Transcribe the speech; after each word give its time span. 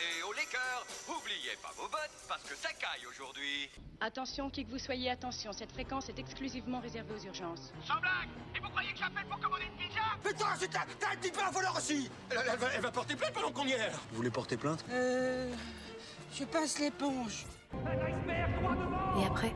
et 0.00 0.22
au 0.22 0.32
liqueur. 0.32 0.86
Oubliez 1.08 1.56
pas 1.62 1.72
vos 1.76 1.88
bottes 1.88 2.10
parce 2.28 2.42
que 2.42 2.54
ça 2.56 2.68
caille 2.72 3.06
aujourd'hui. 3.08 3.68
Attention, 4.00 4.48
qui 4.50 4.64
que 4.64 4.70
vous 4.70 4.78
soyez, 4.78 5.10
attention, 5.10 5.52
cette 5.52 5.72
fréquence 5.72 6.08
est 6.08 6.18
exclusivement 6.18 6.80
réservée 6.80 7.14
aux 7.14 7.24
urgences. 7.26 7.72
Sans 7.84 8.00
blague 8.00 8.28
Et 8.54 8.60
vous 8.60 8.68
croyez 8.68 8.92
que 8.92 8.98
j'appelle 8.98 9.26
pour 9.26 9.40
commander 9.40 9.64
une 9.64 9.76
pizza 9.76 10.00
Putain, 10.22 10.46
c'est 10.58 10.76
un, 10.76 10.84
t'as 11.00 11.12
un 11.12 11.16
petit 11.16 11.30
peu 11.32 11.40
un 11.42 11.50
voleur 11.50 11.74
aussi 11.76 12.10
elle, 12.30 12.38
elle 12.52 12.58
va, 12.58 12.66
elle 12.74 12.80
va 12.82 12.90
porter 12.92 13.16
plainte 13.16 13.32
pendant 13.32 13.50
qu'on 13.50 13.66
y 13.66 13.72
est 13.72 13.90
Vous 14.10 14.16
voulez 14.16 14.30
porter 14.30 14.56
plainte? 14.56 14.84
Euh. 14.90 15.52
Je 16.32 16.44
passe 16.44 16.78
l'éponge. 16.78 17.46
Et 19.20 19.26
après 19.26 19.52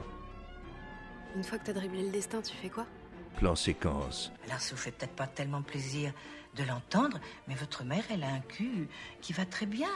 Une 1.37 1.45
fois 1.45 1.59
que 1.59 1.67
t'as 1.67 1.73
dribblé 1.73 2.03
le 2.03 2.11
destin, 2.11 2.43
tu 2.43 2.55
fais 2.57 2.71
quoi? 2.71 2.87
Plan 3.37 3.55
séquence. 3.57 4.33
Alors, 4.47 4.61
ça 4.61 4.75
vous 4.75 4.81
fait 4.81 4.93
peut-être 4.93 5.15
pas 5.17 5.27
tellement 5.27 5.63
plaisir 5.63 6.13
de 6.57 6.65
l'entendre, 6.65 7.19
mais 7.49 7.55
votre 7.55 7.83
mère, 7.85 8.05
elle 8.11 8.23
a 8.25 8.29
un 8.29 8.41
cul 8.41 8.89
qui 9.21 9.33
va 9.33 9.45
très 9.45 9.67
bien. 9.67 9.89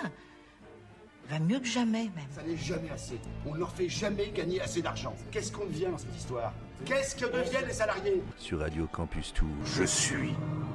Va 1.29 1.39
mieux 1.41 1.59
que 1.59 1.67
jamais, 1.67 2.05
même. 2.15 2.27
Ça 2.31 2.43
n'est 2.43 2.57
jamais 2.57 2.91
assez. 2.91 3.19
On 3.45 3.55
ne 3.55 3.59
leur 3.59 3.73
fait 3.73 3.89
jamais 3.89 4.31
gagner 4.31 4.61
assez 4.61 4.81
d'argent. 4.81 5.15
Qu'est-ce 5.33 5.51
qu'on 5.51 5.67
devient 5.67 5.87
dans 5.91 5.99
cette 5.99 6.17
histoire? 6.17 6.53
Qu'est-ce 6.85 7.17
que 7.17 7.27
deviennent 7.27 7.67
les 7.67 7.73
salariés? 7.73 8.23
Sur 8.39 8.61
Radio 8.61 8.87
Campus 8.87 9.33
Tour. 9.35 9.49
Je 9.65 9.85
suis 9.85 10.33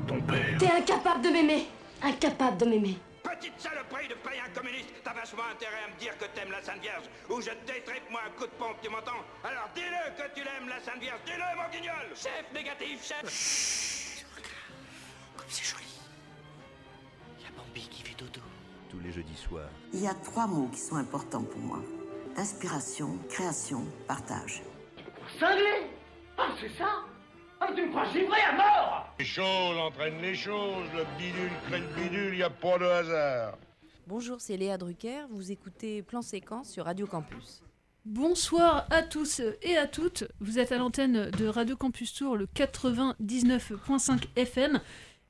ton 0.07 0.19
père. 0.21 0.57
T'es 0.59 0.71
incapable 0.71 1.23
de 1.23 1.29
m'aimer 1.29 1.67
Incapable 2.03 2.57
de 2.57 2.65
m'aimer 2.65 2.97
Petite 3.41 3.59
saloperie 3.59 4.07
de 4.07 4.13
païen 4.13 4.43
communiste 4.53 4.93
T'as 5.03 5.13
vachement 5.13 5.41
intérêt 5.51 5.83
à 5.87 5.91
me 5.91 5.99
dire 5.99 6.15
que 6.19 6.25
t'aimes 6.25 6.51
la 6.51 6.61
Sainte 6.61 6.79
Vierge 6.79 7.05
ou 7.27 7.41
je 7.41 7.49
te 7.49 7.65
détripe 7.65 8.07
moi 8.11 8.21
un 8.27 8.29
coup 8.37 8.45
de 8.45 8.51
pompe, 8.51 8.77
tu 8.83 8.89
m'entends? 8.89 9.25
Alors 9.43 9.67
dis-le 9.73 10.11
que 10.15 10.29
tu 10.35 10.43
l'aimes 10.43 10.69
la 10.69 10.79
Sainte 10.79 11.01
Vierge, 11.01 11.17
dis-le 11.25 11.57
mon 11.57 11.67
guignol 11.71 12.15
Chef 12.15 12.45
négatif, 12.53 13.03
chef 13.03 14.35
Comme 15.35 15.47
c'est 15.49 15.65
joli. 15.65 15.99
Il 17.39 17.43
y 17.45 17.47
a 17.47 17.51
Bambi 17.57 17.89
qui 17.89 18.03
fait 18.03 18.13
dodo. 18.13 18.41
Tous 18.91 18.99
les 18.99 19.11
jeudis 19.11 19.37
soirs. 19.37 19.69
Il 19.91 20.03
y 20.03 20.07
a 20.07 20.13
trois 20.13 20.45
mots 20.45 20.67
qui 20.67 20.79
sont 20.79 20.97
importants 20.97 21.43
pour 21.43 21.61
moi. 21.61 21.79
Inspiration, 22.37 23.17
création, 23.27 23.87
partage. 24.07 24.61
Cinglé? 25.39 25.89
Ah, 26.37 26.49
c'est 26.59 26.77
ça 26.77 27.05
Ah, 27.63 27.67
tu 27.75 27.83
me 27.83 27.89
crois 27.89 28.05
givré 28.11 28.39
à 28.41 28.53
mort 28.55 29.13
Les 29.19 29.25
choses 29.25 29.77
entraînent 29.77 30.19
les 30.19 30.33
choses, 30.33 30.87
le 30.95 31.03
bidule 31.19 31.51
crée 31.67 31.79
le 31.79 31.87
bidule, 32.03 32.35
y 32.35 32.41
a 32.41 32.49
pas 32.49 32.79
de 32.79 32.85
hasard. 32.85 33.57
Bonjour, 34.07 34.41
c'est 34.41 34.57
Léa 34.57 34.79
Drucker. 34.79 35.27
Vous 35.29 35.51
écoutez 35.51 36.01
Plan 36.01 36.23
Séquence 36.23 36.71
sur 36.71 36.85
Radio 36.85 37.05
Campus. 37.05 37.61
Bonsoir 38.03 38.87
à 38.89 39.03
tous 39.03 39.41
et 39.61 39.77
à 39.77 39.85
toutes. 39.85 40.23
Vous 40.39 40.57
êtes 40.57 40.71
à 40.71 40.79
l'antenne 40.79 41.29
de 41.29 41.45
Radio 41.45 41.75
Campus 41.75 42.15
Tour, 42.15 42.35
le 42.35 42.47
99.5 42.47 44.23
FM. 44.35 44.81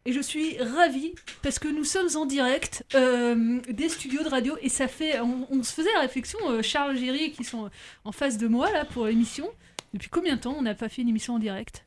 Et 0.06 0.14
je 0.14 0.22
suis 0.22 0.58
ravie 0.58 1.14
parce 1.44 1.60
que 1.60 1.68
nous 1.68 1.84
sommes 1.84 2.08
en 2.16 2.26
direct 2.26 2.86
euh, 2.96 3.60
des 3.70 3.90
studios 3.90 4.24
de 4.24 4.30
radio 4.30 4.56
et 4.62 4.70
ça 4.70 4.88
fait. 4.88 5.20
On, 5.20 5.48
on 5.52 5.62
se 5.64 5.74
faisait 5.74 5.92
la 5.96 6.00
réflexion, 6.00 6.40
euh, 6.50 6.62
Charles 6.62 6.96
Géry 6.96 7.34
qui 7.34 7.44
sont 7.44 7.70
en 8.06 8.12
face 8.14 8.38
de 8.38 8.48
moi 8.48 8.72
là 8.72 8.86
pour 8.86 9.06
l'émission. 9.06 9.50
Depuis 9.94 10.10
combien 10.10 10.38
de 10.38 10.42
temps 10.42 10.56
on 10.58 10.62
n'a 10.62 10.74
pas 10.76 10.88
fait 10.88 11.02
une 11.02 11.10
émission 11.10 11.36
en 11.36 11.40
direct? 11.40 11.86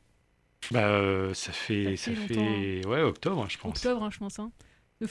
Bah, 0.71 0.87
euh, 0.87 1.33
ça 1.33 1.51
fait, 1.51 1.95
Ça 1.97 2.11
ça 2.11 2.17
fait 2.27 2.33
fait, 2.33 2.87
ouais, 2.87 3.01
octobre, 3.01 3.45
je 3.49 3.57
pense. 3.57 3.77
Octobre, 3.77 4.03
hein, 4.03 4.09
je 4.11 4.17
pense. 4.17 4.39
hein. 4.39 4.51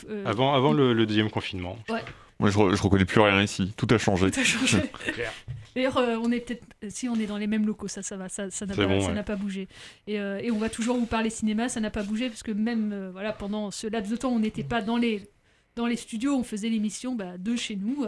Euh, 0.08 0.24
Avant, 0.26 0.54
avant 0.54 0.72
le, 0.72 0.92
le 0.94 1.06
deuxième 1.06 1.30
confinement. 1.30 1.78
Ouais. 1.88 2.02
Moi, 2.40 2.50
je, 2.50 2.58
re- 2.58 2.74
je 2.74 2.82
reconnais 2.82 3.04
plus 3.04 3.20
rien 3.20 3.42
ici. 3.42 3.72
Tout 3.76 3.86
a 3.90 3.98
changé. 3.98 4.30
Tout 4.30 4.40
a 4.40 4.44
changé. 4.44 4.78
Claire. 5.12 5.32
D'ailleurs, 5.76 5.96
euh, 5.98 6.16
on 6.22 6.32
est 6.32 6.40
peut-être. 6.40 6.64
Si 6.88 7.08
on 7.08 7.14
est 7.16 7.26
dans 7.26 7.36
les 7.36 7.46
mêmes 7.46 7.66
locaux, 7.66 7.86
ça, 7.88 8.02
ça 8.02 8.16
va, 8.16 8.28
ça, 8.28 8.50
ça 8.50 8.64
n'a 8.66 8.74
pas, 8.74 8.86
bon, 8.86 9.00
ça 9.00 9.08
ouais. 9.08 9.14
n'a 9.14 9.22
pas 9.22 9.36
bougé. 9.36 9.68
Et, 10.06 10.18
euh, 10.20 10.38
et 10.42 10.50
on 10.50 10.58
va 10.58 10.68
toujours 10.70 10.96
vous 10.96 11.06
parler 11.06 11.30
cinéma, 11.30 11.68
ça 11.68 11.80
n'a 11.80 11.90
pas 11.90 12.02
bougé, 12.02 12.28
parce 12.28 12.42
que 12.42 12.50
même 12.52 12.92
euh, 12.92 13.10
voilà, 13.12 13.32
pendant 13.32 13.70
ce 13.70 13.86
laps 13.86 14.10
de 14.10 14.16
temps, 14.16 14.30
on 14.30 14.38
n'était 14.40 14.64
pas 14.64 14.80
dans 14.82 14.96
les, 14.96 15.28
dans 15.76 15.86
les 15.86 15.96
studios, 15.96 16.34
on 16.34 16.44
faisait 16.44 16.68
l'émission 16.70 17.14
bah, 17.14 17.36
de 17.38 17.54
chez 17.54 17.76
nous. 17.76 18.04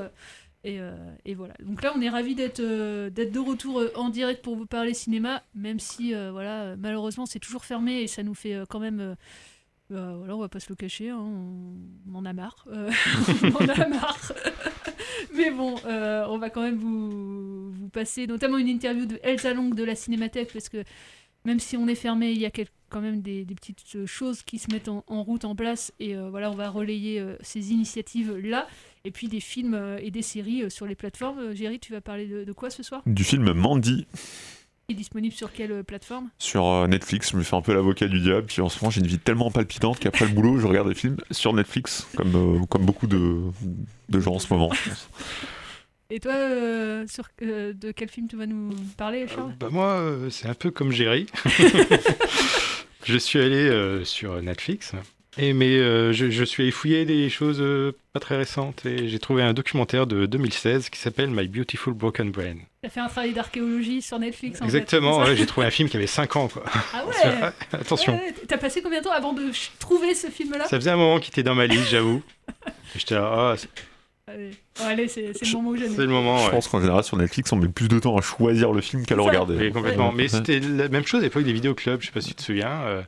Euh, 0.66 1.14
et, 1.24 1.34
voilà. 1.34 1.54
Donc 1.62 1.82
là, 1.82 1.92
on 1.96 2.00
est 2.00 2.08
ravis 2.08 2.34
d'être 2.34 2.60
euh, 2.60 3.10
de 3.10 3.38
retour 3.38 3.80
euh, 3.80 3.92
en 3.94 4.08
direct 4.08 4.42
pour 4.42 4.56
vous 4.56 4.66
parler 4.66 4.94
cinéma, 4.94 5.42
même 5.54 5.78
si 5.78 6.12
voilà, 6.14 6.76
malheureusement, 6.76 7.26
c'est 7.26 7.38
toujours 7.38 7.64
fermé 7.64 8.02
et 8.02 8.06
ça 8.06 8.22
nous 8.22 8.34
fait 8.34 8.56
quand 8.68 8.80
même. 8.80 9.16
bah, 9.90 10.14
voilà, 10.16 10.36
on 10.36 10.40
va 10.40 10.48
pas 10.48 10.60
se 10.60 10.68
le 10.68 10.74
cacher, 10.74 11.10
hein, 11.10 11.18
on, 11.20 11.76
on 12.12 12.18
en 12.18 12.24
a 12.24 12.32
marre. 12.32 12.66
on 13.42 13.64
en 13.64 13.68
a 13.68 13.88
marre. 13.88 14.32
Mais 15.34 15.50
bon, 15.50 15.76
on 15.84 16.38
va 16.38 16.50
quand 16.50 16.62
même 16.62 16.76
vous, 16.76 17.70
vous 17.70 17.88
passer 17.88 18.26
notamment 18.26 18.58
une 18.58 18.68
interview 18.68 19.06
de 19.06 19.18
Elsa 19.22 19.54
Long 19.54 19.70
de 19.70 19.84
la 19.84 19.94
Cinémathèque, 19.94 20.52
parce 20.52 20.68
que 20.68 20.82
même 21.46 21.60
si 21.60 21.76
on 21.76 21.88
est 21.88 21.94
fermé, 21.94 22.32
il 22.32 22.38
y 22.38 22.44
a 22.44 22.50
quand 22.90 23.00
même 23.00 23.22
des, 23.22 23.44
des 23.44 23.54
petites 23.54 23.96
euh, 23.96 24.06
choses 24.06 24.42
qui 24.42 24.58
se 24.58 24.70
mettent 24.70 24.88
en, 24.88 25.04
en 25.06 25.22
route, 25.22 25.44
en 25.44 25.56
place, 25.56 25.92
et 25.98 26.14
euh, 26.14 26.28
voilà, 26.28 26.50
on 26.50 26.54
va 26.54 26.68
relayer 26.68 27.18
euh, 27.20 27.36
ces 27.40 27.72
initiatives-là, 27.72 28.68
et 29.04 29.10
puis 29.10 29.28
des 29.28 29.40
films 29.40 29.74
euh, 29.74 29.98
et 30.02 30.10
des 30.10 30.22
séries 30.22 30.70
sur 30.70 30.86
les 30.86 30.94
plateformes. 30.94 31.54
Géry, 31.54 31.78
tu 31.78 31.92
vas 31.92 32.00
parler 32.00 32.26
de, 32.26 32.44
de 32.44 32.52
quoi 32.52 32.68
ce 32.70 32.82
soir? 32.82 33.02
Du 33.06 33.24
film 33.24 33.52
Mandy 33.52 34.06
Il 34.88 34.92
est 34.92 34.98
disponible 34.98 35.34
sur 35.34 35.52
quelle 35.52 35.82
plateforme? 35.84 36.28
Sur 36.38 36.86
Netflix. 36.88 37.30
Je 37.32 37.36
me 37.36 37.42
fais 37.42 37.56
un 37.56 37.62
peu 37.62 37.74
l'avocat 37.74 38.06
du 38.08 38.20
diable. 38.20 38.46
Puis 38.46 38.62
en 38.62 38.68
ce 38.68 38.78
moment, 38.80 38.90
j'ai 38.90 39.00
une 39.00 39.06
vie 39.06 39.18
tellement 39.18 39.50
palpitante 39.50 39.98
qu'après 39.98 40.26
le 40.26 40.32
boulot, 40.32 40.58
je 40.58 40.66
regarde 40.66 40.88
des 40.88 40.94
films 40.94 41.16
sur 41.30 41.52
Netflix, 41.52 42.06
comme, 42.16 42.66
comme 42.68 42.84
beaucoup 42.84 43.06
de, 43.08 43.40
de 44.08 44.20
gens 44.20 44.34
en 44.34 44.38
ce 44.38 44.52
moment. 44.52 44.70
Et 46.08 46.20
toi, 46.20 46.32
euh, 46.34 47.04
sur, 47.08 47.24
euh, 47.42 47.72
de 47.72 47.90
quel 47.90 48.08
film 48.08 48.28
tu 48.28 48.36
vas 48.36 48.46
nous 48.46 48.70
parler, 48.96 49.26
Charles 49.26 49.54
Bah, 49.58 49.68
moi, 49.70 49.94
euh, 49.98 50.30
c'est 50.30 50.48
un 50.48 50.54
peu 50.54 50.70
comme 50.70 50.92
Jerry. 50.92 51.26
je 53.04 53.16
suis 53.18 53.40
allé 53.40 53.68
euh, 53.68 54.04
sur 54.04 54.40
Netflix. 54.40 54.92
Et 55.38 55.52
mais 55.52 55.76
euh, 55.76 56.12
je, 56.12 56.30
je 56.30 56.44
suis 56.44 56.62
allé 56.62 56.72
fouiller 56.72 57.04
des 57.04 57.28
choses 57.28 57.60
euh, 57.60 57.92
pas 58.14 58.20
très 58.20 58.36
récentes 58.38 58.86
et 58.86 59.08
j'ai 59.08 59.18
trouvé 59.18 59.42
un 59.42 59.52
documentaire 59.52 60.06
de 60.06 60.24
2016 60.24 60.88
qui 60.88 60.98
s'appelle 60.98 61.28
My 61.28 61.46
Beautiful 61.46 61.92
Broken 61.92 62.30
Brain. 62.30 62.54
T'as 62.80 62.88
fait 62.88 63.00
un 63.00 63.08
travail 63.08 63.34
d'archéologie 63.34 64.00
sur 64.00 64.18
Netflix 64.18 64.62
en 64.62 64.64
Exactement, 64.64 65.18
ouais, 65.18 65.36
j'ai 65.36 65.44
trouvé 65.44 65.66
un 65.66 65.70
film 65.70 65.90
qui 65.90 65.98
avait 65.98 66.06
5 66.06 66.36
ans. 66.36 66.48
Quoi. 66.48 66.64
Ah 66.94 67.04
ouais 67.06 67.50
Attention. 67.72 68.14
Ouais, 68.14 68.34
T'as 68.48 68.56
passé 68.56 68.80
combien 68.80 69.00
de 69.00 69.04
temps 69.04 69.12
avant 69.12 69.34
de 69.34 69.50
trouver 69.78 70.14
ce 70.14 70.28
film-là? 70.28 70.64
Ça 70.68 70.78
faisait 70.78 70.90
un 70.90 70.96
moment 70.96 71.18
qu'il 71.20 71.32
était 71.32 71.42
dans 71.42 71.54
ma 71.54 71.66
liste, 71.66 71.90
j'avoue. 71.90 72.22
J'étais 72.96 73.16
là, 73.16 73.56
c'est 73.58 73.68
Allez, 74.28 74.50
Bon, 74.78 74.84
allez, 74.86 75.06
c'est 75.08 75.32
c'est 75.38 75.44
le 75.46 75.52
moment 75.52 75.70
où 75.70 75.76
c'est 75.76 75.84
le 75.86 75.94
j'aime. 75.96 76.06
moment. 76.10 76.38
Je 76.38 76.44
ouais. 76.46 76.50
pense 76.50 76.66
qu'en 76.66 76.80
général, 76.80 77.04
sur 77.04 77.16
Netflix, 77.16 77.52
on 77.52 77.56
met 77.56 77.68
plus 77.68 77.86
de 77.88 77.98
temps 78.00 78.16
à 78.16 78.20
choisir 78.22 78.72
le 78.72 78.80
film 78.80 79.06
qu'à 79.06 79.14
le 79.14 79.22
regarder. 79.22 79.56
Oui, 79.56 79.72
complètement. 79.72 80.10
Mais 80.12 80.26
c'était 80.28 80.58
la 80.58 80.88
même 80.88 81.06
chose 81.06 81.20
à 81.20 81.24
l'époque 81.24 81.44
des 81.44 81.52
vidéoclubs, 81.52 82.00
je 82.00 82.06
sais 82.06 82.12
pas 82.12 82.20
si 82.20 82.30
tu 82.30 82.34
te 82.34 82.42
souviens. 82.42 82.82
euh, 82.86 83.02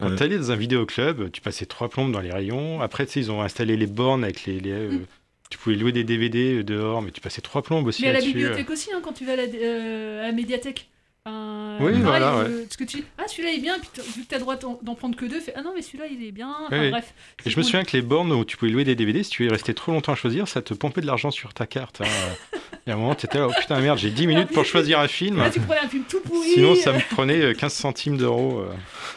Quand 0.00 0.10
Ouais. 0.10 0.16
t'allais 0.16 0.36
dans 0.38 0.50
un 0.50 0.56
vidéoclub, 0.56 1.30
tu 1.30 1.40
passais 1.40 1.66
trois 1.66 1.88
plombes 1.88 2.10
dans 2.10 2.20
les 2.20 2.32
rayons. 2.32 2.80
Après, 2.80 3.06
tu 3.06 3.12
sais, 3.12 3.20
ils 3.20 3.30
ont 3.30 3.42
installé 3.42 3.76
les 3.76 3.86
bornes 3.86 4.24
avec 4.24 4.44
les. 4.44 4.58
les, 4.58 4.72
euh, 4.72 4.90
Mm. 4.98 5.06
Tu 5.50 5.58
pouvais 5.58 5.76
louer 5.76 5.92
des 5.92 6.02
DVD 6.02 6.64
dehors, 6.64 7.00
mais 7.00 7.12
tu 7.12 7.20
passais 7.20 7.40
trois 7.42 7.62
plombes 7.62 7.86
aussi 7.86 8.02
Mais 8.02 8.08
à 8.08 8.12
la 8.14 8.20
bibliothèque 8.20 8.68
aussi, 8.70 8.90
hein, 8.92 9.00
quand 9.04 9.12
tu 9.12 9.24
vas 9.24 9.34
à 9.34 9.36
la, 9.36 9.42
euh, 9.44 10.22
à 10.24 10.26
la 10.26 10.32
médiathèque. 10.32 10.88
Enfin, 11.26 11.78
Oui, 11.80 11.92
pareil, 11.92 12.02
voilà, 12.02 12.34
euh, 12.36 12.64
parce 12.64 12.76
que 12.76 12.84
tu 12.84 12.98
dis, 12.98 13.04
ah 13.16 13.22
celui-là 13.26 13.54
est 13.54 13.58
bien, 13.58 13.76
puis 13.78 14.02
vu 14.14 14.24
que 14.24 14.28
t'as 14.28 14.38
droit 14.38 14.56
d'en 14.56 14.94
prendre 14.94 15.16
que 15.16 15.24
deux, 15.24 15.40
fais, 15.40 15.54
ah 15.56 15.62
non 15.62 15.72
mais 15.74 15.80
celui-là 15.80 16.04
il 16.10 16.22
est 16.22 16.32
bien. 16.32 16.54
Enfin, 16.66 16.78
Oui. 16.82 16.90
bref. 16.90 17.14
Et 17.46 17.50
je 17.50 17.56
me 17.56 17.62
souviens 17.62 17.82
que 17.82 17.96
les 17.96 18.02
bornes 18.02 18.30
où 18.32 18.44
tu 18.44 18.58
pouvais 18.58 18.70
louer 18.70 18.84
des 18.84 18.94
DVD, 18.94 19.22
si 19.22 19.30
tu 19.30 19.48
restais 19.48 19.72
trop 19.72 19.92
longtemps 19.92 20.12
à 20.12 20.16
choisir, 20.16 20.46
ça 20.48 20.60
te 20.60 20.74
pompait 20.74 21.00
de 21.00 21.06
l'argent 21.06 21.30
sur 21.30 21.54
ta 21.54 21.66
carte. 21.66 22.02
hein. 22.02 22.58
Il 22.86 22.90
y 22.90 22.92
a 22.92 22.96
un 22.96 22.98
moment, 22.98 23.14
t'étais 23.14 23.38
là, 23.38 23.48
oh 23.48 23.52
putain, 23.58 23.80
merde, 23.80 23.98
j'ai 23.98 24.10
10 24.10 24.26
minutes 24.26 24.48
pour 24.50 24.66
choisir 24.66 25.00
un 25.00 25.08
film. 25.08 25.38
Là 25.38 25.48
tu 25.48 25.58
prenais 25.60 25.80
un 25.80 25.88
film 25.88 26.04
tout 26.06 26.20
pourri. 26.20 26.50
Sinon, 26.50 26.74
ça 26.74 26.92
me 26.92 27.00
prenait 27.14 27.40
euh, 27.40 27.54
15 27.54 27.72
centimes 27.72 28.18
d'euros. 28.18 28.58
euh. 28.58 28.68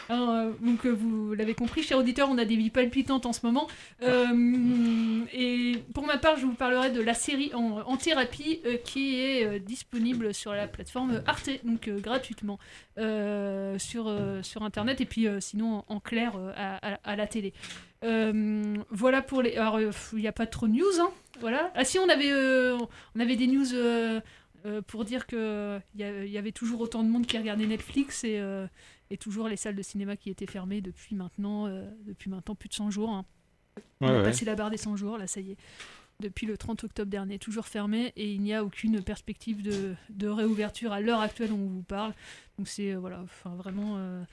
Alors, 0.07 0.29
euh, 0.29 0.51
donc 0.61 0.85
euh, 0.85 0.91
vous 0.97 1.33
l'avez 1.33 1.53
compris, 1.53 1.83
chers 1.83 1.97
auditeurs, 1.97 2.29
on 2.31 2.37
a 2.37 2.45
des 2.45 2.55
vies 2.55 2.69
palpitantes 2.69 3.25
en 3.25 3.33
ce 3.33 3.45
moment. 3.45 3.67
Euh, 4.03 5.19
et 5.33 5.73
pour 5.93 6.05
ma 6.07 6.17
part, 6.17 6.37
je 6.37 6.45
vous 6.45 6.53
parlerai 6.53 6.91
de 6.91 7.01
la 7.01 7.13
série 7.13 7.51
en, 7.53 7.81
en 7.85 7.97
thérapie 7.97 8.61
euh, 8.65 8.77
qui 8.85 9.19
est 9.19 9.43
euh, 9.45 9.59
disponible 9.59 10.33
sur 10.33 10.53
la 10.53 10.67
plateforme 10.67 11.21
Arte, 11.27 11.49
donc 11.65 11.89
euh, 11.97 12.01
gratuitement 12.01 12.57
euh, 12.97 13.77
sur, 13.79 14.07
euh, 14.07 14.41
sur 14.43 14.63
Internet 14.63 15.01
et 15.01 15.05
puis 15.05 15.27
sinon 15.39 15.83
en, 15.89 15.95
en 15.95 15.99
clair 15.99 16.33
à, 16.55 16.93
à- 16.93 16.99
à 17.03 17.15
la 17.15 17.27
télé. 17.27 17.53
Voilà 18.89 19.21
pour 19.21 19.41
les. 19.41 19.55
Alors, 19.57 19.79
il 19.79 19.91
n'y 20.19 20.27
a 20.27 20.31
pas 20.31 20.47
trop 20.47 20.67
de 20.67 20.73
news, 20.73 20.99
hein, 20.99 21.09
voilà. 21.39 21.71
Ah 21.75 21.83
si, 21.83 21.99
on 21.99 22.07
avait, 22.09 22.31
on 23.15 23.19
avait 23.19 23.35
des 23.35 23.47
news. 23.47 23.65
pour 24.87 25.05
dire 25.05 25.27
que 25.27 25.79
il 25.95 26.01
y, 26.05 26.29
y 26.31 26.37
avait 26.37 26.51
toujours 26.51 26.81
autant 26.81 27.03
de 27.03 27.09
monde 27.09 27.25
qui 27.25 27.37
regardait 27.37 27.65
Netflix 27.65 28.23
et, 28.23 28.39
euh, 28.39 28.67
et 29.09 29.17
toujours 29.17 29.47
les 29.47 29.55
salles 29.55 29.75
de 29.75 29.81
cinéma 29.81 30.17
qui 30.17 30.29
étaient 30.29 30.45
fermées 30.47 30.81
depuis 30.81 31.15
maintenant, 31.15 31.67
euh, 31.67 31.89
depuis 32.05 32.29
maintenant 32.29 32.55
plus 32.55 32.67
de 32.69 32.73
100 32.73 32.91
jours. 32.91 33.09
hein. 33.09 33.25
On 34.01 34.07
a 34.07 34.17
ouais. 34.17 34.23
passé 34.23 34.43
la 34.43 34.55
barre 34.55 34.69
des 34.71 34.77
100 34.77 34.95
jours, 34.95 35.17
là 35.17 35.27
ça 35.27 35.39
y 35.39 35.51
est. 35.51 35.57
Depuis 36.19 36.47
le 36.47 36.57
30 36.57 36.83
octobre 36.83 37.11
dernier, 37.11 37.37
toujours 37.37 37.67
fermé 37.67 38.11
et 38.15 38.31
il 38.31 38.41
n'y 38.41 38.51
a 38.51 38.63
aucune 38.63 39.03
perspective 39.03 39.61
de, 39.61 40.27
réouverture 40.27 40.91
à 40.91 40.99
l'heure 40.99 41.19
actuelle 41.19 41.51
où 41.51 41.57
on 41.57 41.67
vous 41.67 41.83
parle. 41.83 42.11
Donc 42.57 42.67
c'est 42.67 42.93
euh, 42.93 42.97
voilà, 42.97 43.21
enfin 43.21 43.51
vraiment, 43.51 43.97
euh, 43.99 44.23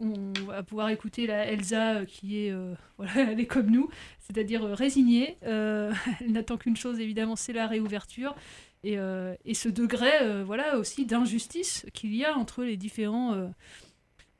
on 0.00 0.32
va 0.46 0.64
pouvoir 0.64 0.88
écouter 0.88 1.28
la 1.28 1.46
Elsa 1.46 1.98
euh, 1.98 2.04
qui 2.06 2.38
est, 2.38 2.52
voilà, 2.96 3.30
elle 3.30 3.38
est 3.38 3.46
comme 3.46 3.70
nous, 3.70 3.88
c'est-à-dire 4.18 4.64
résignée. 4.64 5.38
Elle 5.42 6.32
n'attend 6.32 6.56
qu'une 6.56 6.76
chose 6.76 6.98
évidemment, 6.98 7.36
c'est 7.36 7.52
la 7.52 7.68
réouverture. 7.68 8.34
Et, 8.82 8.96
et 9.44 9.54
ce 9.54 9.68
degré, 9.68 10.42
voilà, 10.44 10.76
aussi 10.76 11.06
d'injustice 11.06 11.86
qu'il 11.94 12.16
y 12.16 12.24
a 12.24 12.36
entre 12.36 12.64
les 12.64 12.76
différents, 12.76 13.48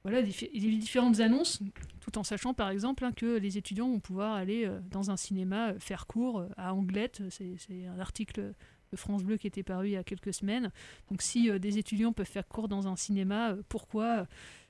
voilà, 0.07 0.21
eu 0.21 0.77
différentes 0.77 1.19
annonces, 1.19 1.59
tout 2.01 2.17
en 2.17 2.23
sachant 2.23 2.55
par 2.55 2.71
exemple 2.71 3.05
hein, 3.05 3.11
que 3.11 3.39
les 3.39 3.59
étudiants 3.59 3.89
vont 3.89 3.99
pouvoir 3.99 4.35
aller 4.35 4.65
euh, 4.65 4.79
dans 4.93 5.11
un 5.11 5.17
cinéma 5.17 5.71
euh, 5.71 5.81
faire 5.81 6.07
cours 6.07 6.39
euh, 6.39 6.49
à 6.57 6.73
Anglette. 6.75 7.23
C'est 7.29 7.57
un 7.93 7.99
article 7.99 8.55
de 8.93 8.97
France 8.97 9.25
Bleu 9.25 9.37
qui 9.37 9.49
était 9.49 9.65
paru 9.65 9.89
il 9.89 9.93
y 9.95 9.97
a 9.97 10.05
quelques 10.05 10.33
semaines. 10.33 10.71
Donc 11.11 11.23
si 11.23 11.51
des 11.59 11.79
étudiants 11.79 12.13
peuvent 12.13 12.25
faire 12.25 12.47
cours 12.47 12.69
dans 12.69 12.87
un 12.87 12.95
cinéma, 12.95 13.57
pourquoi 13.69 14.29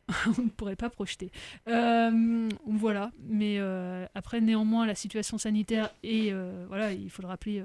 on 0.38 0.44
ne 0.44 0.48
pourrait 0.48 0.74
pas 0.74 0.88
projeter? 0.88 1.30
Voilà, 1.66 3.12
mais 3.28 3.58
après 4.14 4.40
néanmoins 4.40 4.86
la 4.86 4.94
situation 4.94 5.36
sanitaire 5.36 5.90
est, 6.02 6.28
il 6.28 7.10
faut 7.10 7.20
le 7.20 7.28
rappeler, 7.28 7.62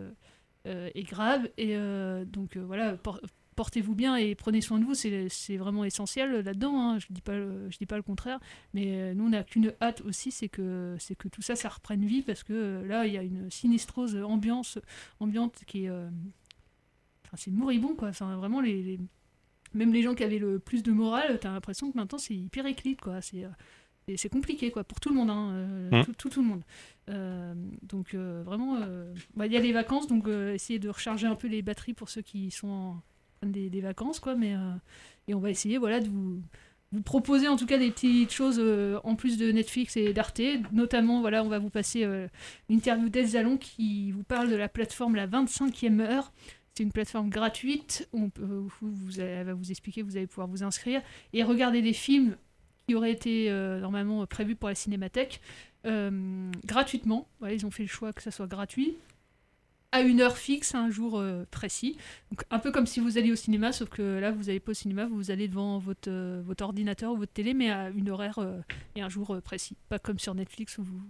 est 0.65 1.03
grave. 1.03 1.47
Por- 3.61 3.71
Portez-vous 3.71 3.95
bien 3.95 4.15
et 4.17 4.33
prenez 4.35 4.59
soin 4.59 4.79
de 4.79 4.85
vous, 4.85 4.95
c'est 4.95 5.57
vraiment 5.57 5.85
essentiel 5.85 6.41
là-dedans. 6.41 6.75
hein, 6.77 6.99
Je 6.99 7.05
dis 7.11 7.21
pas, 7.21 7.35
je 7.37 7.77
dis 7.77 7.85
pas 7.85 7.95
le 7.95 8.01
contraire, 8.03 8.39
mais 8.73 8.85
euh, 8.87 9.13
nous 9.13 9.25
on 9.25 9.29
n'a 9.29 9.43
qu'une 9.43 9.71
hâte 9.81 10.01
aussi, 10.01 10.31
c'est 10.31 10.49
que 10.49 10.97
que 11.17 11.27
tout 11.29 11.41
ça, 11.41 11.55
ça 11.55 11.69
reprenne 11.69 12.03
vie 12.05 12.21
parce 12.23 12.43
que 12.43 12.53
euh, 12.53 12.87
là 12.87 13.05
il 13.07 13.13
y 13.13 13.17
a 13.17 13.23
une 13.23 13.49
sinistrose 13.51 14.15
ambiance, 14.17 14.79
ambiante 15.19 15.61
qui 15.67 15.85
est, 15.85 15.89
euh, 15.89 16.09
enfin 17.25 17.37
c'est 17.37 17.51
moribond 17.51 17.95
quoi. 17.95 18.09
Enfin 18.09 18.35
vraiment 18.35 18.59
les, 18.61 18.81
les- 18.83 18.99
même 19.73 19.93
les 19.93 20.01
gens 20.01 20.15
qui 20.15 20.23
avaient 20.23 20.39
le 20.39 20.59
plus 20.59 20.83
de 20.83 20.91
morale, 20.91 21.39
t'as 21.39 21.51
l'impression 21.53 21.91
que 21.91 21.97
maintenant 21.97 22.17
c'est 22.17 22.35
hyper 22.35 22.65
éclite 22.65 22.99
quoi. 22.99 23.21
C'est 23.21 23.45
et 24.07 24.17
c'est 24.17 24.29
compliqué 24.29 24.71
quoi 24.71 24.83
pour 24.83 24.99
tout 24.99 25.09
le 25.09 25.15
monde, 25.15 25.29
hein, 25.29 25.51
euh, 25.53 25.89
Mm. 26.01 26.05
tout, 26.05 26.13
tout, 26.13 26.29
tout 26.29 26.41
le 26.41 26.47
monde. 26.47 26.63
Euh, 27.09 27.53
donc 27.83 28.15
euh, 28.15 28.41
vraiment, 28.43 28.79
bah, 29.35 29.45
il 29.45 29.53
y 29.53 29.55
a 29.57 29.59
les 29.61 29.71
vacances, 29.71 30.07
donc 30.07 30.27
essayer 30.27 30.79
de 30.79 30.89
recharger 30.89 31.27
un 31.27 31.35
peu 31.35 31.47
les 31.47 31.61
batteries 31.61 31.93
pour 31.93 32.09
ceux 32.09 32.23
qui 32.23 32.49
sont 32.51 32.67
en, 32.67 33.01
des, 33.43 33.81
vacances 33.81 34.19
quoi. 34.19 34.35
Mais 34.35 34.55
euh, 34.55 34.73
et 35.27 35.33
on 35.33 35.39
va 35.39 35.49
essayer 35.49 35.77
voilà 35.77 35.99
de 35.99 36.07
vous 36.09 36.41
proposer 37.05 37.47
en 37.47 37.55
tout 37.55 37.65
cas 37.65 37.77
des 37.77 37.89
petites 37.89 38.31
choses 38.31 38.59
euh, 38.59 38.99
en 39.03 39.15
plus 39.15 39.37
de 39.37 39.51
Netflix 39.51 39.95
et 39.97 40.13
d'Arte. 40.13 40.41
Notamment, 40.71 41.21
voilà, 41.21 41.43
on 41.43 41.47
va 41.47 41.59
vous 41.59 41.69
passer 41.69 42.03
euh, 42.03 42.27
l'interview 42.69 43.09
d'Elsa 43.09 43.31
Zalon 43.31 43.57
qui 43.57 44.11
vous 44.11 44.23
parle 44.23 44.49
de 44.49 44.55
la 44.55 44.67
plateforme 44.67 45.15
La 45.15 45.27
25e 45.27 45.99
heure. 46.01 46.33
C'est 46.73 46.83
une 46.83 46.91
plateforme 46.91 47.29
gratuite. 47.29 48.07
On 48.13 48.29
vous, 48.81 49.19
elle 49.19 49.45
va 49.45 49.53
vous 49.53 49.71
expliquer, 49.71 50.01
vous 50.01 50.17
allez 50.17 50.27
pouvoir 50.27 50.47
vous 50.47 50.63
inscrire 50.63 51.01
et 51.33 51.43
regarder 51.43 51.81
des 51.81 51.93
films 51.93 52.35
qui 52.87 52.95
auraient 52.95 53.11
été 53.11 53.49
euh, 53.49 53.79
normalement 53.79 54.25
prévus 54.25 54.55
pour 54.55 54.69
la 54.69 54.75
cinémathèque 54.75 55.41
euh, 55.85 56.51
gratuitement. 56.65 57.27
Voilà, 57.39 57.53
ils 57.53 57.65
ont 57.65 57.71
fait 57.71 57.83
le 57.83 57.89
choix 57.89 58.13
que 58.13 58.21
ça 58.21 58.31
soit 58.31 58.47
gratuit 58.47 58.97
à 59.91 60.01
une 60.01 60.21
heure 60.21 60.37
fixe, 60.37 60.73
un 60.75 60.89
jour 60.89 61.19
euh, 61.19 61.43
précis. 61.51 61.97
Donc 62.31 62.43
un 62.49 62.59
peu 62.59 62.71
comme 62.71 62.85
si 62.85 62.99
vous 62.99 63.17
alliez 63.17 63.31
au 63.31 63.35
cinéma, 63.35 63.71
sauf 63.71 63.89
que 63.89 64.19
là 64.19 64.31
vous 64.31 64.43
n'allez 64.43 64.59
pas 64.59 64.71
au 64.71 64.75
cinéma, 64.75 65.05
vous 65.05 65.31
allez 65.31 65.47
devant 65.47 65.79
votre, 65.79 66.09
euh, 66.09 66.41
votre 66.45 66.63
ordinateur 66.63 67.11
ou 67.13 67.17
votre 67.17 67.33
télé, 67.33 67.53
mais 67.53 67.69
à 67.69 67.89
une 67.89 68.09
horaire 68.09 68.39
euh, 68.39 68.59
et 68.95 69.01
un 69.01 69.09
jour 69.09 69.37
précis. 69.43 69.75
Pas 69.89 69.99
comme 69.99 70.19
sur 70.19 70.33
Netflix 70.35 70.77
où 70.77 70.83
vous... 70.83 71.01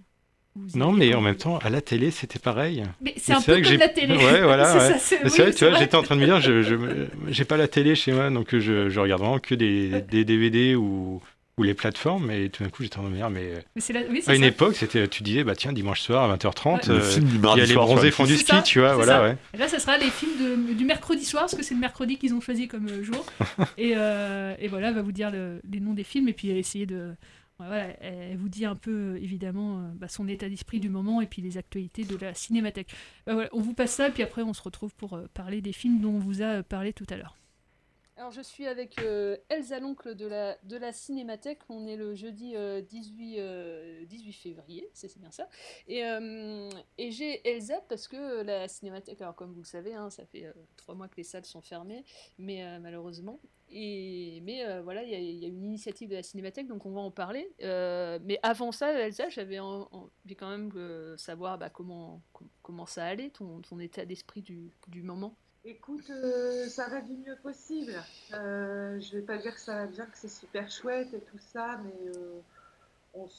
Non, 0.75 0.91
mais 0.91 1.13
en 1.15 1.21
même 1.21 1.37
temps, 1.37 1.59
à 1.59 1.69
la 1.69 1.79
télé, 1.79 2.11
c'était 2.11 2.37
pareil. 2.39 2.83
Mais 2.99 3.13
c'est 3.15 3.31
un 3.31 3.41
peu 3.41 3.53
vrai 3.53 3.61
que 3.61 3.67
comme 3.67 3.71
j'ai- 3.71 3.77
la 3.77 3.87
télé. 3.87 4.17
Ouais, 4.17 4.41
voilà. 4.43 4.97
C'est 4.99 5.15
ouais. 5.15 5.21
oui, 5.23 5.29
vrai, 5.37 5.53
tu 5.53 5.65
vois, 5.65 5.79
j'étais 5.79 5.95
en 5.95 6.03
train 6.03 6.17
de 6.17 6.21
me 6.21 6.25
dire, 6.25 6.41
je, 6.41 6.61
je 6.61 6.75
j'ai 7.29 7.45
pas 7.45 7.55
la 7.55 7.69
télé 7.69 7.95
chez 7.95 8.11
moi, 8.11 8.29
donc 8.29 8.49
je, 8.57 8.89
je 8.89 8.99
regarde 8.99 9.21
vraiment 9.21 9.39
que 9.39 9.55
des, 9.55 10.01
des 10.01 10.25
DVD 10.25 10.75
ou, 10.75 11.21
ou 11.61 11.63
les 11.63 11.73
plateformes, 11.73 12.29
et 12.31 12.49
tout 12.49 12.63
d'un 12.63 12.69
coup, 12.69 12.83
j'étais 12.83 12.97
en 12.97 13.01
train 13.01 13.09
de 13.09 13.13
me 13.15 13.19
dire, 13.19 13.29
mais. 13.29 13.53
Mais 13.75 13.81
c'est 13.81 13.93
la- 13.93 14.01
oui, 14.09 14.21
c'est 14.21 14.31
à 14.31 14.35
une 14.35 14.41
ça. 14.41 14.47
époque, 14.47 14.75
c'était, 14.75 15.07
tu 15.07 15.23
disais, 15.23 15.43
bah 15.43 15.55
tiens, 15.55 15.71
dimanche 15.73 16.01
soir 16.01 16.23
à 16.29 16.35
20h30, 16.35 16.89
Ouais. 16.89 17.21
Mardi 17.39 17.59
il 17.59 17.59
y 17.59 17.63
a 17.63 17.65
les 17.65 17.73
bronzés 17.75 18.09
M6. 18.09 18.11
font 18.11 18.25
du 18.25 18.35
ski, 18.37 18.45
ça, 18.51 18.61
tu 18.61 18.79
vois, 18.79 18.95
voilà, 18.95 19.13
ça. 19.13 19.23
ouais. 19.23 19.37
Et 19.53 19.57
là, 19.57 19.67
ça 19.67 19.79
sera 19.79 19.97
les 19.97 20.09
films 20.09 20.67
de- 20.67 20.73
du 20.73 20.83
mercredi 20.85 21.23
soir, 21.23 21.43
parce 21.43 21.55
que 21.55 21.63
c'est 21.63 21.73
le 21.75 21.79
mercredi 21.79 22.17
qu'ils 22.17 22.33
ont 22.33 22.41
choisi 22.41 22.67
comme 22.67 22.87
euh, 22.89 23.03
jour. 23.03 23.25
et, 23.77 23.93
euh, 23.95 24.53
et 24.59 24.67
voilà, 24.67 24.89
elle 24.89 24.95
va 24.95 25.01
vous 25.01 25.11
dire 25.11 25.31
le- 25.31 25.61
les 25.71 25.79
noms 25.79 25.93
des 25.93 26.03
films 26.03 26.27
et 26.27 26.33
puis 26.33 26.49
essayer 26.49 26.85
de. 26.85 27.13
Voilà, 27.59 27.89
elle 28.01 28.37
vous 28.37 28.49
dit 28.49 28.65
un 28.65 28.75
peu, 28.75 28.89
euh, 28.91 29.19
évidemment, 29.21 29.77
euh, 29.77 29.81
bah, 29.95 30.07
son 30.07 30.27
état 30.27 30.49
d'esprit 30.49 30.79
du 30.79 30.89
moment 30.89 31.21
et 31.21 31.27
puis 31.27 31.43
les 31.43 31.59
actualités 31.59 32.03
de 32.05 32.17
la 32.19 32.33
cinémathèque. 32.33 32.87
Bah, 33.27 33.33
voilà, 33.35 33.49
on 33.53 33.61
vous 33.61 33.75
passe 33.75 33.91
ça, 33.91 34.09
puis 34.09 34.23
après, 34.23 34.41
on 34.41 34.53
se 34.55 34.63
retrouve 34.63 34.95
pour 34.95 35.13
euh, 35.13 35.27
parler 35.35 35.61
des 35.61 35.71
films 35.71 35.99
dont 36.01 36.09
on 36.15 36.17
vous 36.19 36.41
a 36.41 36.45
euh, 36.45 36.63
parlé 36.63 36.91
tout 36.91 37.05
à 37.11 37.17
l'heure. 37.17 37.35
Alors, 38.21 38.31
je 38.31 38.41
suis 38.41 38.67
avec 38.67 38.99
euh, 38.99 39.35
Elsa, 39.49 39.79
l'oncle 39.79 40.13
de 40.13 40.27
la, 40.27 40.55
de 40.61 40.77
la 40.77 40.93
Cinémathèque. 40.93 41.61
On 41.69 41.87
est 41.87 41.95
le 41.95 42.13
jeudi 42.13 42.55
euh, 42.55 42.79
18, 42.79 43.39
euh, 43.39 44.05
18 44.05 44.33
février, 44.33 44.87
c'est 44.93 45.17
bien 45.17 45.31
ça. 45.31 45.49
Et, 45.87 46.05
euh, 46.05 46.69
et 46.99 47.09
j'ai 47.09 47.41
Elsa 47.49 47.81
parce 47.89 48.07
que 48.07 48.43
la 48.43 48.67
Cinémathèque, 48.67 49.19
alors 49.21 49.33
comme 49.33 49.51
vous 49.53 49.61
le 49.61 49.65
savez, 49.65 49.95
hein, 49.95 50.11
ça 50.11 50.23
fait 50.27 50.45
euh, 50.45 50.53
trois 50.77 50.93
mois 50.93 51.07
que 51.07 51.15
les 51.17 51.23
salles 51.23 51.45
sont 51.45 51.61
fermées, 51.61 52.05
mais 52.37 52.63
euh, 52.63 52.77
malheureusement. 52.79 53.39
Et, 53.71 54.39
mais 54.43 54.67
euh, 54.67 54.83
voilà, 54.83 55.01
il 55.01 55.09
y, 55.09 55.43
a- 55.45 55.47
une 55.47 55.63
initiative 55.65 56.07
de 56.07 56.15
la 56.15 56.21
Cinémathèque, 56.21 56.67
donc 56.67 56.85
on 56.85 56.91
va 56.91 57.01
en 57.01 57.09
parler. 57.09 57.51
Euh, 57.63 58.19
mais 58.21 58.37
avant 58.43 58.71
ça, 58.71 58.93
Elsa, 58.93 59.29
j'avais 59.29 59.57
en- 59.57 59.89
envie 59.91 60.35
quand 60.35 60.51
même 60.51 60.69
de 60.69 61.15
savoir 61.17 61.57
bah, 61.57 61.71
comment, 61.71 62.21
com- 62.33 62.49
comment 62.61 62.85
ça 62.85 63.03
allait, 63.03 63.31
ton, 63.31 63.61
ton 63.61 63.79
état 63.79 64.05
d'esprit 64.05 64.43
du, 64.43 64.69
du 64.89 65.01
moment. 65.01 65.35
Écoute, 65.63 66.09
euh, 66.09 66.67
ça 66.69 66.87
va 66.87 67.01
du 67.01 67.15
mieux 67.17 67.35
possible. 67.35 67.93
Euh, 68.33 68.99
je 68.99 69.17
vais 69.17 69.21
pas 69.21 69.37
dire 69.37 69.53
que 69.53 69.59
ça 69.59 69.75
va 69.75 69.85
bien, 69.85 70.07
que 70.07 70.17
c'est 70.17 70.27
super 70.27 70.67
chouette 70.71 71.13
et 71.13 71.19
tout 71.19 71.37
ça, 71.37 71.79
mais 71.83 71.93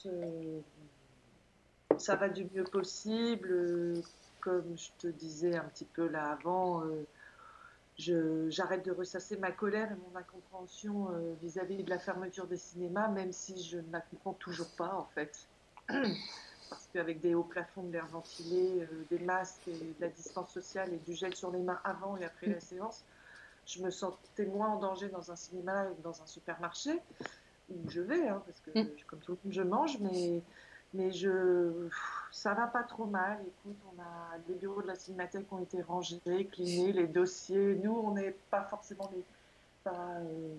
euh, 0.06 0.60
ça 1.98 2.14
va 2.14 2.28
du 2.28 2.46
mieux 2.54 2.62
possible. 2.62 4.00
Comme 4.38 4.78
je 4.78 4.90
te 4.98 5.08
disais 5.08 5.56
un 5.56 5.64
petit 5.64 5.84
peu 5.84 6.06
là 6.06 6.30
avant, 6.30 6.84
euh, 6.84 8.48
j'arrête 8.50 8.84
de 8.84 8.92
ressasser 8.92 9.36
ma 9.38 9.50
colère 9.50 9.90
et 9.90 9.96
mon 9.96 10.16
incompréhension 10.16 11.08
vis-à-vis 11.42 11.82
de 11.82 11.90
la 11.90 11.98
fermeture 11.98 12.46
des 12.46 12.56
cinémas, 12.56 13.08
même 13.08 13.32
si 13.32 13.60
je 13.64 13.78
ne 13.78 13.92
la 13.92 14.00
comprends 14.00 14.34
toujours 14.34 14.70
pas 14.76 14.94
en 14.94 15.06
fait. 15.06 15.48
Parce 16.72 16.88
qu'avec 16.92 17.20
des 17.20 17.34
hauts 17.34 17.42
plafonds 17.44 17.82
de 17.84 17.92
l'air 17.92 18.06
ventilé, 18.06 18.82
euh, 18.82 19.04
des 19.10 19.18
masques 19.18 19.68
et 19.68 19.72
de 19.72 19.94
la 20.00 20.08
distance 20.08 20.50
sociale 20.50 20.92
et 20.92 20.98
du 20.98 21.14
gel 21.14 21.34
sur 21.34 21.50
les 21.50 21.60
mains 21.60 21.80
avant 21.84 22.16
et 22.16 22.24
après 22.24 22.46
la 22.46 22.60
séance, 22.60 23.04
je 23.66 23.82
me 23.82 23.90
sentais 23.90 24.46
moins 24.46 24.68
en 24.70 24.76
danger 24.78 25.08
dans 25.08 25.30
un 25.30 25.36
cinéma 25.36 25.86
que 25.86 26.02
dans 26.02 26.22
un 26.22 26.26
supermarché 26.26 26.98
où 27.70 27.88
je 27.88 28.00
vais, 28.00 28.26
hein, 28.28 28.42
parce 28.46 28.60
que 28.60 28.70
Mm. 28.70 28.88
comme 29.06 29.20
tout 29.20 29.32
le 29.32 29.38
monde, 29.44 29.52
je 29.54 29.62
mange, 29.62 29.98
mais, 30.00 30.42
mais 30.94 31.12
je, 31.12 31.88
ça 32.32 32.54
va 32.54 32.66
pas 32.66 32.82
trop 32.82 33.06
mal. 33.06 33.38
Écoute, 33.46 33.76
on 33.94 34.00
a, 34.02 34.38
les 34.48 34.54
bureaux 34.54 34.82
de 34.82 34.88
la 34.88 34.96
cinémathèque 34.96 35.46
ont 35.52 35.60
été 35.60 35.80
rangés, 35.82 36.20
clinés, 36.50 36.92
les 36.92 37.06
dossiers. 37.06 37.76
Nous, 37.82 37.92
on 37.94 38.12
n'est 38.14 38.34
pas 38.50 38.64
forcément 38.64 39.08
les. 39.14 39.22
pas, 39.84 39.90
euh, 40.20 40.54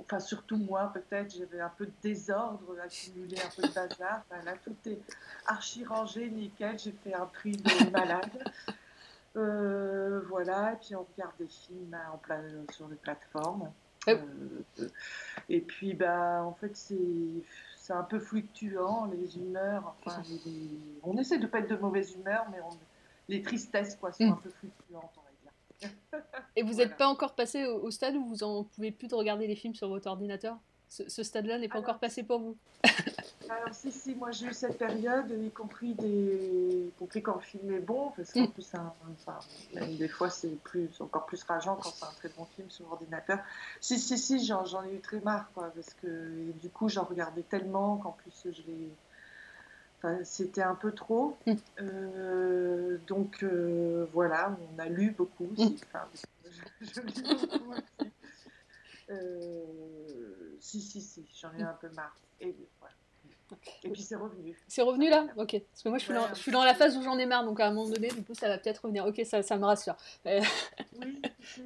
enfin, 0.00 0.20
surtout 0.20 0.56
moi, 0.56 0.90
peut-être, 0.92 1.34
j'avais 1.36 1.60
un 1.60 1.68
peu 1.70 1.86
de 1.86 1.92
désordre, 2.02 2.76
accumulé 2.82 3.36
un 3.40 3.50
peu 3.60 3.68
de 3.68 3.72
bazar. 3.74 4.22
Enfin, 4.30 4.42
là, 4.44 4.54
tout 4.64 4.76
est 4.86 4.98
archi 5.46 5.84
rangé, 5.84 6.28
nickel. 6.30 6.78
J'ai 6.78 6.92
fait 6.92 7.14
un 7.14 7.26
tri 7.26 7.52
de 7.52 7.90
malade. 7.90 8.30
Euh, 9.36 10.22
voilà, 10.28 10.72
et 10.72 10.76
puis 10.76 10.94
on 10.96 11.06
regarde 11.14 11.34
des 11.38 11.46
films 11.48 11.92
hein, 11.92 12.10
en 12.14 12.16
plein, 12.16 12.40
sur 12.72 12.88
les 12.88 12.96
plateformes. 12.96 13.70
Euh, 14.08 14.18
et 15.48 15.60
puis, 15.60 15.92
bah, 15.94 16.42
en 16.42 16.52
fait, 16.54 16.74
c'est 16.74 17.92
un 17.92 18.02
peu 18.04 18.18
fluctuant, 18.18 19.04
les 19.06 19.36
humeurs. 19.36 19.94
Enfin, 20.04 20.22
les- 20.46 20.78
on 21.02 21.16
essaie 21.18 21.38
de 21.38 21.46
pas 21.46 21.58
être 21.58 21.68
de 21.70 21.76
mauvaise 21.76 22.14
humeur, 22.14 22.46
mais 22.50 22.60
on- 22.62 22.78
les 23.28 23.42
tristesses, 23.42 23.96
quoi, 23.96 24.12
sont 24.12 24.24
Mm. 24.24 24.32
un 24.32 24.36
peu 24.36 24.50
fluctuantes. 24.50 25.10
Et 26.56 26.62
vous 26.62 26.74
n'êtes 26.74 26.96
pas 26.96 27.06
encore 27.06 27.34
passé 27.34 27.66
au, 27.66 27.82
au 27.82 27.90
stade 27.90 28.16
où 28.16 28.24
vous 28.24 28.42
en 28.42 28.64
pouvez 28.64 28.90
plus 28.90 29.08
de 29.08 29.14
regarder 29.14 29.46
les 29.46 29.56
films 29.56 29.74
sur 29.74 29.88
votre 29.88 30.08
ordinateur? 30.08 30.56
Ce, 30.88 31.08
ce 31.08 31.22
stade-là 31.22 31.58
n'est 31.58 31.68
pas 31.68 31.80
encore 31.80 31.98
passé 31.98 32.22
pour 32.22 32.38
vous? 32.40 32.56
Alors 33.48 33.72
si, 33.74 33.92
si, 33.92 34.14
moi 34.14 34.32
j'ai 34.32 34.46
eu 34.46 34.52
cette 34.52 34.78
période, 34.78 35.30
y 35.30 35.50
compris, 35.50 35.94
des... 35.94 36.88
y 36.88 36.92
compris 36.98 37.22
quand 37.22 37.34
le 37.36 37.40
film 37.42 37.70
est 37.72 37.80
bon, 37.80 38.10
parce 38.16 38.32
qu'en 38.32 38.42
Mm. 38.42 38.50
plus, 38.52 38.74
un- 38.74 38.92
enfin, 39.12 39.38
même 39.74 39.96
des 39.96 40.08
fois 40.08 40.30
c'est 40.30 40.56
plus, 40.64 40.88
encore 41.00 41.26
plus 41.26 41.42
rageant 41.44 41.76
quand 41.76 41.90
c'est 41.90 42.06
un 42.06 42.12
très 42.16 42.28
bon 42.30 42.44
film 42.56 42.68
sur 42.70 42.90
ordinateur. 42.90 43.38
Si, 43.80 43.98
si, 44.00 44.18
si, 44.18 44.44
j'en 44.44 44.84
ai 44.84 44.94
eu 44.94 45.00
très 45.00 45.20
marre, 45.20 45.50
quoi, 45.54 45.70
parce 45.74 45.94
que 45.94 46.50
du 46.60 46.70
coup 46.70 46.88
j'en 46.88 47.04
regardais 47.04 47.42
tellement 47.42 47.98
qu'en 47.98 48.12
plus 48.12 48.32
je 48.46 48.62
l'ai... 48.62 48.90
Enfin, 49.98 50.18
c'était 50.24 50.62
un 50.62 50.74
peu 50.74 50.92
trop. 50.92 51.36
Euh, 51.80 52.98
donc 53.06 53.42
euh, 53.42 54.06
voilà, 54.12 54.56
on 54.74 54.78
a 54.78 54.88
lu 54.88 55.12
beaucoup 55.12 55.46
aussi. 55.52 55.80
Enfin, 55.86 56.06
je, 56.80 56.86
je 56.86 57.00
lis 57.00 57.22
beaucoup 57.22 57.72
aussi. 57.72 58.12
Euh, 59.10 60.56
si, 60.60 60.80
si, 60.80 61.00
si, 61.00 61.24
j'en 61.40 61.52
ai 61.54 61.62
un 61.62 61.76
peu 61.80 61.88
marre. 61.90 62.16
Et 62.40 62.54
voilà. 62.80 62.94
Et 63.84 63.90
puis 63.90 64.02
c'est 64.02 64.16
revenu. 64.16 64.56
C'est 64.68 64.82
revenu 64.82 65.08
là 65.08 65.26
Ok. 65.36 65.60
Parce 65.70 65.82
que 65.82 65.88
moi, 65.88 65.98
je 65.98 66.04
suis, 66.04 66.14
dans, 66.14 66.28
je 66.28 66.40
suis 66.40 66.52
dans 66.52 66.64
la 66.64 66.74
phase 66.74 66.96
où 66.96 67.02
j'en 67.02 67.18
ai 67.18 67.26
marre, 67.26 67.44
donc 67.44 67.60
à 67.60 67.66
un 67.68 67.70
moment 67.72 67.88
donné, 67.88 68.08
du 68.08 68.22
coup, 68.24 68.34
ça 68.34 68.48
va 68.48 68.58
peut-être 68.58 68.78
revenir. 68.84 69.06
Ok, 69.06 69.20
ça, 69.24 69.42
ça 69.42 69.56
me 69.56 69.64
rassure. 69.64 69.96
Euh, 70.26 70.40
Oui, 71.00 71.20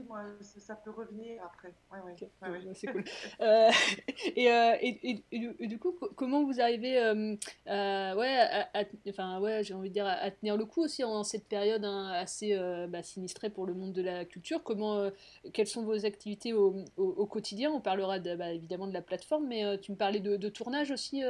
moi, 0.09 0.21
ça 0.41 0.75
peut 0.77 0.91
revenir 0.91 1.43
après. 1.45 1.73
Ouais, 1.93 1.99
ouais. 2.05 2.17
Ouais, 2.43 2.59
ouais. 2.67 2.75
c'est 2.75 2.87
cool. 2.89 3.05
Euh, 3.41 3.71
et, 4.37 4.51
euh, 4.53 4.75
et, 4.81 5.11
et- 5.11 5.25
et 5.61 5.67
du- 5.67 5.79
coup, 5.79 5.93
co- 5.93 6.11
comment 6.17 6.45
vous 6.45 6.61
arrivez 6.61 6.99
euh, 6.99 7.35
à- 7.67 8.15
ouais, 8.17 8.37
à, 8.37 8.69
à- 8.81 8.85
enfin, 9.09 9.41
ouais, 9.41 9.63
j'ai 9.65 9.75
envie 9.75 9.89
de 9.89 9.95
dire, 9.95 10.07
à, 10.07 10.13
à 10.13 10.31
tenir 10.31 10.57
le 10.57 10.65
coup 10.67 10.83
aussi 10.83 11.03
en 11.05 11.23
cette 11.25 11.47
période 11.47 11.85
hein, 11.85 12.11
assez 12.15 12.59
bah, 12.89 13.03
sinistrée 13.03 13.51
pour 13.51 13.67
le 13.67 13.75
monde 13.75 13.93
de 13.93 14.03
la 14.03 14.25
culture? 14.25 14.63
Comment, 14.63 15.11
Quelles 15.53 15.67
sont 15.67 15.83
vos 15.85 16.05
activités 16.05 16.53
au, 16.53 16.85
au- 16.97 17.05
au 17.17 17.27
quotidien? 17.27 17.71
On 17.71 17.81
parlera 17.81 18.19
de, 18.19 18.35
bah, 18.37 18.53
évidemment 18.53 18.87
de 18.87 18.93
la 18.93 19.03
plateforme, 19.03 19.47
mais 19.47 19.79
tu 19.79 19.93
me 19.93 19.97
parlais 19.97 20.21
de, 20.21 20.37
de 20.37 20.49
tournage 20.49 20.91
aussi 20.91 21.23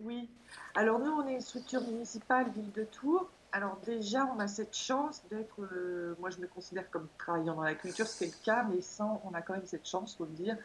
Oui. 0.00 0.28
Alors 0.74 1.00
nous, 1.00 1.10
on 1.10 1.26
est 1.26 1.34
une 1.34 1.40
structure 1.40 1.82
municipale, 1.82 2.50
ville 2.50 2.70
de 2.72 2.84
Tours. 2.84 3.28
Alors 3.50 3.78
déjà, 3.84 4.30
on 4.36 4.38
a 4.38 4.46
cette 4.46 4.76
chance 4.76 5.22
d'être, 5.30 5.60
euh, 5.60 6.14
moi 6.20 6.30
je 6.30 6.38
me 6.38 6.46
considère 6.46 6.88
comme 6.90 7.08
travaillant 7.18 7.56
dans 7.56 7.62
la 7.62 7.74
culture, 7.74 8.06
ce 8.06 8.18
qui 8.18 8.24
est 8.24 8.38
le 8.38 8.44
cas, 8.44 8.62
mais 8.64 8.80
sans, 8.82 9.20
on 9.24 9.34
a 9.34 9.40
quand 9.42 9.54
même 9.54 9.66
cette 9.66 9.88
chance, 9.88 10.16
faut 10.16 10.26
le 10.26 10.32
dire, 10.32 10.56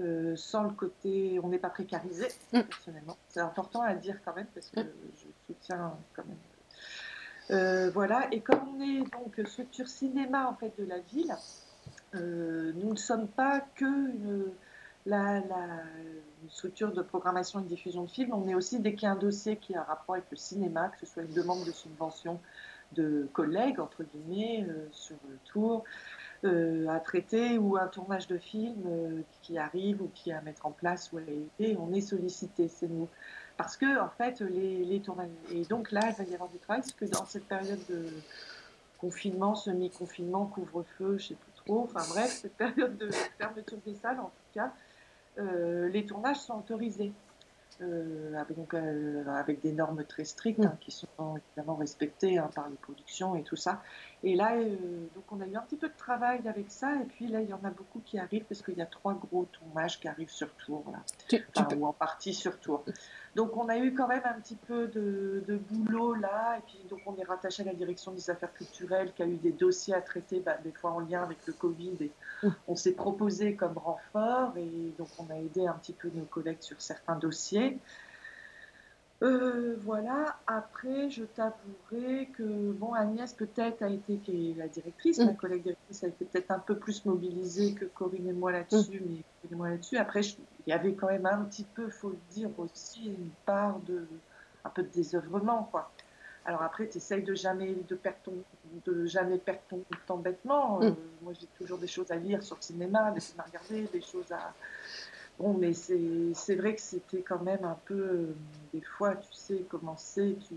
euh, 0.00 0.34
sans 0.34 0.64
le 0.64 0.70
côté, 0.70 1.38
on 1.42 1.48
n'est 1.48 1.58
pas 1.58 1.68
précarisé, 1.68 2.28
personnellement. 2.50 3.16
C'est 3.28 3.40
important 3.40 3.82
à 3.82 3.94
dire 3.94 4.18
quand 4.24 4.34
même, 4.34 4.46
parce 4.54 4.70
que 4.70 4.80
je 4.80 5.26
soutiens 5.46 5.92
quand 6.14 6.24
même. 6.24 6.38
Euh, 7.50 7.90
voilà, 7.90 8.28
et 8.32 8.40
comme 8.40 8.60
on 8.76 8.80
est 8.80 9.02
donc 9.12 9.46
structure 9.46 9.88
cinéma 9.88 10.48
en 10.48 10.54
fait 10.54 10.72
de 10.78 10.86
la 10.86 11.00
ville, 11.00 11.36
nous 12.14 12.92
ne 12.92 12.96
sommes 12.96 13.28
pas 13.28 13.60
que 13.60 13.84
une, 13.84 14.52
la, 15.06 15.40
la- 15.40 15.82
structure 16.48 16.92
de 16.92 17.02
programmation 17.02 17.60
et 17.60 17.62
de 17.62 17.68
diffusion 17.68 18.04
de 18.04 18.10
films, 18.10 18.32
on 18.34 18.48
est 18.48 18.54
aussi 18.54 18.80
dès 18.80 18.94
qu'il 18.94 19.04
y 19.04 19.06
a 19.06 19.12
un 19.12 19.16
dossier 19.16 19.56
qui 19.56 19.74
a 19.74 19.80
un 19.80 19.84
rapport 19.84 20.16
avec 20.16 20.26
le 20.30 20.36
cinéma, 20.36 20.88
que 20.88 20.98
ce 20.98 21.06
soit 21.06 21.22
une 21.22 21.32
demande 21.32 21.64
de 21.64 21.72
subvention 21.72 22.40
de 22.92 23.28
collègues, 23.32 23.80
entre 23.80 24.02
guillemets, 24.02 24.66
euh, 24.68 24.86
sur 24.90 25.16
le 25.28 25.36
tour, 25.44 25.84
euh, 26.44 26.86
à 26.88 27.00
traiter 27.00 27.56
ou 27.58 27.76
un 27.76 27.86
tournage 27.86 28.26
de 28.26 28.36
film 28.38 28.82
euh, 28.86 29.22
qui 29.42 29.56
arrive 29.56 30.02
ou 30.02 30.10
qui 30.14 30.30
est 30.30 30.34
à 30.34 30.42
mettre 30.42 30.66
en 30.66 30.72
place 30.72 31.10
ou 31.12 31.18
à 31.18 31.22
été, 31.22 31.76
on 31.78 31.92
est 31.92 32.00
sollicité, 32.02 32.68
c'est 32.68 32.88
nous. 32.88 33.08
Parce 33.56 33.76
que, 33.76 33.98
en 34.00 34.10
fait, 34.10 34.40
les, 34.40 34.84
les 34.84 35.00
tournages. 35.00 35.30
Et 35.50 35.62
donc 35.64 35.90
là, 35.90 36.00
il 36.06 36.24
va 36.24 36.30
y 36.30 36.34
avoir 36.34 36.50
du 36.50 36.58
travail, 36.58 36.82
parce 36.82 36.92
que 36.92 37.04
dans 37.06 37.24
cette 37.24 37.46
période 37.46 37.80
de 37.88 38.08
confinement, 38.98 39.54
semi-confinement, 39.54 40.46
couvre-feu, 40.46 41.16
je 41.18 41.28
sais 41.28 41.34
plus 41.34 41.52
trop, 41.64 41.84
enfin 41.84 42.04
bref, 42.10 42.30
cette 42.42 42.56
période 42.56 42.96
de 42.98 43.10
fermeture 43.38 43.78
des 43.86 43.94
salles, 43.94 44.20
en 44.20 44.24
tout 44.26 44.52
cas, 44.54 44.72
les 45.36 46.06
tournages 46.06 46.40
sont 46.40 46.58
autorisés. 46.58 47.12
Euh, 47.80 48.34
avec, 48.36 48.56
donc, 48.56 48.74
euh, 48.74 49.24
avec 49.26 49.60
des 49.60 49.72
normes 49.72 50.04
très 50.04 50.24
strictes 50.24 50.64
hein, 50.64 50.76
qui 50.80 50.90
sont 50.90 51.36
évidemment 51.36 51.74
respectées 51.74 52.38
hein, 52.38 52.50
par 52.54 52.68
les 52.68 52.76
productions 52.76 53.34
et 53.34 53.42
tout 53.42 53.56
ça. 53.56 53.82
Et 54.22 54.36
là, 54.36 54.54
euh, 54.54 54.76
donc 55.14 55.24
on 55.30 55.40
a 55.40 55.46
eu 55.46 55.56
un 55.56 55.62
petit 55.62 55.76
peu 55.76 55.88
de 55.88 55.96
travail 55.96 56.46
avec 56.46 56.70
ça, 56.70 56.94
et 56.96 57.04
puis 57.04 57.26
là, 57.26 57.40
il 57.40 57.48
y 57.48 57.52
en 57.52 57.64
a 57.64 57.70
beaucoup 57.70 58.00
qui 58.04 58.18
arrivent 58.18 58.44
parce 58.44 58.62
qu'il 58.62 58.76
y 58.76 58.82
a 58.82 58.86
trois 58.86 59.14
gros 59.14 59.46
tournages 59.46 59.98
qui 59.98 60.06
arrivent 60.06 60.30
sur 60.30 60.54
Tours, 60.54 60.84
là. 60.92 61.40
Enfin, 61.56 61.76
ou 61.76 61.86
en 61.86 61.92
partie 61.92 62.34
sur 62.34 62.60
Tours. 62.60 62.84
Donc 63.34 63.56
on 63.56 63.68
a 63.68 63.78
eu 63.78 63.94
quand 63.94 64.08
même 64.08 64.22
un 64.24 64.38
petit 64.40 64.56
peu 64.56 64.88
de, 64.88 65.42
de 65.48 65.56
boulot 65.56 66.12
là, 66.14 66.58
et 66.58 66.62
puis 66.66 66.84
donc 66.90 67.00
on 67.06 67.16
est 67.16 67.24
rattaché 67.24 67.62
à 67.62 67.66
la 67.66 67.74
direction 67.74 68.12
des 68.12 68.28
affaires 68.28 68.52
culturelles 68.52 69.12
qui 69.14 69.22
a 69.22 69.26
eu 69.26 69.36
des 69.36 69.52
dossiers 69.52 69.94
à 69.94 70.02
traiter, 70.02 70.40
bah, 70.40 70.58
des 70.62 70.72
fois 70.72 70.90
en 70.90 71.00
lien 71.00 71.22
avec 71.22 71.46
le 71.46 71.54
Covid, 71.54 71.96
et 72.00 72.12
on 72.68 72.76
s'est 72.76 72.92
proposé 72.92 73.56
comme 73.56 73.78
renfort, 73.78 74.52
et 74.58 74.92
donc 74.98 75.08
on 75.18 75.30
a 75.30 75.38
aidé 75.38 75.66
un 75.66 75.72
petit 75.74 75.94
peu 75.94 76.10
nos 76.14 76.24
collègues 76.26 76.60
sur 76.60 76.80
certains 76.82 77.16
dossiers. 77.16 77.78
Euh, 79.22 79.76
voilà, 79.84 80.36
après, 80.48 81.08
je 81.08 81.22
t'avouerai 81.22 82.30
que, 82.36 82.72
bon, 82.72 82.92
Agnès 82.92 83.32
peut-être 83.32 83.80
a 83.82 83.88
été, 83.88 84.18
qui 84.18 84.50
est 84.50 84.54
la 84.54 84.66
directrice, 84.66 85.18
ma 85.20 85.34
collègue 85.34 85.62
directrice 85.62 86.02
a 86.02 86.08
été 86.08 86.24
peut-être 86.24 86.50
un 86.50 86.58
peu 86.58 86.76
plus 86.76 87.04
mobilisée 87.04 87.72
que 87.74 87.84
Corinne 87.84 88.26
et 88.26 88.32
moi 88.32 88.50
là-dessus, 88.50 89.00
mais 89.06 89.22
Corinne 89.40 89.52
et 89.52 89.54
moi 89.54 89.70
là-dessus. 89.70 89.96
Après, 89.96 90.24
je- 90.24 90.38
il 90.66 90.70
y 90.70 90.72
avait 90.72 90.94
quand 90.94 91.08
même 91.08 91.26
un 91.26 91.44
petit 91.44 91.64
peu, 91.64 91.88
faut 91.88 92.10
le 92.10 92.18
dire 92.30 92.50
aussi, 92.58 93.06
une 93.06 93.30
part 93.46 93.78
de, 93.80 94.06
un 94.64 94.70
peu 94.70 94.82
de 94.82 94.88
désœuvrement, 94.88 95.64
quoi. 95.64 95.90
Alors 96.44 96.62
après, 96.62 96.88
tu 96.88 96.98
essayes 96.98 97.22
de 97.22 97.34
jamais, 97.34 97.74
de 97.88 97.94
perdre 97.94 98.18
ton, 98.24 98.34
de 98.84 99.06
jamais 99.06 99.38
perdre 99.38 99.60
ton 99.68 99.84
temps 100.06 100.16
bêtement. 100.18 100.82
Euh, 100.82 100.90
Mm. 100.90 100.96
moi, 101.22 101.32
j'ai 101.40 101.46
toujours 101.58 101.78
des 101.78 101.86
choses 101.86 102.10
à 102.10 102.16
lire 102.16 102.42
sur 102.42 102.56
le 102.56 102.62
cinéma, 102.62 103.12
des 103.12 103.20
films 103.20 103.40
à 103.40 103.44
regarder, 103.44 103.86
des 103.92 104.00
choses 104.00 104.30
à, 104.32 104.52
Bon, 105.38 105.54
mais 105.54 105.72
c'est 105.72 106.54
vrai 106.56 106.74
que 106.74 106.80
c'était 106.80 107.22
quand 107.22 107.40
même 107.42 107.64
un 107.64 107.78
peu, 107.86 107.94
euh, 107.94 108.36
des 108.72 108.82
fois, 108.82 109.16
tu 109.16 109.32
sais 109.32 109.64
comment 109.68 109.96
c'est, 109.96 110.36
tu, 110.46 110.54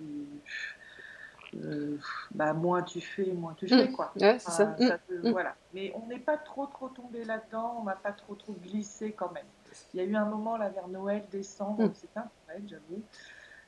euh, 1.57 1.97
bah, 2.31 2.53
moins 2.53 2.83
tu 2.83 2.99
fais, 2.99 3.31
moins 3.31 3.53
tu 3.53 3.67
fais, 3.67 3.87
Mm. 3.87 3.91
quoi. 3.93 4.11
Ouais, 4.15 4.37
c'est 4.39 4.51
ça. 4.51 4.75
Enfin, 4.77 4.95
Mm. 4.95 4.97
te- 5.07 5.27
Mm. 5.27 5.31
Voilà. 5.31 5.55
Mais 5.73 5.93
on 5.95 6.05
n'est 6.07 6.19
pas 6.19 6.37
trop, 6.37 6.65
trop 6.67 6.89
tombé 6.89 7.23
là-dedans, 7.23 7.77
on 7.79 7.83
n'a 7.83 7.95
pas 7.95 8.11
trop, 8.11 8.35
trop 8.35 8.53
glissé 8.53 9.13
quand 9.13 9.31
même. 9.31 9.45
Il 9.93 9.99
y 9.99 10.03
a 10.03 10.05
eu 10.05 10.15
un 10.15 10.25
moment 10.25 10.57
là 10.57 10.69
vers 10.69 10.87
Noël, 10.87 11.23
décembre, 11.31 11.83
Mm. 11.85 11.93
c'était 11.95 12.19
un 12.19 12.23
peu 12.23 12.29
Noël, 12.53 12.63
j'avoue. 12.67 13.01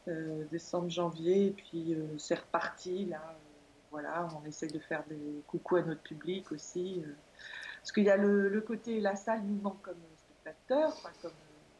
Euh, 0.07 0.45
décembre, 0.51 0.89
janvier, 0.89 1.47
et 1.47 1.51
puis 1.51 1.93
euh, 1.93 2.17
c'est 2.17 2.35
reparti 2.35 3.05
là. 3.05 3.17
euh, 3.17 3.33
voilà, 3.91 4.27
on 4.41 4.45
essaie 4.47 4.67
de 4.67 4.79
faire 4.79 5.03
des 5.09 5.41
coucou 5.47 5.77
à 5.77 5.81
notre 5.81 6.01
public 6.01 6.51
aussi. 6.51 7.03
parce 7.79 7.91
qu'il 7.93 8.03
y 8.03 8.09
a 8.09 8.17
le, 8.17 8.49
le 8.49 8.61
côté, 8.61 8.99
la 8.99 9.15
salle 9.15 9.41
nous 9.43 9.61
manque 9.61 9.81
comme 9.81 9.95
spectateur, 10.17 10.89
enfin, 10.89 11.09
comme 11.21 11.31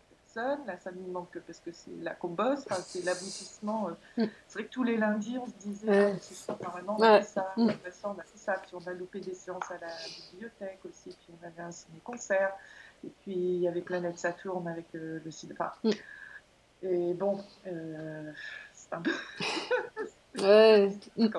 personne. 0.10 0.60
La 0.66 0.78
salle 0.78 0.96
nous 0.96 1.12
manque 1.12 1.38
parce 1.46 1.60
que 1.60 1.72
c'est 1.72 1.92
là 2.02 2.16
qu'on 2.16 2.30
bosse, 2.30 2.66
enfin, 2.70 2.82
c'est 2.82 3.04
l'aboutissement. 3.04 3.90
euh. 3.90 4.26
C'est 4.48 4.54
vrai 4.60 4.66
que 4.66 4.72
tous 4.72 4.84
les 4.84 4.98
lundis, 4.98 5.38
on 5.38 5.46
se 5.48 5.52
disait, 5.60 6.12
ah, 6.16 6.20
ce 6.20 6.34
soir, 6.34 6.58
normalement, 6.64 6.96
on 6.98 7.04
fait 7.20 7.24
ça, 7.24 7.54
on 7.58 7.70
fait 7.70 7.92
ça, 7.92 8.10
on 8.10 8.20
a 8.20 8.24
fait 8.24 8.38
ça. 8.38 8.54
Puis 8.54 8.72
on 8.74 8.88
a 8.88 8.94
loupé 8.94 9.20
des 9.20 9.34
séances 9.36 9.70
à 9.72 9.78
la 9.80 9.88
bibliothèque 10.32 10.80
aussi, 10.86 11.10
puis 11.10 11.34
on 11.42 11.46
avait 11.46 11.62
un 11.62 11.72
ciné-concert. 11.72 12.54
Et 13.06 13.10
puis 13.22 13.36
il 13.36 13.60
y 13.60 13.68
avait 13.68 13.82
Planète 13.82 14.18
Saturne 14.18 14.68
avec 14.68 14.86
euh, 14.96 15.20
le 15.24 15.32
cinéma. 15.32 15.74
Enfin, 15.84 15.89
Mm. 15.89 15.92
Et 16.84 17.13
bon, 17.16 17.44
euh, 17.66 18.32
c'est 18.74 18.94
un 18.94 19.01
peu. 19.01 19.12
Ouais. 20.39 20.92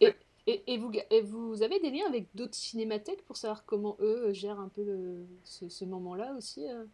Et, 0.00 0.14
et, 0.46 0.72
et 0.74 0.78
vous, 0.78 0.90
et 1.10 1.20
vous 1.22 1.62
avez 1.62 1.80
des 1.80 1.90
liens 1.90 2.06
avec 2.08 2.28
d'autres 2.34 2.54
cinémathèques 2.54 3.24
pour 3.26 3.36
savoir 3.36 3.64
comment 3.66 3.96
eux 4.00 4.32
gèrent 4.32 4.60
un 4.60 4.68
peu 4.68 4.82
le- 4.84 5.26
ce, 5.44 5.68
ce 5.68 5.84
moment-là 5.84 6.32
aussi 6.34 6.70
euh? 6.70 6.84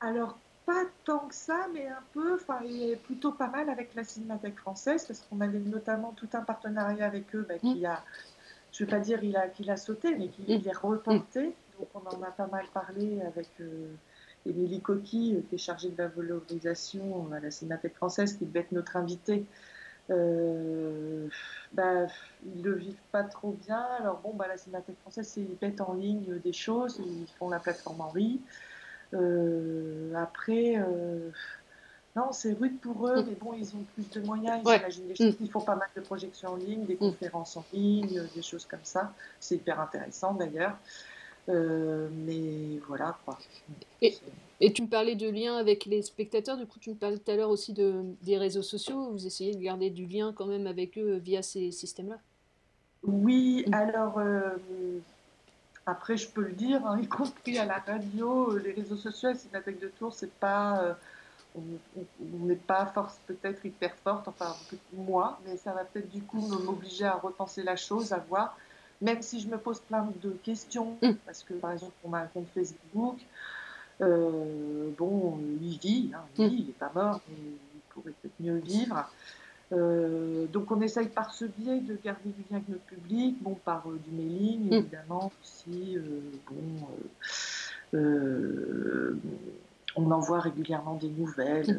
Alors, 0.00 0.38
pas 0.66 0.84
tant 1.04 1.20
que 1.26 1.34
ça, 1.34 1.68
mais 1.72 1.86
un 1.88 2.02
peu, 2.12 2.34
enfin, 2.34 2.60
il 2.64 2.90
est 2.90 2.96
plutôt 2.96 3.32
pas 3.32 3.48
mal 3.48 3.70
avec 3.70 3.94
la 3.94 4.04
Cinémathèque 4.04 4.58
française, 4.58 5.06
parce 5.06 5.20
qu'on 5.20 5.40
avait 5.40 5.58
notamment 5.58 6.12
tout 6.12 6.28
un 6.34 6.42
partenariat 6.42 7.06
avec 7.06 7.34
eux 7.34 7.46
bah, 7.48 7.58
qui 7.58 7.86
a, 7.86 8.04
je 8.72 8.84
ne 8.84 8.90
vais 8.90 8.96
pas 8.96 9.00
dire 9.02 9.24
il 9.24 9.36
a, 9.36 9.48
qu'il 9.48 9.70
a 9.70 9.76
sauté, 9.76 10.14
mais 10.14 10.28
qui 10.28 10.44
il 10.46 10.68
est 10.68 10.76
reporté. 10.76 11.54
Donc, 11.78 11.88
on 11.94 12.06
en 12.16 12.22
a 12.22 12.30
pas 12.30 12.46
mal 12.46 12.64
parlé 12.72 13.20
avec 13.22 13.48
euh, 13.60 13.88
Émilie 14.46 14.80
Coqui, 14.80 15.34
euh, 15.34 15.40
qui 15.48 15.56
est 15.56 15.58
chargée 15.58 15.90
de 15.90 15.98
la 15.98 16.08
valorisation 16.08 17.30
à 17.32 17.40
la 17.40 17.50
Cinémathèque 17.50 17.96
française, 17.96 18.36
qui 18.36 18.46
devait 18.46 18.60
être 18.60 18.72
notre 18.72 18.96
invitée. 18.96 19.44
Euh, 20.10 21.28
bah, 21.72 22.06
ils 22.44 22.62
le 22.62 22.74
vivent 22.74 22.94
pas 23.12 23.24
trop 23.24 23.52
bien. 23.52 23.82
Alors 24.00 24.20
bon, 24.20 24.32
bah, 24.34 24.46
la 24.48 24.56
Cinémathèque 24.56 24.98
française, 25.00 25.28
c'est- 25.28 25.40
ils 25.42 25.56
mettent 25.60 25.80
en 25.80 25.94
ligne 25.94 26.38
des 26.38 26.52
choses, 26.52 27.00
ils 27.04 27.26
font 27.38 27.48
la 27.50 27.58
plateforme 27.58 28.00
Henri. 28.00 28.40
Euh, 29.14 30.14
après, 30.14 30.76
euh, 30.78 31.30
non, 32.14 32.32
c'est 32.32 32.52
rude 32.52 32.80
pour 32.80 33.08
eux, 33.08 33.24
mais 33.26 33.34
bon, 33.34 33.52
ils 33.52 33.74
ont 33.76 33.84
plus 33.94 34.08
de 34.10 34.20
moyens, 34.20 34.60
ils 34.64 34.68
Ouais. 34.68 34.78
imaginent 34.78 35.06
des 35.08 35.14
choses, 35.16 35.36
ils 35.40 35.50
font 35.50 35.60
pas 35.60 35.76
mal 35.76 35.88
de 35.94 36.00
projections 36.00 36.50
en 36.52 36.56
ligne, 36.56 36.86
des 36.86 36.96
conférences 36.96 37.56
en 37.56 37.64
ligne, 37.72 38.22
des 38.34 38.42
choses 38.42 38.64
comme 38.64 38.84
ça. 38.84 39.12
C'est 39.40 39.56
hyper 39.56 39.80
intéressant 39.80 40.34
d'ailleurs. 40.34 40.78
Euh, 41.48 42.08
mais 42.26 42.80
voilà 42.88 43.16
quoi. 43.24 43.38
Et, 44.02 44.16
et 44.60 44.72
tu 44.72 44.82
me 44.82 44.88
parlais 44.88 45.14
de 45.14 45.28
lien 45.28 45.56
avec 45.56 45.84
les 45.84 46.02
spectateurs, 46.02 46.56
du 46.56 46.66
coup 46.66 46.80
tu 46.80 46.90
me 46.90 46.96
parlais 46.96 47.18
tout 47.18 47.30
à 47.30 47.36
l'heure 47.36 47.50
aussi 47.50 47.72
de, 47.72 48.02
des 48.22 48.36
réseaux 48.36 48.62
sociaux, 48.62 49.10
vous 49.12 49.28
essayez 49.28 49.54
de 49.54 49.62
garder 49.62 49.90
du 49.90 50.06
lien 50.06 50.32
quand 50.32 50.46
même 50.46 50.66
avec 50.66 50.98
eux 50.98 51.18
via 51.18 51.42
ces 51.42 51.70
systèmes-là? 51.70 52.18
Oui, 53.04 53.64
alors 53.70 54.18
euh, 54.18 54.56
après 55.86 56.16
je 56.16 56.28
peux 56.28 56.40
le 56.40 56.52
dire, 56.52 56.84
hein, 56.84 56.98
y 57.00 57.06
compris 57.06 57.58
à 57.58 57.64
la 57.64 57.78
radio, 57.78 58.58
les 58.58 58.72
réseaux 58.72 58.96
sociaux, 58.96 59.30
c'est 59.36 59.48
une 59.48 59.56
attaque 59.56 59.78
de 59.78 59.86
tour, 59.86 60.12
c'est 60.12 60.32
pas, 60.32 60.80
euh, 60.82 60.94
on 61.54 62.46
n'est 62.46 62.56
pas 62.56 62.86
force 62.86 63.20
peut-être 63.28 63.64
hyper 63.64 63.94
forte, 64.02 64.26
enfin 64.26 64.56
moi, 64.92 65.38
mais 65.46 65.56
ça 65.56 65.72
va 65.72 65.84
peut-être 65.84 66.10
du 66.10 66.22
coup 66.22 66.40
m'obliger 66.40 67.04
à 67.04 67.14
repenser 67.14 67.62
la 67.62 67.76
chose, 67.76 68.12
à 68.12 68.18
voir, 68.18 68.58
même 69.00 69.22
si 69.22 69.40
je 69.40 69.48
me 69.48 69.58
pose 69.58 69.80
plein 69.80 70.08
de 70.22 70.30
questions, 70.42 70.96
parce 71.24 71.42
que 71.42 71.54
par 71.54 71.72
exemple 71.72 71.94
on 72.04 72.12
a 72.12 72.20
un 72.20 72.26
compte 72.26 72.48
Facebook, 72.54 73.18
euh, 74.00 74.90
bon, 74.98 75.38
il 75.62 75.78
vit, 75.78 76.10
hein, 76.14 76.22
il 76.38 76.44
vit, 76.50 76.56
il 76.60 76.66
n'est 76.66 76.72
pas 76.72 76.92
mort, 76.94 77.20
mais 77.28 77.36
il 77.38 77.80
pourrait 77.90 78.12
peut-être 78.22 78.38
mieux 78.40 78.58
vivre. 78.58 79.10
Euh, 79.72 80.46
donc 80.46 80.70
on 80.70 80.80
essaye 80.80 81.08
par 81.08 81.34
ce 81.34 81.44
biais 81.44 81.80
de 81.80 81.96
garder 82.04 82.30
du 82.30 82.42
lien 82.50 82.58
avec 82.58 82.68
notre 82.68 82.84
public, 82.84 83.42
bon 83.42 83.54
par 83.56 83.88
euh, 83.90 83.98
du 84.06 84.10
mailing 84.12 84.70
évidemment 84.78 85.32
aussi, 85.42 85.96
euh, 85.96 86.20
bon, 86.48 86.86
euh, 87.94 87.98
euh, 87.98 89.18
on 89.96 90.10
envoie 90.10 90.40
régulièrement 90.40 90.94
des 90.94 91.08
nouvelles 91.08 91.70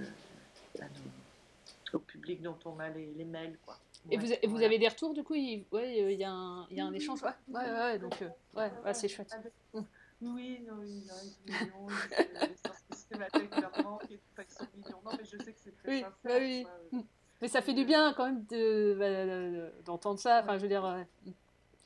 euh, 0.79 0.81
à 0.81 0.85
nos- 0.85 1.97
au 1.97 1.99
public 1.99 2.41
dont 2.41 2.57
on 2.65 2.77
a 2.79 2.89
les, 2.89 3.13
les 3.17 3.23
mails. 3.25 3.57
Quoi. 3.65 3.77
Et 4.09 4.17
Ouais, 4.17 4.23
vous, 4.25 4.31
et 4.33 4.39
vous 4.43 4.51
voilà. 4.51 4.65
avez 4.67 4.79
des 4.79 4.87
retours 4.87 5.13
du 5.13 5.23
coup 5.23 5.35
Il 5.35 5.65
ouais, 5.71 6.01
euh, 6.03 6.11
il 6.11 6.19
y, 6.19 6.23
a 6.23 6.31
un- 6.31 6.67
il 6.69 6.77
y 6.77 6.79
a 6.79 6.85
un 6.85 6.93
échange 6.93 7.21
Ouais, 7.23 7.29
ouais, 7.49 7.61
ouais, 7.61 7.71
ouais, 7.71 7.99
donc 7.99 8.21
euh, 8.21 8.29
ouais, 8.55 8.93
c'est 8.93 9.07
chouette. 9.07 9.31
Mm. 9.73 9.81
Oui, 10.21 10.61
non, 10.67 10.75
mignons, 10.77 11.13
ils- 11.47 11.53
euh, 11.53 12.47
les 12.47 12.55
sens 12.55 12.77
systématiques 12.91 13.55
leur 13.55 13.83
manque 13.83 14.09
et 14.09 14.17
tout, 14.17 14.23
enfin, 14.33 14.43
ils 14.49 14.53
sont 14.53 14.67
mignons. 14.75 15.01
Non, 15.05 15.11
mais 15.17 15.25
je 15.25 15.37
sais 15.43 15.53
que 15.53 15.59
c'est 15.59 15.75
très 15.77 15.89
Oui, 15.89 15.99
sincère. 16.01 16.17
bah 16.23 16.37
oui. 16.39 16.63
quoi. 16.63 16.99
Mm. 16.99 17.03
Mais 17.41 17.47
ça 17.49 17.61
fait 17.61 17.73
du 17.75 17.85
bien 17.85 18.13
quand 18.13 18.25
même 18.25 18.43
de- 18.45 18.95
bah, 18.97 19.25
de- 19.25 19.73
d'entendre 19.83 20.19
ça. 20.19 20.41
Enfin, 20.41 20.57
je 20.57 20.61
veux 20.63 20.67
dire. 20.67 20.83
ouais. 20.83 21.07
Mm. 21.25 21.31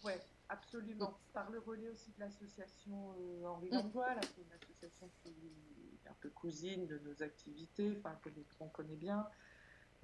Ouais, 0.05 0.19
absolument. 0.47 1.17
Par 1.33 1.49
le 1.49 1.59
relais 1.59 1.89
aussi 1.89 2.11
de 2.11 2.19
l'association 2.21 3.13
euh, 3.19 3.45
Henri 3.47 3.69
Mm. 3.69 3.73
Langlois, 3.75 4.13
là, 4.13 4.21
qui 4.21 4.39
est 4.41 4.43
une 4.43 4.53
association 4.63 5.09
qui 5.23 5.29
est 5.29 6.09
un 6.09 6.15
peu 6.21 6.29
cousine 6.29 6.87
de 6.87 6.99
nos 6.99 7.21
activités, 7.23 7.97
enfin, 7.99 8.17
qu'on 8.57 8.69
connaît 8.69 8.95
bien. 8.95 9.27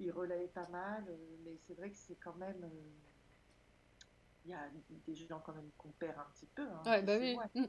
Il 0.00 0.12
relaye 0.12 0.48
pas 0.48 0.68
mal, 0.68 1.04
euh, 1.08 1.16
mais 1.44 1.56
c'est 1.66 1.74
vrai 1.74 1.90
que 1.90 1.96
c'est 1.96 2.14
quand 2.16 2.34
même. 2.36 2.62
euh, 2.62 2.68
Il 4.44 4.50
y 4.50 4.54
a 4.54 4.68
des 5.06 5.14
gens 5.14 5.40
quand 5.44 5.52
même 5.52 5.68
qu'on 5.76 5.90
perd 5.90 6.16
un 6.18 6.26
petit 6.34 6.46
peu. 6.46 6.62
hein, 6.62 6.82
Ouais, 6.86 7.02
bah 7.02 7.18
oui. 7.18 7.36
Mm. 7.54 7.64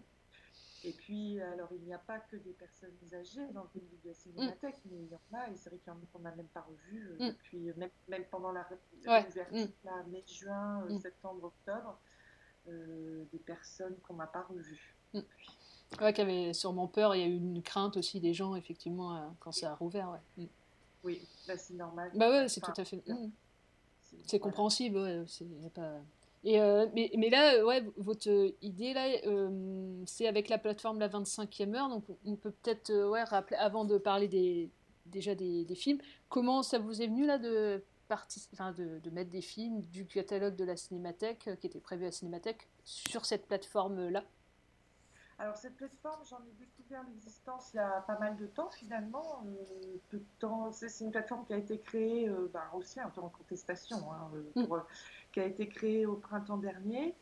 Et 0.85 0.93
puis, 0.93 1.41
alors, 1.41 1.67
il 1.73 1.81
n'y 1.81 1.93
a 1.93 1.97
pas 1.97 2.19
que 2.19 2.37
des 2.37 2.53
personnes 2.53 2.95
âgées 3.13 3.47
dans 3.51 3.63
le 3.75 3.81
de 3.81 4.07
la 4.07 4.13
cinémathèque, 4.13 4.77
mais 4.85 4.95
il 4.97 5.09
y 5.09 5.15
en 5.15 5.37
a, 5.37 5.49
et 5.49 5.57
c'est 5.57 5.69
vrai 5.69 5.79
qu'il 5.79 5.87
y 5.87 5.91
en 5.95 5.97
a 5.97 6.05
qu'on 6.13 6.19
n'a 6.19 6.33
même 6.35 6.47
pas 6.47 6.61
revu 6.61 7.09
euh, 7.09 7.15
Mm. 7.15 7.27
depuis, 7.31 7.73
même, 7.75 7.89
même 8.07 8.23
pendant 8.31 8.51
la 8.53 8.65
Ouais, 9.05 9.21
réouverture, 9.23 9.57
mm. 9.67 9.85
là, 9.85 10.03
mai, 10.03 10.23
juin, 10.27 10.85
Mm. 10.85 10.99
septembre, 10.99 11.43
octobre, 11.45 11.99
euh, 12.69 13.25
des 13.33 13.39
personnes 13.39 13.97
qu'on 14.01 14.13
n'a 14.15 14.27
pas 14.27 14.43
revues. 14.43 14.95
Ouais, 15.99 16.13
qui 16.13 16.21
avait 16.21 16.53
sûrement 16.53 16.87
peur. 16.87 17.13
Il 17.15 17.19
y 17.21 17.23
a 17.23 17.27
eu 17.27 17.35
une 17.35 17.61
crainte 17.63 17.97
aussi 17.97 18.21
des 18.21 18.33
gens, 18.33 18.55
effectivement, 18.55 19.35
quand 19.39 19.51
ça 19.51 19.71
a 19.71 19.75
rouvert. 19.75 20.11
Ouais. 20.37 20.47
Oui, 21.03 21.21
là, 21.47 21.57
c'est 21.57 21.73
normal. 21.73 22.11
Bah 22.15 22.29
ouais, 22.29 22.47
c'est 22.47 22.63
Enfin, 22.63 22.73
tout 22.73 22.81
à 22.81 22.85
fait. 22.85 23.01
c'est- 24.25 24.39
compréhensible, 24.39 24.97
ouais, 24.97 25.23
pas. 25.73 25.99
Et 26.43 26.61
euh, 26.61 26.87
mais, 26.93 27.11
mais 27.17 27.29
là, 27.29 27.55
euh, 27.55 27.65
ouais, 27.65 27.83
votre 27.97 28.53
idée 28.61 28.93
là, 28.93 29.07
euh, 29.25 30.01
c'est 30.05 30.25
avec 30.27 30.47
la 30.47 30.57
plateforme 30.57 30.99
La 30.99 31.09
25e 31.09 31.75
heure, 31.75 31.89
donc 31.89 32.05
on 32.25 32.35
peut 32.35 32.51
peut-être 32.51 32.91
euh, 32.91 33.09
ouais, 33.09 33.23
rappeler 33.23 33.57
avant 33.57 33.83
de 33.83 33.97
parler 33.97 34.27
des 34.29 34.69
déjà 35.05 35.35
des, 35.35 35.65
des 35.65 35.75
films, 35.75 35.99
comment 36.29 36.63
ça 36.63 36.79
vous 36.79 37.01
est 37.01 37.07
venu 37.07 37.25
là 37.25 37.37
de 37.39 37.83
enfin, 38.53 38.71
de, 38.71 38.99
de 38.99 39.09
mettre 39.09 39.29
des 39.31 39.41
films 39.41 39.81
du 39.81 40.05
catalogue 40.05 40.55
de 40.55 40.63
la 40.63 40.77
Cinémathèque 40.77 41.49
qui 41.59 41.67
était 41.67 41.79
prévu 41.79 42.03
à 42.03 42.07
la 42.07 42.11
Cinémathèque 42.11 42.67
sur 42.85 43.25
cette 43.25 43.45
plateforme 43.47 44.09
là. 44.09 44.23
Alors 45.39 45.55
cette 45.55 45.77
plateforme, 45.77 46.19
j'en 46.29 46.39
ai 46.39 46.51
découvert 46.59 47.01
l'existence 47.07 47.71
il 47.73 47.77
y 47.77 47.79
a 47.79 48.01
pas 48.01 48.19
mal 48.19 48.35
de 48.35 48.45
temps 48.45 48.69
finalement. 48.71 49.41
euh, 49.45 49.95
peu 50.09 50.17
de 50.17 50.25
temps, 50.39 50.69
c'est 50.73 50.99
une 50.99 51.11
plateforme 51.11 51.45
qui 51.45 51.53
a 51.53 51.57
été 51.57 51.79
créée 51.79 52.27
euh, 52.27 52.49
ben, 52.53 52.63
aussi 52.73 52.99
un 52.99 53.09
peu 53.09 53.21
en 53.21 53.29
contestation, 53.29 54.11
hein, 54.11 54.29
euh, 54.35 54.65
pour, 54.65 54.75
euh, 54.75 54.81
qui 55.31 55.39
a 55.39 55.45
été 55.45 55.69
créée 55.69 56.05
au 56.05 56.15
printemps 56.15 56.57
dernier. 56.57 57.15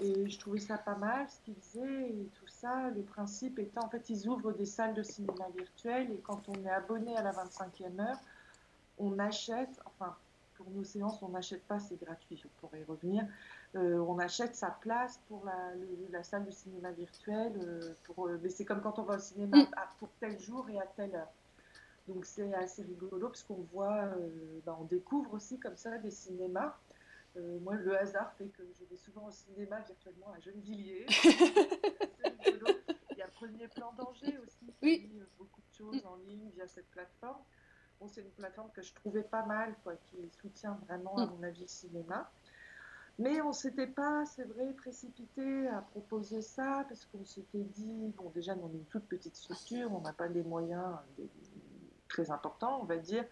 Et 0.00 0.28
je 0.28 0.38
trouvais 0.40 0.58
ça 0.58 0.76
pas 0.76 0.96
mal 0.96 1.28
ce 1.28 1.38
qu'ils 1.44 1.54
faisaient 1.54 2.10
et 2.10 2.28
tout 2.34 2.48
ça. 2.48 2.90
Le 2.90 3.02
principe 3.02 3.60
étant, 3.60 3.84
en 3.84 3.88
fait, 3.88 4.10
ils 4.10 4.28
ouvrent 4.28 4.52
des 4.52 4.66
salles 4.66 4.94
de 4.94 5.04
cinéma 5.04 5.44
virtuelles 5.56 6.10
et 6.10 6.18
quand 6.18 6.48
on 6.48 6.64
est 6.64 6.70
abonné 6.70 7.16
à 7.16 7.22
la 7.22 7.30
25e 7.30 8.00
heure, 8.00 8.18
on 8.98 9.20
achète, 9.20 9.80
enfin 9.84 10.16
pour 10.54 10.68
nos 10.70 10.84
séances, 10.84 11.22
on 11.22 11.28
n'achète 11.28 11.64
pas, 11.64 11.78
c'est 11.78 12.00
gratuit, 12.02 12.42
on 12.44 12.60
pourrait 12.60 12.80
y 12.80 12.84
revenir. 12.84 13.24
Euh, 13.74 13.98
on 14.06 14.18
achète 14.18 14.54
sa 14.54 14.70
place 14.70 15.18
pour 15.28 15.44
la, 15.46 15.74
le- 15.76 16.06
la 16.10 16.22
salle 16.22 16.44
de 16.44 16.50
cinéma 16.50 16.90
virtuelle. 16.92 17.54
euh, 17.56 17.94
pour, 18.04 18.26
euh, 18.28 18.38
mais 18.42 18.50
c'est 18.50 18.64
comme 18.66 18.82
quand 18.82 18.98
on 18.98 19.02
va 19.04 19.16
au 19.16 19.18
cinéma 19.18 19.66
à- 19.76 19.88
pour 19.98 20.10
tel 20.20 20.38
jour 20.38 20.68
et 20.68 20.78
à 20.78 20.86
telle 20.86 21.14
heure. 21.14 21.30
Donc 22.06 22.26
c'est 22.26 22.52
assez 22.54 22.82
rigolo 22.82 23.28
parce 23.28 23.42
qu'on 23.44 23.64
voit, 23.72 23.94
euh, 24.16 24.28
ben, 24.66 24.76
on 24.80 24.84
découvre 24.84 25.32
aussi 25.34 25.58
comme 25.58 25.76
ça 25.76 25.96
des 25.98 26.10
cinémas. 26.10 26.76
Moi, 27.62 27.76
le 27.76 27.96
hasard 27.98 28.30
fait 28.34 28.48
que 28.48 28.62
je 28.78 28.84
vais 28.84 28.96
souvent 28.98 29.26
au 29.28 29.30
cinéma 29.30 29.80
virtuellement 29.80 30.30
à 30.36 30.40
Gennevilliers. 30.40 31.06
Il 33.10 33.16
y 33.18 33.22
a 33.22 33.28
Premier 33.28 33.68
Plan 33.68 33.92
Danger 33.96 34.36
aussi 34.44 34.66
qui 34.66 34.74
Oui. 34.82 34.98
dit 35.00 35.22
beaucoup 35.38 35.60
de 35.60 35.74
choses 35.74 36.04
en 36.04 36.16
ligne 36.26 36.50
via 36.54 36.66
cette 36.68 36.90
plateforme. 36.90 37.40
Bon, 38.00 38.08
c'est 38.08 38.20
une 38.20 38.30
plateforme 38.30 38.70
que 38.72 38.82
je 38.82 38.92
trouvais 38.94 39.22
pas 39.22 39.46
mal, 39.46 39.74
quoi, 39.82 39.94
qui 40.10 40.16
soutient 40.40 40.78
vraiment, 40.86 41.16
à 41.16 41.24
Mm. 41.26 41.30
mon 41.30 41.42
avis, 41.42 41.62
le 41.62 41.66
cinéma. 41.68 42.30
Mais 43.18 43.40
on 43.42 43.52
s'était 43.52 43.86
pas, 43.86 44.24
c'est 44.24 44.44
vrai, 44.44 44.72
précipité 44.72 45.68
à 45.68 45.82
proposer 45.82 46.40
ça 46.42 46.84
parce 46.88 47.04
qu'on 47.06 47.24
s'était 47.24 47.62
dit, 47.62 48.12
bon, 48.16 48.30
déjà, 48.30 48.54
nous, 48.54 48.64
on 48.64 48.70
est 48.70 48.78
une 48.78 48.84
toute 48.86 49.04
petite 49.06 49.36
structure, 49.36 49.92
on 49.92 50.00
n'a 50.00 50.12
pas 50.12 50.28
des 50.28 50.42
moyens 50.42 50.96
des- 51.16 51.28
très 52.08 52.30
importants, 52.30 52.80
on 52.82 52.84
va 52.84 52.96
dire. 52.96 53.24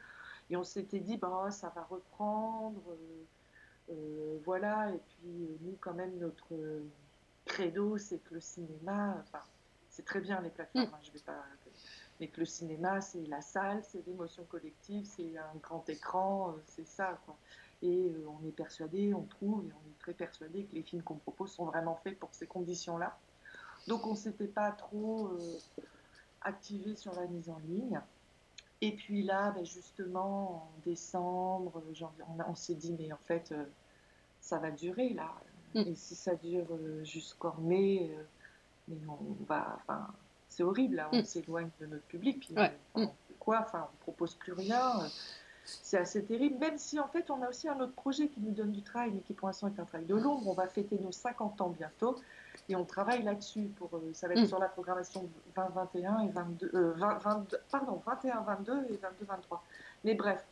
Et 0.51 0.57
on 0.57 0.65
s'était 0.65 1.01
dit, 1.01 1.17
bah, 1.17 1.51
ça 1.51 1.73
va 1.75 1.83
reprendre, 1.85 2.83
euh, 2.91 3.25
euh, 3.93 4.39
voilà. 4.45 4.91
Et 4.91 4.99
puis, 4.99 5.45
euh, 5.45 5.57
nous, 5.63 5.77
quand 5.81 5.95
même, 5.95 6.17
notre 6.19 6.55
credo, 7.47 7.97
c'est 7.99 8.19
que 8.19 8.35
le 8.35 8.41
cinéma, 8.41 9.17
enfin, 9.21 9.41
c'est 9.89 10.05
très 10.05 10.21
bien 10.21 10.41
les 10.41 10.51
plateformes, 10.51 10.87
hein, 10.93 10.99
je 11.03 11.11
vais 11.11 11.19
pas. 11.21 11.43
Mais 12.21 12.29
que 12.29 12.41
le 12.41 12.47
cinéma, 12.47 13.01
c'est 13.01 13.25
la 13.27 13.41
salle, 13.41 13.83
c'est 13.83 14.07
l'émotion 14.07 14.45
collective, 14.45 15.07
c'est 15.07 15.37
un 15.39 15.55
grand 15.63 15.89
écran, 15.89 16.55
c'est 16.67 16.87
ça, 16.87 17.19
quoi. 17.25 17.37
Et 17.83 18.11
euh, 18.11 18.27
on 18.29 18.47
est 18.47 18.53
persuadé, 18.53 19.15
on 19.15 19.23
trouve, 19.25 19.65
et 19.65 19.73
on 19.73 19.89
est 19.91 19.99
très 19.99 20.13
persuadé 20.15 20.67
que 20.67 20.75
les 20.75 20.83
films 20.83 21.03
qu'on 21.03 21.17
propose 21.17 21.53
sont 21.53 21.65
vraiment 21.65 21.97
faits 21.97 22.19
pour 22.19 22.35
ces 22.35 22.47
conditions-là. 22.47 23.19
Donc 23.89 24.07
on 24.07 24.11
ne 24.11 24.17
s'était 24.17 24.47
pas 24.49 24.71
trop 24.73 25.29
euh, 25.29 25.59
activé 26.43 26.95
sur 26.97 27.15
la 27.15 27.27
mise 27.27 27.49
en 27.51 27.59
ligne. 27.59 28.01
Et 28.83 28.97
puis 28.97 29.23
là, 29.23 29.51
ben, 29.51 29.65
justement, 29.65 30.73
en 30.75 30.79
décembre, 30.85 31.83
janvier, 31.93 32.25
on, 32.29 32.51
on 32.51 32.55
s'est 32.55 32.75
dit, 32.75 32.95
mais 32.99 33.13
en 33.13 33.19
fait, 33.19 33.53
euh, 33.53 33.65
ça 34.41 34.59
va 34.59 34.71
durer 34.71 35.11
là. 35.11 35.35
Et 35.87 35.95
si 35.95 36.15
ça 36.17 36.35
dure 36.35 36.67
euh, 36.73 37.05
jusqu'en 37.05 37.55
mai, 37.61 38.11
euh, 38.17 38.23
mais 38.89 39.07
on 39.07 39.45
va, 39.45 39.77
enfin, 39.77 40.09
c'est 40.49 40.63
horrible 40.63 40.97
là, 40.97 41.11
on 41.13 41.21
Mm. 41.21 41.25
s'éloigne 41.25 41.71
de 41.81 41.87
notre 41.87 42.07
public. 42.07 42.41
puis, 42.41 42.55
Ouais. 42.57 42.73
euh, 42.97 43.01
on 43.07 43.07
fait 43.29 43.35
quoi? 43.39 43.61
Enfin, 43.61 43.89
on 43.93 43.97
propose 43.99 44.35
plus 44.35 44.53
rien. 44.53 44.99
C'est 45.65 45.99
assez 45.99 46.25
terrible, 46.25 46.59
même 46.59 46.79
si 46.79 46.99
en 46.99 47.07
fait 47.09 47.31
on 47.31 47.43
a 47.43 47.49
aussi 47.49 47.69
un 47.69 47.79
autre 47.81 47.93
projet 47.93 48.29
qui 48.29 48.41
nous 48.41 48.53
donne 48.53 48.73
du 48.73 48.83
travail, 48.83 49.11
mais 49.15 49.21
qui 49.21 49.35
pour 49.35 49.49
l'instant 49.49 49.69
est 49.69 49.79
un 49.81 49.85
travail 49.85 50.07
de 50.07 50.15
l'ombre. 50.17 50.49
On 50.49 50.55
va 50.55 50.67
fêter 50.67 50.99
nos 50.99 51.13
50 51.13 51.61
ans 51.61 51.69
bientôt 51.69 52.17
et 52.69 52.77
on 52.77 52.85
travaille 52.85 53.23
là-dessus. 53.23 53.71
Pour, 53.77 53.91
euh, 53.95 54.11
ça 54.13 54.27
va 54.29 54.35
être 54.35 54.43
Mm. 54.43 54.47
sur 54.47 54.59
la 54.59 54.69
programmation 54.69 55.29
2021 55.57 56.21
et 56.21 56.29
22, 56.29 56.71
euh, 56.75 56.93
20, 56.97 57.19
22 57.19 57.59
pardon, 57.71 58.03
21, 58.05 58.41
22 58.41 58.87
et 58.91 58.97
22, 58.97 59.25
23. 59.27 59.63
Mais 60.05 60.15
bref, 60.15 60.45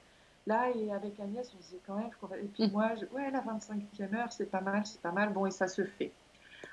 là 0.47 0.71
et 0.71 0.93
avec 0.93 1.19
Agnès, 1.21 1.51
on 1.59 1.63
se 1.63 1.71
dit 1.71 1.81
quand 1.87 1.95
même, 1.97 2.11
qu'on 2.21 2.27
va- 2.27 2.39
et 2.39 2.43
puis 2.45 2.69
Mm. 2.69 2.73
moi, 2.73 2.91
je- 2.97 3.07
ouais, 3.07 3.31
la 3.31 3.41
25e 3.41 4.15
heure, 4.15 4.33
c'est 4.33 4.47
pas 4.47 4.61
mal, 4.61 4.85
c'est 4.87 5.01
pas 5.01 5.13
mal, 5.13 5.33
bon, 5.33 5.47
et 5.47 5.51
ça 5.51 5.69
se 5.69 5.85
fait. 5.85 6.13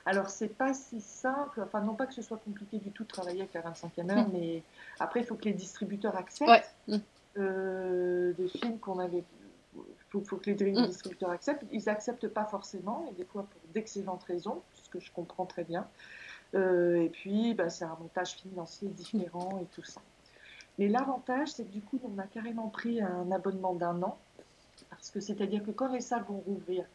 Alors, 0.08 0.30
c'est 0.30 0.50
pas 0.50 0.74
si 0.74 1.02
simple, 1.02 1.62
enfin, 1.62 1.82
non 1.82 1.96
pas 1.96 2.06
que 2.06 2.14
ce 2.14 2.22
soit 2.22 2.38
compliqué 2.38 2.78
du 2.78 2.92
tout 2.92 3.04
de 3.04 3.08
travailler 3.08 3.42
avec 3.42 3.54
la 3.54 3.62
25e 3.62 4.10
heure, 4.12 4.28
Mm. 4.28 4.32
mais 4.34 4.64
après, 5.00 5.22
il 5.22 5.26
faut 5.26 5.36
que 5.36 5.46
les 5.46 5.54
distributeurs 5.54 6.16
acceptent 6.16 6.50
Ouais. 6.88 7.00
Euh, 7.38 8.32
des 8.34 8.48
films 8.48 8.80
qu'on 8.80 9.00
avait. 9.00 9.24
Il 9.76 9.82
faut, 10.10 10.22
faut 10.22 10.38
que 10.38 10.50
les 10.50 10.72
Mm. 10.72 10.86
distributeurs 10.86 11.32
acceptent. 11.32 11.66
Ils 11.72 11.90
acceptent 11.90 12.30
pas 12.30 12.46
forcément, 12.46 13.06
et 13.10 13.14
des 13.14 13.26
fois 13.26 13.44
pour 13.44 13.62
d'excellentes 13.74 14.24
raisons, 14.24 14.62
ce 14.74 14.90
que 14.90 15.00
je 15.00 15.12
comprends 15.12 15.46
très 15.46 15.66
bien. 15.66 15.86
Euh, 16.54 17.02
et 17.02 17.10
puis, 17.10 17.54
bah, 17.54 17.70
c'est 17.70 17.84
un 17.84 17.98
montage 18.00 18.34
financier 18.36 18.88
différent 18.88 19.60
et 19.62 19.66
tout 19.76 19.84
ça. 19.84 20.02
Mais 20.78 20.88
l'avantage, 20.88 21.50
c'est 21.50 21.66
que 21.66 21.72
du 21.72 21.82
coup, 21.82 22.00
on 22.04 22.18
a 22.20 22.24
carrément 22.24 22.70
pris 22.70 23.02
un 23.02 23.30
abonnement 23.32 23.74
d'un 23.74 24.02
an, 24.04 24.18
parce 24.90 25.10
que 25.10 25.20
c'est-à-dire 25.20 25.64
que 25.64 25.72
quand 25.72 25.92
les 25.92 26.02
salles 26.02 26.24
vont 26.24 26.40
rouvrir, 26.40 26.86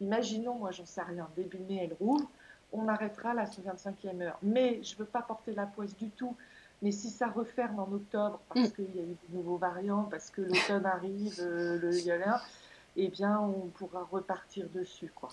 imaginons, 0.00 0.54
moi 0.54 0.70
j'en 0.70 0.86
sais 0.86 1.02
rien, 1.02 1.28
début 1.36 1.58
mai, 1.58 1.80
elles 1.84 1.96
rouvrent, 1.98 2.30
on 2.72 2.88
arrêtera 2.88 3.34
la 3.34 3.44
25e 3.44 4.22
heure. 4.22 4.38
Mais 4.42 4.82
je 4.82 4.94
ne 4.94 5.00
veux 5.00 5.04
pas 5.04 5.20
porter 5.20 5.52
la 5.52 5.66
poisse 5.66 5.94
du 5.96 6.08
tout. 6.10 6.34
Mais 6.82 6.90
si 6.90 7.10
ça 7.10 7.28
referme 7.28 7.78
en 7.78 7.88
octobre, 7.92 8.40
parce 8.52 8.68
Mm. 8.68 8.72
qu'il 8.72 8.96
y 8.96 8.98
a 8.98 9.02
eu 9.02 9.16
de 9.28 9.36
nouveaux 9.36 9.56
variants, 9.56 10.02
parce 10.10 10.30
que 10.30 10.42
l'automne 10.42 10.84
arrive, 10.84 11.38
euh, 11.40 11.78
le, 11.78 11.96
il 11.96 12.04
y 12.04 12.10
a 12.10 12.18
là, 12.18 12.42
eh 12.96 13.08
bien, 13.08 13.38
on 13.40 13.68
pourra 13.68 14.06
repartir 14.10 14.66
dessus, 14.74 15.10
quoi. 15.14 15.28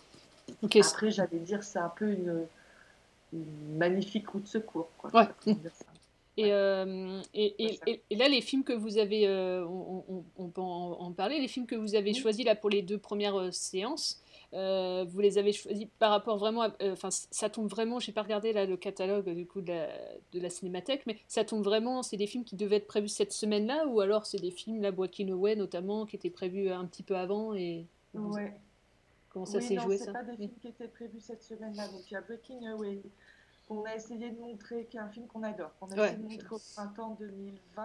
Ok. 0.63 0.75
Après, 0.77 1.11
j'allais 1.11 1.39
dire, 1.39 1.63
c'est 1.63 1.79
un 1.79 1.89
peu 1.89 2.11
une, 2.11 2.45
une 3.33 3.77
magnifique 3.77 4.27
route 4.29 4.43
de 4.43 4.47
secours, 4.47 4.89
quoi. 4.97 5.09
Ouais. 5.13 5.53
Et, 6.37 6.53
euh, 6.53 7.19
et, 7.33 7.65
et, 7.85 8.01
et- 8.09 8.15
là, 8.15 8.29
les 8.29 8.39
films 8.41 8.63
que 8.63 8.71
vous 8.71 8.97
avez, 8.97 9.27
euh, 9.27 9.65
on, 9.67 10.03
on- 10.07 10.23
on 10.37 10.47
peut 10.47 10.61
en, 10.61 10.91
en 10.99 11.11
parler, 11.11 11.39
les 11.39 11.47
films 11.49 11.65
que 11.65 11.75
vous 11.75 11.95
avez 11.95 12.13
choisis 12.13 12.45
là 12.45 12.55
pour 12.55 12.69
les 12.69 12.81
deux 12.81 12.97
premières 12.97 13.37
euh, 13.37 13.51
séances, 13.51 14.21
euh, 14.53 15.05
vous 15.07 15.19
les 15.19 15.37
avez 15.37 15.53
choisis 15.53 15.87
par 15.99 16.11
rapport 16.11 16.37
vraiment, 16.37 16.61
à- 16.63 16.75
euh, 16.81 16.93
enfin, 16.93 17.09
ça 17.11 17.49
tombe 17.49 17.67
vraiment, 17.67 17.99
j'ai 17.99 18.11
pas 18.11 18.23
regardé 18.23 18.51
là 18.53 18.65
le 18.65 18.77
catalogue 18.77 19.29
du 19.29 19.45
coup 19.45 19.61
de 19.61 19.67
la, 19.71 19.87
de 20.31 20.39
la 20.39 20.49
cinémathèque, 20.49 21.05
mais 21.05 21.17
ça 21.27 21.43
tombe 21.45 21.63
vraiment, 21.63 22.01
c'est 22.03 22.17
des 22.17 22.27
films 22.27 22.43
qui 22.43 22.55
devaient 22.55 22.77
être 22.77 22.87
prévus 22.87 23.09
cette 23.09 23.31
semaine-là, 23.33 23.85
ou 23.87 23.99
alors 24.01 24.25
c'est 24.25 24.39
des 24.39 24.51
films, 24.51 24.81
la 24.81 24.91
Walking 24.91 25.31
Away 25.31 25.55
notamment, 25.55 26.05
qui 26.05 26.15
étaient 26.15 26.29
prévus 26.29 26.69
un 26.69 26.85
petit 26.85 27.03
peu 27.03 27.15
avant 27.15 27.53
et 27.53 27.85
Ouais. 28.15 28.57
comment 29.29 29.45
ça 29.45 29.59
oui, 29.59 29.63
s'est 29.63 29.75
non, 29.75 29.83
joué 29.83 29.97
c'est 29.97 30.05
ça 30.05 30.13
pas 30.13 30.23
des 30.23 30.35
films 30.35 30.51
qui 30.61 30.67
étaient 30.67 30.87
prévus 30.87 31.19
cette 31.21 31.43
semaine-là. 31.43 31.87
Donc 31.89 32.09
il 32.09 32.13
y 32.15 32.17
a 32.17 32.21
Breaking 32.21 32.65
Away, 32.71 33.01
qu'on 33.67 33.83
a 33.83 33.93
essayé 33.95 34.31
de 34.31 34.39
montrer, 34.39 34.85
qui 34.89 34.97
est 34.97 34.99
un 34.99 35.09
film 35.09 35.27
qu'on 35.27 35.43
adore, 35.43 35.71
qu'on 35.79 35.91
a 35.91 35.95
Ouais. 35.95 36.07
essayé 36.07 36.17
de 36.17 36.23
montrer 36.23 36.55
au 36.55 36.59
printemps 36.73 37.15
2020. 37.19 37.83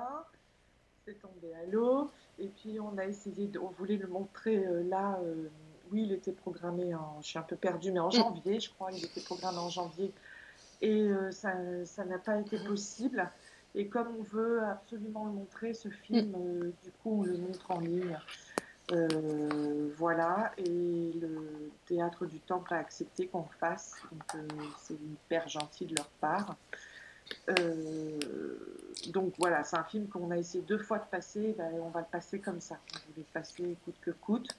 C'est 1.06 1.20
tombé 1.20 1.52
à 1.54 1.66
l'eau. 1.66 2.10
Et 2.38 2.48
puis 2.48 2.80
on 2.80 2.96
a 2.96 3.04
essayé, 3.04 3.46
de, 3.48 3.58
on 3.58 3.68
voulait 3.68 3.98
le 3.98 4.06
montrer 4.06 4.56
euh, 4.66 4.82
là. 4.84 5.20
euh, 5.22 5.50
oui, 5.90 6.02
il 6.04 6.12
était 6.12 6.32
programmé 6.32 6.94
en, 6.94 7.20
je 7.20 7.28
suis 7.28 7.38
un 7.38 7.42
peu 7.42 7.56
perdue, 7.56 7.92
mais 7.92 8.00
en 8.00 8.10
janvier, 8.10 8.60
je 8.60 8.70
crois, 8.70 8.90
il 8.92 9.04
était 9.04 9.20
programmé 9.20 9.58
en 9.58 9.70
janvier. 9.70 10.12
Et 10.80 11.02
euh, 11.02 11.30
ça 11.30 11.52
ça 11.84 12.04
n'a 12.04 12.18
pas 12.18 12.38
été 12.38 12.58
possible. 12.58 13.30
Et 13.74 13.88
comme 13.88 14.08
on 14.18 14.22
veut 14.22 14.62
absolument 14.62 15.26
le 15.26 15.32
montrer, 15.32 15.74
ce 15.74 15.88
film, 15.88 16.34
euh, 16.36 16.72
du 16.82 16.90
coup, 17.02 17.20
on 17.20 17.22
le 17.22 17.36
montre 17.38 17.70
en 17.70 17.80
ligne. 17.80 18.18
Euh, 18.92 19.90
voilà, 19.96 20.52
et 20.58 21.12
le 21.14 21.70
théâtre 21.86 22.26
du 22.26 22.38
Temple 22.40 22.74
a 22.74 22.78
accepté 22.78 23.28
qu'on 23.28 23.40
le 23.40 23.58
fasse, 23.58 23.94
donc 24.12 24.44
c'est 24.78 24.92
hyper 24.92 25.48
gentil 25.48 25.86
de 25.86 25.94
leur 25.96 26.08
part. 26.20 26.54
Donc 29.08 29.34
voilà, 29.38 29.64
c'est 29.64 29.76
un 29.76 29.84
film 29.84 30.08
qu'on 30.08 30.30
a 30.30 30.36
essayé 30.36 30.62
deux 30.64 30.78
fois 30.78 30.98
de 30.98 31.06
passer, 31.06 31.54
ben, 31.56 31.72
on 31.82 31.88
va 31.88 32.00
le 32.00 32.06
passer 32.10 32.38
comme 32.38 32.60
ça. 32.60 32.78
On 32.94 32.98
voulait 33.10 33.26
le 33.26 33.40
passer 33.40 33.76
coûte 33.84 33.96
que 34.00 34.10
coûte. 34.10 34.54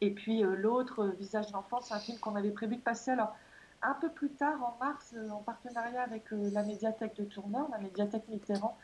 Et 0.00 0.10
puis 0.10 0.44
euh, 0.44 0.54
l'autre, 0.56 1.04
euh, 1.04 1.10
Visage 1.18 1.50
d'enfant, 1.52 1.80
c'est 1.80 1.94
un 1.94 1.98
film 1.98 2.18
qu'on 2.18 2.36
avait 2.36 2.50
prévu 2.50 2.76
de 2.76 2.82
passer 2.82 3.12
alors 3.12 3.34
un 3.82 3.94
peu 3.94 4.10
plus 4.10 4.30
tard, 4.30 4.62
en 4.62 4.76
mars, 4.84 5.14
euh, 5.16 5.30
en 5.30 5.42
partenariat 5.42 6.02
avec 6.02 6.24
la 6.30 6.62
médiathèque 6.62 7.16
de 7.16 7.24
Tourneur, 7.24 7.68
la 7.70 7.78
médiathèque 7.78 8.28
Mitterrand, 8.28 8.76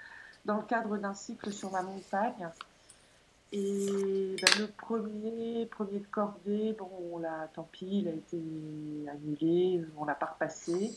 dans 0.44 0.56
le 0.56 0.62
cadre 0.62 0.96
d'un 0.98 1.14
cycle 1.14 1.52
sur 1.52 1.70
la 1.72 1.82
montagne. 1.82 2.48
Et 3.52 4.36
ben, 4.40 4.60
le 4.60 4.66
premier, 4.68 5.66
premier 5.66 5.98
de 5.98 6.06
cordée, 6.06 6.74
bon, 6.78 6.88
on 7.12 7.18
l'a, 7.18 7.50
tant 7.52 7.68
pis, 7.70 7.98
il 7.98 8.08
a 8.08 8.12
été 8.12 8.40
annulé, 9.10 9.84
on 9.98 10.06
l'a 10.06 10.14
pas 10.14 10.26
repassé. 10.26 10.96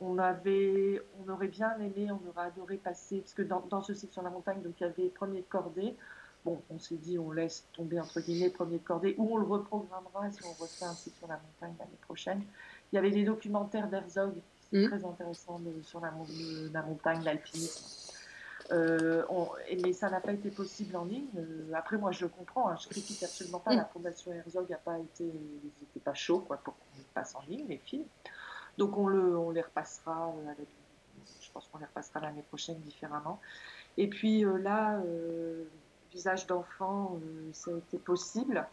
On 0.00 0.16
avait, 0.16 1.02
on 1.18 1.30
aurait 1.30 1.48
bien 1.48 1.76
aimé, 1.78 2.10
on 2.10 2.30
aurait 2.30 2.46
adoré 2.46 2.78
passer, 2.78 3.20
parce 3.20 3.34
que 3.34 3.42
dans, 3.42 3.60
dans 3.68 3.82
ce 3.82 3.92
cycle 3.92 4.14
sur 4.14 4.22
la 4.22 4.30
montagne, 4.30 4.62
donc 4.62 4.80
il 4.80 4.84
y 4.84 4.86
avait 4.86 5.08
premier 5.10 5.40
de 5.40 5.46
cordée. 5.46 5.94
Bon, 6.44 6.62
on 6.70 6.78
s'est 6.78 6.96
dit, 6.96 7.18
on 7.18 7.32
laisse 7.32 7.64
tomber 7.74 8.00
entre 8.00 8.20
guillemets 8.20 8.48
premier 8.50 8.78
de 8.78 8.82
cordée, 8.84 9.14
ou 9.18 9.34
on 9.34 9.36
le 9.36 9.44
reprogrammera 9.46 10.30
si 10.30 10.40
on 10.44 10.52
refait 10.62 10.86
un 10.86 10.94
cycle 10.94 11.18
sur 11.18 11.28
la 11.28 11.34
montagne 11.38 11.74
l'année 11.78 11.98
prochaine. 12.02 12.42
Il 12.92 12.96
y 12.96 12.98
avait 12.98 13.10
les 13.10 13.24
documentaires 13.24 13.88
d'Herzog, 13.88 14.32
c'est 14.70 14.78
très 14.88 15.04
intéressant 15.04 15.58
de- 15.58 15.82
sur 15.82 16.00
la, 16.00 16.10
le- 16.10 16.68
la 16.72 16.82
montagne, 16.82 17.22
l'alpinisme. 17.24 17.84
Euh, 18.72 19.24
mais 19.82 19.92
ça 19.92 20.08
n'a 20.10 20.20
pas 20.20 20.32
été 20.32 20.48
possible 20.50 20.96
en 20.96 21.04
ligne. 21.04 21.26
Euh, 21.36 21.72
après, 21.74 21.96
moi, 21.98 22.12
je 22.12 22.22
le 22.22 22.28
comprends. 22.28 22.68
hein, 22.68 22.76
je 22.80 22.88
critique 22.88 23.22
absolument 23.22 23.58
pas. 23.58 23.72
La 23.78 23.84
fondation 23.86 24.32
Herzog 24.32 24.70
n'a 24.70 24.76
pas 24.76 24.98
été, 24.98 25.24
ils 25.24 25.70
n'étaient 25.80 26.00
pas 26.00 26.14
chauds 26.14 26.40
quoi 26.40 26.56
pour 26.58 26.74
qu'on 26.74 27.02
passe 27.12 27.34
en 27.34 27.42
ligne 27.48 27.66
les 27.68 27.78
films. 27.78 28.04
Donc 28.78 28.96
on 28.96 29.08
le, 29.08 29.36
on 29.36 29.50
les 29.50 29.62
repassera. 29.62 30.28
euh, 30.28 30.50
avec- 30.52 30.68
je 31.42 31.50
pense 31.52 31.66
qu'on 31.68 31.78
les 31.78 31.84
repassera 31.84 32.20
l'année 32.20 32.42
prochaine 32.42 32.78
différemment. 32.80 33.40
Et 33.98 34.06
puis 34.08 34.44
euh, 34.44 34.56
là, 34.58 35.00
euh, 36.10 36.16
visage 36.16 36.46
d'enfant, 36.46 37.18
euh, 37.22 37.50
ça 37.52 37.70
a 37.70 37.78
été 37.78 37.98
possible. 37.98 38.66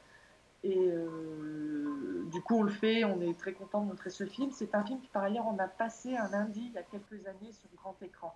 Et 0.64 0.76
euh, 0.78 2.24
du 2.32 2.42
coup, 2.42 2.60
on 2.60 2.64
le 2.64 2.72
fait. 2.72 3.04
On 3.04 3.22
est 3.22 3.38
très 3.38 3.54
content 3.54 3.82
de 3.82 3.88
montrer 3.88 4.10
ce 4.10 4.26
film. 4.26 4.52
C'est 4.52 4.74
un 4.76 4.84
film 4.84 5.00
qui, 5.00 5.08
par 5.08 5.24
ailleurs, 5.24 5.46
on 5.48 5.58
a 5.60 5.68
passé 5.68 6.16
un 6.16 6.30
lundi 6.30 6.64
il 6.68 6.74
y 6.74 6.78
a 6.78 6.84
quelques 6.84 7.26
années 7.28 7.52
sur 7.52 7.70
grand 7.78 7.96
écran 8.02 8.34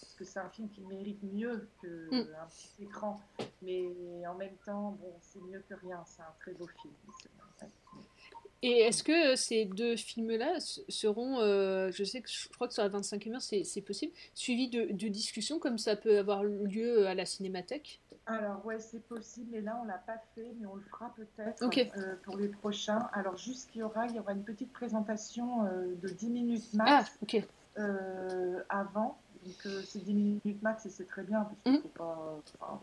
parce 0.00 0.14
que 0.14 0.24
c'est 0.24 0.38
un 0.38 0.48
film 0.50 0.68
qui 0.68 0.80
mérite 0.82 1.18
mieux 1.22 1.66
qu'un 1.82 1.88
Mm. 2.12 2.26
petit 2.48 2.84
écran. 2.84 3.20
Mais 3.62 3.90
en 4.28 4.34
même 4.34 4.54
temps, 4.64 4.96
bon, 5.00 5.12
c'est 5.20 5.42
mieux 5.42 5.62
que 5.68 5.74
rien. 5.74 6.02
C'est 6.06 6.22
un 6.22 6.34
très 6.40 6.52
beau 6.52 6.68
film. 6.80 6.94
Et 8.62 8.80
est-ce 8.80 9.04
que 9.04 9.36
ces 9.36 9.66
deux 9.66 9.96
films-là 9.96 10.58
seront, 10.88 11.38
euh, 11.38 11.90
je 11.92 12.02
sais 12.02 12.20
que 12.20 12.28
je 12.28 12.48
crois 12.48 12.66
que 12.66 12.74
sur 12.74 12.82
la 12.82 12.88
25e 12.88 13.34
heure 13.34 13.40
c'est 13.40 13.62
c'est 13.62 13.80
possible, 13.80 14.12
suivis 14.34 14.68
de, 14.68 14.86
de 14.90 15.08
discussions 15.08 15.60
comme 15.60 15.78
ça 15.78 15.94
peut 15.94 16.18
avoir 16.18 16.42
lieu 16.42 17.06
à 17.06 17.14
la 17.14 17.24
cinémathèque? 17.24 18.00
Alors, 18.28 18.64
ouais, 18.66 18.78
c'est 18.78 19.02
possible, 19.08 19.48
mais 19.52 19.62
là, 19.62 19.78
on 19.82 19.86
l'a 19.86 19.96
pas 20.06 20.18
fait, 20.34 20.54
mais 20.60 20.66
on 20.66 20.74
le 20.76 20.82
fera 20.82 21.10
peut-être 21.16 21.62
euh, 21.96 22.14
pour 22.22 22.36
les 22.36 22.48
prochains. 22.48 23.08
Alors, 23.14 23.38
juste 23.38 23.70
qu'il 23.70 23.80
y 23.80 23.82
aura, 23.82 24.06
il 24.06 24.16
y 24.16 24.18
aura 24.18 24.32
une 24.32 24.44
petite 24.44 24.70
présentation 24.70 25.64
euh, 25.64 25.94
de 26.02 26.08
10 26.08 26.28
minutes 26.28 26.64
Ah, 26.78 27.00
max 27.00 27.18
euh, 27.78 28.62
avant. 28.68 29.18
Donc, 29.44 29.72
c'est 29.86 30.04
10 30.04 30.12
minutes 30.12 30.62
max 30.62 30.84
et 30.84 30.90
c'est 30.90 31.06
très 31.06 31.22
bien, 31.22 31.44
parce 31.44 31.56
qu'il 31.62 31.80
faut 31.80 31.88
pas. 31.88 32.38
enfin, 32.60 32.80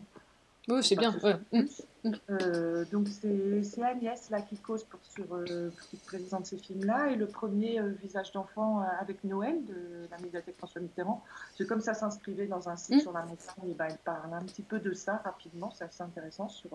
Oui, 0.68 0.82
c'est 0.82 0.96
bien. 0.96 1.12
ouais. 1.12 1.18
soit 1.20 1.34
plus. 1.50 1.84
Euh, 2.30 2.84
donc 2.92 3.08
c'est 3.08 3.82
Agnès 3.82 4.30
là 4.30 4.40
qui 4.40 4.56
cause 4.56 4.84
pour, 4.84 5.00
sur, 5.02 5.24
euh, 5.34 5.70
qui 5.90 5.96
présente 5.96 6.46
ces 6.46 6.56
films-là 6.56 7.08
et 7.10 7.16
le 7.16 7.26
premier 7.26 7.80
euh, 7.80 7.92
Visage 8.02 8.30
d'enfant 8.32 8.80
euh, 8.80 8.84
avec 9.00 9.24
Noël 9.24 9.64
de 9.64 10.06
la 10.10 10.18
médiathèque 10.18 10.56
François 10.56 10.80
Mitterrand. 10.80 11.24
C'est 11.56 11.66
comme 11.66 11.80
ça 11.80 11.94
s'inscrivait 11.94 12.46
dans 12.46 12.68
un 12.68 12.76
site 12.76 12.96
Mm. 12.96 13.00
sur 13.00 13.12
la 13.12 13.22
montagne. 13.22 13.70
Et 13.70 13.74
ben, 13.74 13.86
elle 13.90 13.98
parle 13.98 14.32
un 14.34 14.42
petit 14.44 14.62
peu 14.62 14.78
de 14.78 14.92
ça 14.92 15.20
rapidement, 15.24 15.70
c'est 15.72 15.84
assez 15.84 16.02
intéressant 16.02 16.48
sur 16.48 16.70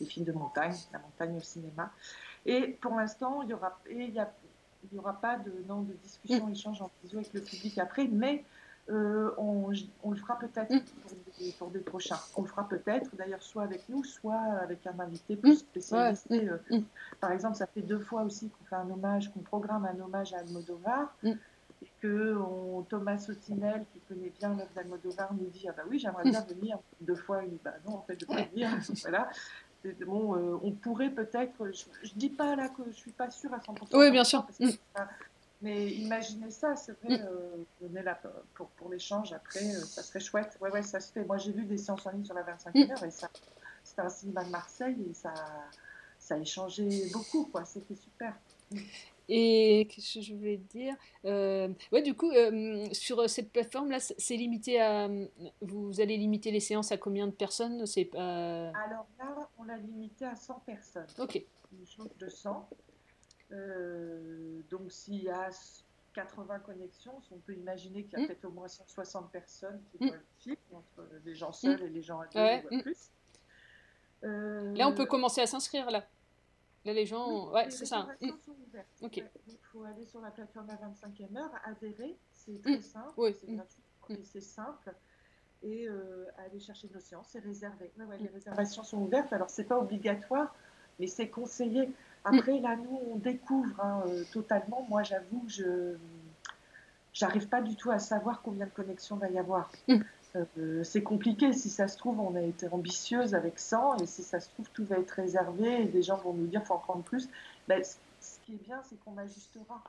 les 0.00 0.06
films 0.06 0.26
de 0.26 0.32
montagne, 0.32 0.74
la 0.92 0.98
montagne 1.00 1.36
au 1.36 1.40
cinéma. 1.42 1.90
Et 2.46 2.78
pour 2.80 2.94
l'instant, 2.94 3.42
il 3.42 3.50
y 3.50 3.54
aura 3.54 3.76
y 3.88 4.18
a- 4.20 4.32
il 4.90 4.96
y 4.96 4.98
aura 4.98 5.12
pas 5.20 5.36
de 5.36 5.52
non 5.68 5.82
de 5.82 5.92
discussion, 5.94 6.48
échange 6.48 6.80
en 6.80 6.90
visio 7.02 7.18
avec 7.18 7.34
le 7.34 7.40
public 7.42 7.76
après, 7.78 8.06
mais 8.06 8.44
euh, 8.90 9.30
on, 9.38 9.70
on 10.02 10.10
le 10.10 10.16
fera 10.16 10.38
peut-être 10.38 10.68
pour, 11.02 11.10
des- 11.38 11.52
pour 11.58 11.70
des 11.70 11.78
prochains. 11.80 12.18
On 12.36 12.42
le 12.42 12.48
fera 12.48 12.68
peut-être, 12.68 13.14
d'ailleurs, 13.16 13.42
soit 13.42 13.62
avec 13.62 13.88
nous, 13.88 14.02
soit 14.04 14.40
avec 14.62 14.86
un 14.86 14.98
invité 15.00 15.36
plus 15.36 15.56
spécialisé. 15.58 16.48
euh. 16.48 16.80
Par 17.20 17.32
exemple, 17.32 17.56
ça 17.56 17.66
fait 17.66 17.82
deux 17.82 18.00
fois 18.00 18.22
aussi 18.22 18.50
qu'on 18.50 18.64
fait 18.64 18.76
un 18.76 18.90
hommage, 18.90 19.32
qu'on 19.32 19.40
programme 19.40 19.86
un 19.86 19.98
hommage 20.00 20.32
à 20.34 20.38
Almodovar. 20.38 21.14
Et 21.82 21.88
que 22.02 22.36
on- 22.36 22.82
Thomas 22.82 23.18
Sotinel, 23.18 23.84
qui 23.92 24.00
connaît 24.00 24.32
bien 24.38 24.50
l'œuvre 24.50 24.68
d'Almodovar, 24.74 25.32
nous 25.32 25.46
dit 25.46 25.66
Ah 25.68 25.72
bah 25.76 25.82
oui, 25.88 25.98
j'aimerais 25.98 26.24
bien 26.24 26.42
venir 26.42 26.78
deux 27.00 27.14
fois. 27.14 27.42
Il 27.44 27.50
dit 27.52 27.60
Bah 27.64 27.72
non, 27.86 27.94
en 27.96 28.02
fait, 28.02 28.18
je 28.20 28.26
peux 28.26 28.34
pas 28.34 28.42
venir. 28.52 28.68
voilà. 29.02 29.30
Bon, 30.06 30.36
euh, 30.36 30.58
on 30.62 30.72
pourrait 30.72 31.08
peut-être, 31.08 31.72
je, 31.72 31.84
je 32.02 32.12
dis 32.14 32.28
pas 32.28 32.54
là 32.54 32.68
que 32.68 32.82
je 32.88 32.96
suis 32.96 33.12
pas 33.12 33.30
sûre 33.30 33.54
à 33.54 33.58
100%. 33.58 33.96
Oui, 33.98 34.10
bien 34.10 34.24
sûr. 34.24 34.44
parce 34.44 34.58
que 34.58 34.64
mais 35.62 35.90
imaginez 35.92 36.50
ça, 36.50 36.76
c'est 36.76 36.92
vrai, 37.02 37.20
euh, 37.22 37.64
venez 37.80 38.02
là 38.02 38.20
pour, 38.54 38.68
pour 38.70 38.88
l'échange 38.88 39.32
après, 39.32 39.64
euh, 39.64 39.80
ça 39.80 40.02
serait 40.02 40.20
chouette. 40.20 40.56
Ouais, 40.60 40.70
ouais, 40.70 40.82
ça 40.82 41.00
se 41.00 41.12
fait. 41.12 41.24
Moi, 41.24 41.36
j'ai 41.38 41.52
vu 41.52 41.64
des 41.64 41.76
séances 41.76 42.06
en 42.06 42.10
ligne 42.10 42.24
sur 42.24 42.34
la 42.34 42.42
25e 42.42 42.90
heure 42.92 43.04
et 43.04 43.10
ça, 43.10 43.28
c'était 43.84 44.02
un 44.02 44.08
cinéma 44.08 44.44
de 44.44 44.50
Marseille 44.50 44.96
et 45.10 45.14
ça, 45.14 45.34
ça 46.18 46.34
a 46.34 46.38
échangé 46.38 47.10
beaucoup, 47.12 47.46
quoi. 47.46 47.64
C'était 47.64 47.94
super. 47.96 48.34
Et 49.28 49.86
qu'est-ce 49.90 50.14
que 50.14 50.20
je 50.22 50.34
voulais 50.34 50.56
dire 50.56 50.94
Euh, 51.24 51.68
Ouais, 51.92 52.02
du 52.02 52.14
coup, 52.14 52.30
euh, 52.32 52.88
sur 52.92 53.28
cette 53.30 53.52
plateforme-là, 53.52 53.98
c'est 54.00 54.36
limité 54.36 54.80
à. 54.80 55.08
Vous 55.60 56.00
allez 56.00 56.16
limiter 56.16 56.50
les 56.50 56.60
séances 56.60 56.90
à 56.90 56.96
combien 56.96 57.26
de 57.26 57.32
personnes? 57.32 57.86
C'est. 57.86 58.10
Alors 58.14 59.06
là, 59.18 59.48
on 59.58 59.64
l'a 59.64 59.76
limité 59.76 60.24
à 60.24 60.34
100 60.34 60.62
personnes. 60.66 61.06
Ok. 61.18 61.40
Une 61.72 61.86
chose 61.86 62.10
de 62.18 62.28
100. 62.28 62.68
Euh, 63.52 64.60
donc, 64.70 64.90
s'il 64.92 65.22
y 65.22 65.28
a 65.30 65.50
80 66.14 66.58
connexions, 66.60 67.20
on 67.30 67.38
peut 67.38 67.54
imaginer 67.54 68.04
qu'il 68.04 68.12
y 68.18 68.22
a 68.22 68.24
Mm. 68.24 68.26
peut-être 68.28 68.44
au 68.44 68.50
moins 68.50 68.68
160 68.68 69.30
personnes 69.30 69.80
qui 69.90 70.04
Mm. 70.04 70.08
voient 70.08 70.16
le 70.16 70.22
film, 70.38 70.56
entre 70.72 71.08
les 71.24 71.34
gens 71.34 71.52
seuls 71.52 71.82
et 71.82 71.88
les 71.88 72.02
gens 72.02 72.20
à 72.20 72.26
deux, 72.26 72.40
Ouais, 72.40 72.64
mm. 72.70 72.82
plus. 72.82 73.10
Euh, 74.24 74.74
Là, 74.74 74.88
on 74.88 74.94
peut 74.94 75.06
commencer 75.06 75.40
à 75.40 75.46
s'inscrire, 75.46 75.90
là. 75.90 76.04
Là, 76.84 76.92
les 76.92 77.06
gens. 77.06 77.46
Oui, 77.48 77.54
ouais, 77.54 77.70
c'est 77.70 77.84
ça. 77.86 78.02
réservations 78.20 78.38
sont 78.44 78.56
ouvertes. 78.68 78.86
Il 79.48 79.56
faut 79.72 79.84
aller 79.84 80.04
sur 80.06 80.20
la 80.20 80.30
plateforme 80.30 80.70
à 80.70 80.76
25e 80.76 81.36
heure, 81.36 81.50
adhérer, 81.64 82.16
c'est 82.32 82.60
très 82.62 82.80
simple, 82.80 83.12
Oui. 83.16 83.34
c'est 83.38 83.52
gratuit, 83.54 83.82
et 84.10 84.24
c'est 84.24 84.40
simple. 84.40 84.94
Et 85.62 85.86
euh, 85.88 86.24
aller 86.38 86.58
chercher 86.58 86.88
nos 86.92 87.00
séances, 87.00 87.28
c'est 87.30 87.40
réservé. 87.40 87.92
Ouais, 87.98 88.04
ouais. 88.06 88.18
Les 88.18 88.28
réservations 88.28 88.82
sont 88.82 88.98
ouvertes, 89.02 89.30
alors 89.32 89.50
c'est 89.50 89.64
pas 89.64 89.78
obligatoire, 89.78 90.54
mais 90.98 91.06
c'est 91.06 91.28
conseillé. 91.28 91.90
Après, 92.24 92.60
là, 92.60 92.76
nous, 92.76 93.00
on 93.12 93.16
découvre 93.16 93.80
hein, 93.80 94.02
euh, 94.06 94.24
totalement. 94.32 94.86
Moi, 94.88 95.02
j'avoue, 95.02 95.44
je 95.48 95.96
j'arrive 97.12 97.48
pas 97.48 97.60
du 97.60 97.76
tout 97.76 97.90
à 97.90 97.98
savoir 97.98 98.40
combien 98.42 98.66
de 98.66 98.70
connexions 98.70 99.16
va 99.16 99.28
y 99.28 99.38
avoir. 99.38 99.70
Euh, 100.58 100.84
c'est 100.84 101.02
compliqué. 101.02 101.52
Si 101.52 101.68
ça 101.68 101.88
se 101.88 101.98
trouve, 101.98 102.20
on 102.20 102.34
a 102.36 102.42
été 102.42 102.68
ambitieuse 102.68 103.34
avec 103.34 103.58
100 103.58 103.96
et 103.98 104.06
si 104.06 104.22
ça 104.22 104.40
se 104.40 104.48
trouve, 104.50 104.68
tout 104.72 104.84
va 104.84 104.96
être 104.98 105.10
réservé 105.10 105.82
et 105.82 105.86
des 105.86 106.02
gens 106.02 106.18
vont 106.18 106.32
nous 106.32 106.46
dire 106.46 106.64
faut 106.64 106.74
en 106.74 106.78
prendre 106.78 107.02
plus. 107.02 107.28
Ben, 107.66 107.82
ce 107.82 108.38
qui 108.44 108.54
est 108.54 108.64
bien, 108.64 108.80
c'est 108.88 108.98
qu'on 109.00 109.16
ajustera. 109.16 109.82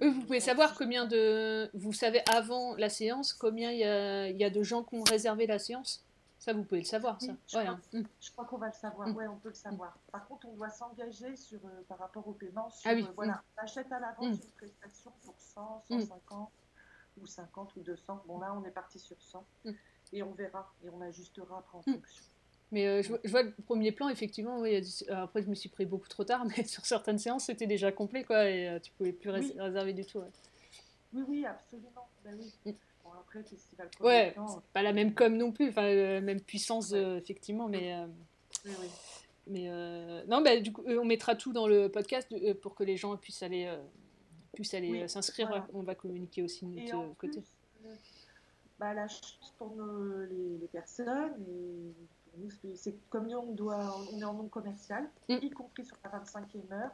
Oui, 0.00 0.08
vous 0.08 0.22
pouvez 0.22 0.40
savoir 0.40 0.74
combien 0.74 1.06
de. 1.06 1.70
Vous 1.74 1.92
savez 1.92 2.22
avant 2.32 2.74
la 2.76 2.88
séance 2.88 3.32
combien 3.32 3.70
il 3.70 3.78
y 3.78 3.84
a, 3.84 4.28
il 4.28 4.36
y 4.36 4.44
a 4.44 4.50
de 4.50 4.62
gens 4.62 4.82
qui 4.82 4.96
ont 4.96 5.04
réservé 5.04 5.46
la 5.46 5.58
séance? 5.58 6.05
Ça, 6.38 6.52
vous 6.52 6.64
pouvez 6.64 6.80
le 6.80 6.86
savoir, 6.86 7.20
ça. 7.20 7.32
Oui, 7.32 7.36
je 7.48 7.56
Ouais, 7.56 7.64
crois, 7.64 7.74
hein. 7.76 7.80
Mm. 7.92 8.02
je 8.20 8.30
crois 8.32 8.44
qu'on 8.44 8.58
va 8.58 8.66
le 8.66 8.72
savoir. 8.72 9.08
Mm. 9.08 9.16
Ouais, 9.16 9.26
on 9.26 9.36
peut 9.36 9.48
le 9.48 9.54
savoir. 9.54 9.96
Par 10.12 10.26
contre, 10.28 10.46
on 10.48 10.54
doit 10.54 10.68
s'engager 10.70 11.34
sur, 11.36 11.58
euh, 11.64 11.82
par 11.88 11.98
rapport 11.98 12.26
au 12.28 12.32
paiement. 12.32 12.70
Sur, 12.70 12.90
Ah 12.90 12.94
oui, 12.94 13.02
euh, 13.08 13.12
voilà, 13.16 13.32
mm. 13.34 13.42
on 13.58 13.62
achète 13.62 13.90
à 13.92 13.98
l'avance 14.00 14.36
Mm. 14.38 14.42
une 14.42 14.50
prestation 14.58 15.12
pour 15.24 15.34
100, 15.38 15.82
150 15.88 16.50
ou 17.20 17.26
50 17.26 17.74
ou 17.76 17.80
200. 17.80 18.22
Bon, 18.26 18.38
là, 18.38 18.54
on 18.54 18.64
est 18.64 18.70
parti 18.70 18.98
sur 18.98 19.16
100 19.20 19.44
Mm. 19.64 19.70
et 20.12 20.22
on 20.22 20.32
verra 20.32 20.72
et 20.84 20.90
on 20.90 21.00
ajustera 21.00 21.58
après 21.58 21.78
en 21.78 21.82
Mm. 21.86 21.94
fonction. 21.94 22.24
Mais 22.72 22.86
euh, 22.86 23.02
je, 23.02 23.08
vois- 23.10 23.20
je 23.24 23.30
vois 23.30 23.42
le 23.42 23.52
premier 23.52 23.92
plan, 23.92 24.08
effectivement. 24.08 24.58
oui, 24.58 24.80
après, 25.08 25.42
je 25.42 25.48
me 25.48 25.54
suis 25.54 25.68
pris 25.68 25.86
beaucoup 25.86 26.08
trop 26.08 26.24
tard, 26.24 26.44
mais 26.62 26.64
sur 26.64 26.84
certaines 26.84 27.18
séances, 27.18 27.46
c'était 27.46 27.66
déjà 27.66 27.90
complet, 27.92 28.24
quoi, 28.24 28.44
et 28.48 28.78
tu 28.82 28.92
pouvais 28.92 29.12
plus 29.12 29.30
Oui. 29.30 29.54
réserver 29.58 29.92
du 29.94 30.04
tout. 30.04 30.18
ouais. 30.18 30.30
Oui, 31.12 31.24
oui, 31.28 31.46
absolument. 31.46 32.08
Ben 32.24 32.36
oui. 32.64 32.76
Après, 33.20 33.42
festival 33.42 33.88
Ouais, 34.00 34.34
pas 34.72 34.82
la 34.82 34.92
même 34.92 35.14
com 35.14 35.36
non 35.36 35.52
plus, 35.52 35.68
enfin 35.70 35.82
la 35.92 36.20
même 36.20 36.40
puissance 36.40 36.92
euh, 36.92 37.16
effectivement, 37.18 37.68
mais. 37.68 37.94
euh, 37.94 38.06
Oui, 38.64 38.72
oui. 38.80 38.88
Mais 39.48 39.68
euh, 39.68 40.24
non, 40.26 40.40
bah, 40.42 40.58
du 40.58 40.72
coup, 40.72 40.82
euh, 40.88 40.98
on 41.00 41.04
mettra 41.04 41.36
tout 41.36 41.52
dans 41.52 41.68
le 41.68 41.88
podcast 41.88 42.28
euh, 42.32 42.52
pour 42.54 42.74
que 42.74 42.82
les 42.82 42.96
gens 42.96 43.16
puissent 43.16 43.42
aller, 43.44 43.66
euh, 43.66 43.76
puissent 44.54 44.74
aller 44.74 44.90
Oui, 44.90 45.02
euh, 45.02 45.08
s'inscrire. 45.08 45.46
voilà. 45.48 45.66
On 45.72 45.82
va 45.82 45.94
communiquer 45.94 46.42
aussi 46.42 46.66
de 46.66 46.70
notre 46.80 46.96
euh, 46.96 47.14
côté. 47.16 47.40
plus, 47.40 47.86
euh, 47.86 47.94
bah, 48.80 48.92
la 48.92 49.06
chance 49.06 49.54
pour 49.56 49.74
nos- 49.76 50.24
les, 50.24 50.58
les 50.60 50.66
personnes, 50.66 51.32
et 51.48 51.92
pour 52.30 52.40
nous, 52.40 52.50
c'est- 52.50 52.74
c'est 52.74 52.94
comme 53.08 53.28
nous, 53.28 53.38
on, 53.38 53.52
doit, 53.52 53.96
on 54.12 54.18
est 54.20 54.24
en 54.24 54.34
non 54.34 54.48
commercial, 54.48 55.08
Mm. 55.28 55.34
y 55.42 55.50
compris 55.50 55.84
sur 55.84 55.96
la 56.02 56.10
25e 56.18 56.72
heure. 56.72 56.90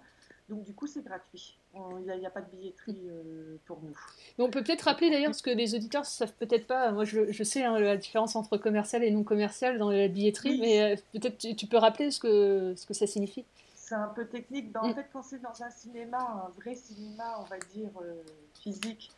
Donc, 0.49 0.65
du 0.65 0.75
coup, 0.75 0.87
c'est 0.87 1.03
gratuit. 1.05 1.57
Il 1.75 2.19
n'y 2.19 2.27
a, 2.27 2.31
pas 2.31 2.43
de 2.43 2.51
billetterie 2.51 2.99
euh, 3.09 3.57
pour 3.65 3.81
nous. 3.83 3.97
Mais 4.37 4.45
on 4.45 4.51
peut 4.51 4.63
peut-être 4.63 4.83
rappeler 4.83 5.09
d'ailleurs, 5.11 5.31
parce 5.31 5.41
que 5.41 5.51
les 5.51 5.75
auditeurs 5.75 6.03
ne 6.03 6.07
savent 6.07 6.35
peut-être 6.35 6.67
pas, 6.67 6.91
moi 6.93 7.05
je, 7.05 7.33
je 7.33 7.43
sais 7.45 7.65
hein, 7.65 7.79
la 7.79 7.97
différence 7.97 8.37
entre 8.37 8.59
commercial 8.59 9.03
et 9.03 9.11
non 9.11 9.25
commercial 9.25 9.79
dans 9.79 9.91
la 9.91 10.09
billetterie, 10.09 10.51
Oui. 10.51 10.61
mais 10.61 10.83
euh, 10.83 10.97
peut-être 11.13 11.39
tu, 11.39 11.57
tu 11.57 11.67
peux 11.67 11.79
rappeler 11.79 12.11
ce 12.11 12.21
que, 12.21 12.75
ce 12.77 12.85
que 12.85 12.93
ça 12.93 13.07
signifie? 13.07 13.45
C'est 13.75 13.95
un 13.95 14.09
peu 14.09 14.27
technique. 14.27 14.71
Ben, 14.73 14.81
En 14.81 14.89
Mm. 14.91 14.95
fait, 14.95 15.07
quand 15.13 15.23
c'est 15.23 15.41
dans 15.41 15.63
un 15.63 15.71
cinéma, 15.71 16.19
un 16.47 16.51
vrai 16.61 16.75
cinéma, 16.75 17.39
on 17.41 17.45
va 17.45 17.59
dire 17.73 17.91
euh, 18.03 18.23
physique, 18.61 19.13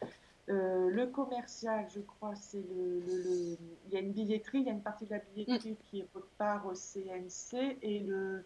euh, 0.48 0.90
le 0.90 1.06
commercial, 1.06 1.87
je 1.92 2.00
crois, 2.00 2.34
c'est 2.37 2.58
le, 2.58 3.00
le- 3.00 3.22
le- 3.24 3.56
Il 3.88 3.94
y 3.94 3.96
a 3.96 4.00
une 4.00 4.12
billetterie, 4.12 4.58
il 4.60 4.66
y 4.66 4.70
a 4.70 4.72
une 4.72 4.82
partie 4.82 5.06
de 5.06 5.10
la 5.12 5.20
billetterie 5.34 5.70
Mm. 5.72 5.76
qui 5.90 6.04
repart 6.14 6.64
au 6.66 6.74
CNC 6.74 7.78
et 7.82 7.98
le, 8.00 8.44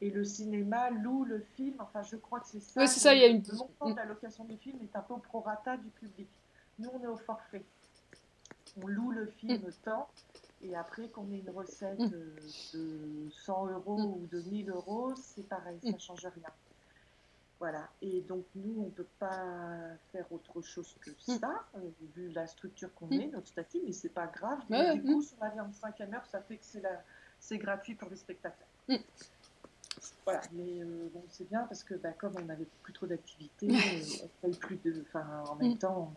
et 0.00 0.10
le 0.10 0.24
cinéma 0.24 0.90
loue 0.90 1.24
le 1.24 1.40
film. 1.56 1.74
Enfin, 1.78 2.02
je 2.02 2.16
crois 2.16 2.40
que 2.40 2.46
c'est 2.48 2.60
ça. 2.60 2.80
Ouais, 2.80 2.86
c'est 2.86 3.00
ça, 3.00 3.14
il 3.14 3.20
y 3.20 3.24
a 3.24 3.28
une- 3.28 3.42
Le 3.50 3.56
montant 3.56 3.88
Mm. 3.88 3.92
de 3.92 3.96
la 3.96 4.04
location 4.04 4.44
du 4.44 4.56
film 4.56 4.78
est 4.82 4.96
un 4.96 5.00
peu 5.02 5.14
au 5.14 5.18
prorata 5.18 5.76
du 5.76 5.88
public. 5.88 6.28
Nous, 6.78 6.88
on 6.92 7.02
est 7.02 7.06
au 7.06 7.16
forfait. 7.16 7.64
On 8.82 8.86
loue 8.86 9.10
le 9.12 9.26
film 9.26 9.62
tant. 9.84 10.08
Et 10.62 10.74
après, 10.76 11.08
qu'on 11.08 11.30
ait 11.32 11.38
une 11.38 11.50
recette 11.50 11.98
Mm. 11.98 12.10
euh, 12.12 12.36
de 12.74 13.30
100 13.30 13.66
euros 13.68 14.00
ou 14.20 14.26
de 14.30 14.40
1000 14.42 14.70
euros, 14.70 15.14
c'est 15.16 15.46
pareil, 15.48 15.78
ça 15.82 15.88
Mm. 15.90 15.92
ne 15.94 15.98
change 15.98 16.24
rien. 16.26 16.50
Voilà. 17.58 17.88
Et 18.02 18.20
donc, 18.22 18.44
nous, 18.54 18.82
on 18.82 18.84
ne 18.86 18.90
peut 18.90 19.06
pas 19.18 19.38
faire 20.12 20.30
autre 20.30 20.60
chose 20.60 20.94
que 21.00 21.10
ça, 21.18 21.64
euh, 21.76 21.78
vu 22.14 22.28
la 22.30 22.46
structure 22.46 22.92
qu'on 22.94 23.06
Mm. 23.06 23.12
est, 23.20 23.26
notre 23.28 23.48
statut, 23.48 23.78
mais 23.84 23.92
c'est 23.92 24.10
pas 24.10 24.26
grave. 24.26 24.58
Mais 24.68 24.98
du 24.98 25.02
coup, 25.04 25.22
sur 25.22 25.38
la 25.40 25.50
25e 25.50 26.12
heure, 26.12 26.26
ça 26.26 26.40
fait 26.42 26.58
que 26.58 26.64
c'est 26.66 26.80
la... 26.82 27.02
c'est 27.40 27.56
gratuit 27.58 27.94
pour 27.94 28.10
les 28.10 28.16
spectateurs. 28.16 28.66
Voilà, 30.24 30.40
mais 30.52 30.80
euh, 30.82 31.08
bon, 31.14 31.22
c'est 31.28 31.48
bien 31.48 31.62
parce 31.62 31.82
que 31.84 31.94
bah, 31.94 32.10
comme 32.18 32.32
on 32.40 32.44
n'avait 32.44 32.66
plus 32.82 32.92
trop 32.92 33.06
d'activités, 33.06 33.68
on 34.22 34.28
paye 34.46 34.56
plus 34.58 34.76
de. 34.84 35.02
Enfin, 35.06 35.24
en 35.48 35.54
même 35.56 35.72
Mm. 35.74 35.78
temps, 35.78 36.14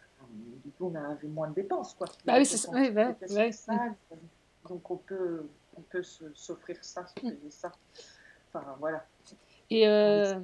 du 0.64 0.72
coup, 0.72 0.92
on 0.92 0.96
avait 0.96 1.28
moins 1.28 1.48
de 1.50 1.54
dépenses, 1.56 1.94
quoi. 1.94 2.08
Bah 2.26 2.36
oui, 2.38 2.46
c'est 2.46 2.58
ça, 2.58 2.72
ouais. 2.72 2.94
euh, 2.98 4.16
Donc, 4.68 4.90
on 4.92 4.98
peut, 4.98 5.48
on 5.78 5.82
peut 5.82 6.04
s'offrir 6.04 6.78
ça, 6.82 7.06
se 7.08 7.14
Mm. 7.26 7.30
payer 7.30 7.50
ça. 7.52 7.72
Enfin, 8.54 8.76
voilà. 8.80 9.06
Et, 9.70 9.88
euh, 9.88 10.40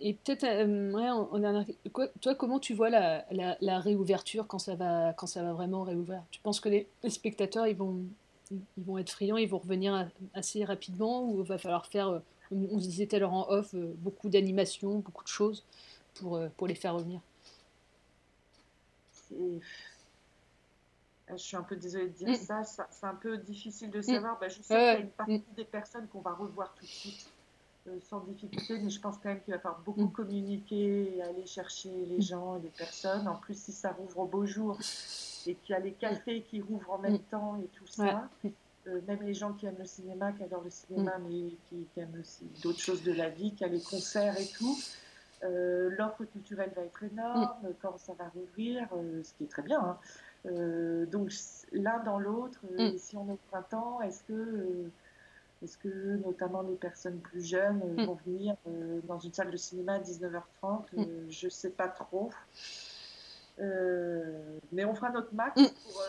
et 0.00 0.12
peut-être, 0.14 0.44
euh, 0.44 0.92
ouais, 0.92 1.08
en- 1.08 1.28
en 1.32 1.38
dernière- 1.38 1.64
quoi- 1.92 2.08
toi, 2.20 2.34
comment 2.34 2.58
tu 2.58 2.74
vois 2.74 2.90
la, 2.90 3.24
la, 3.30 3.56
la 3.62 3.80
réouverture 3.80 4.46
quand 4.46 4.58
ça 4.58 4.74
va, 4.74 5.14
quand 5.14 5.26
ça 5.26 5.42
va 5.42 5.54
vraiment 5.54 5.82
réouvrir? 5.82 6.22
Tu 6.30 6.40
penses 6.42 6.60
que 6.60 6.68
les, 6.68 6.86
les 7.02 7.08
spectateurs, 7.10 7.66
ils 7.66 7.76
vont, 7.76 8.04
ils 8.50 8.84
vont 8.84 8.98
être 8.98 9.08
friands, 9.10 9.38
ils 9.38 9.48
vont 9.48 9.58
revenir 9.58 10.10
assez 10.34 10.62
rapidement 10.64 11.24
ou 11.24 11.40
il 11.40 11.48
va 11.48 11.56
falloir 11.56 11.86
faire, 11.86 12.20
euh, 12.52 12.68
on 12.70 12.78
se 12.80 12.86
disait 12.88 13.06
tout 13.06 13.16
à 13.16 13.18
l'heure 13.18 13.32
en 13.32 13.48
off, 13.50 13.74
euh, 13.74 13.92
beaucoup 13.98 14.28
d'animations, 14.28 14.98
beaucoup 14.98 15.24
de 15.24 15.28
choses 15.28 15.64
pour, 16.14 16.36
euh, 16.36 16.48
pour 16.56 16.66
les 16.66 16.74
faire 16.74 16.94
revenir? 16.94 17.20
C'est- 19.12 19.60
Je 21.30 21.36
suis 21.38 21.56
un 21.56 21.62
peu 21.62 21.76
désolée 21.76 22.08
de 22.08 22.12
dire 22.12 22.28
Mm. 22.28 22.34
ça, 22.34 22.64
ça- 22.64 22.88
c'est 22.90 23.06
un 23.06 23.14
peu 23.14 23.38
difficile 23.38 23.90
de 23.90 24.02
savoir. 24.02 24.38
Bah, 24.38 24.48
je 24.48 24.56
sais 24.60 24.64
qu'il 24.64 24.74
y 24.76 24.76
a 24.78 24.98
une 24.98 25.08
partie 25.10 25.32
Mm. 25.50 25.54
des 25.56 25.64
personnes 25.64 26.06
qu'on 26.08 26.20
va 26.20 26.34
revoir 26.34 26.74
tout 26.74 26.84
de 26.84 26.90
suite 26.90 27.26
euh, 27.88 27.98
sans 28.08 28.20
difficulté, 28.20 28.78
mais 28.78 28.90
je 28.90 29.00
pense 29.00 29.16
quand 29.16 29.28
même 29.30 29.40
qu'il 29.42 29.52
va 29.52 29.58
falloir 29.58 29.80
beaucoup 29.80 30.06
communiquer 30.08 31.16
et 31.16 31.22
aller 31.22 31.46
chercher 31.46 31.90
les 32.06 32.20
gens 32.20 32.56
et 32.58 32.60
les 32.62 32.68
personnes. 32.68 33.26
En 33.26 33.34
plus, 33.36 33.60
si 33.60 33.72
ça 33.72 33.90
rouvre 33.92 34.18
au 34.20 34.26
beau 34.26 34.46
jour 34.46 34.78
et 35.46 35.54
qu'il 35.56 35.72
y 35.72 35.74
a 35.74 35.80
les 35.80 35.92
cafés 35.92 36.42
qui 36.42 36.60
rouvrent 36.60 36.92
en 36.92 36.98
même 36.98 37.14
Mm. 37.14 37.18
temps 37.30 37.56
et 37.56 37.66
tout 37.68 37.86
ça, 37.88 38.28
euh, 38.88 39.00
même 39.06 39.22
les 39.22 39.34
gens 39.34 39.52
qui 39.52 39.66
aiment 39.66 39.78
le 39.78 39.84
cinéma, 39.86 40.32
qui 40.32 40.42
adorent 40.42 40.64
le 40.64 40.70
cinéma, 40.70 41.18
mais 41.18 41.50
qui, 41.68 41.86
qui 41.92 42.00
aiment 42.00 42.18
aussi 42.20 42.44
d'autres 42.62 42.80
choses 42.80 43.02
de 43.02 43.12
la 43.12 43.28
vie, 43.28 43.54
qui 43.54 43.64
a 43.64 43.68
les 43.68 43.80
concerts 43.80 44.38
et 44.40 44.46
tout. 44.46 44.76
Euh, 45.44 45.90
L'offre 45.98 46.24
culturelle 46.24 46.70
va 46.76 46.82
être 46.82 47.02
énorme 47.02 47.56
quand 47.80 47.98
ça 47.98 48.12
va 48.14 48.28
rouvrir, 48.28 48.88
euh, 48.96 49.22
ce 49.24 49.32
qui 49.34 49.44
est 49.44 49.50
très 49.50 49.62
bien. 49.62 49.80
hein. 49.80 49.98
Donc 51.12 51.30
l'un 51.72 51.98
dans 52.04 52.18
l'autre, 52.18 52.58
Mm. 52.76 52.98
si 52.98 53.16
on 53.16 53.28
est 53.28 53.32
au 53.32 53.38
printemps, 53.50 54.00
est-ce 54.00 54.22
que, 54.24 54.90
est-ce 55.62 55.78
que 55.78 56.16
notamment 56.16 56.62
les 56.62 56.74
personnes 56.74 57.18
plus 57.20 57.44
jeunes 57.44 57.78
Mm. 57.96 58.04
vont 58.06 58.18
venir 58.26 58.56
dans 59.04 59.18
une 59.20 59.32
salle 59.32 59.50
de 59.52 59.56
cinéma 59.56 59.94
à 59.94 59.98
19h30 60.00 60.84
euh, 60.98 61.04
Je 61.30 61.46
ne 61.46 61.50
sais 61.50 61.70
pas 61.70 61.86
trop. 61.88 62.30
Mais 64.72 64.84
on 64.84 64.94
fera 64.94 65.10
notre 65.10 65.32
max 65.34 65.60
Mm. 65.60 65.66
pour, 65.84 66.02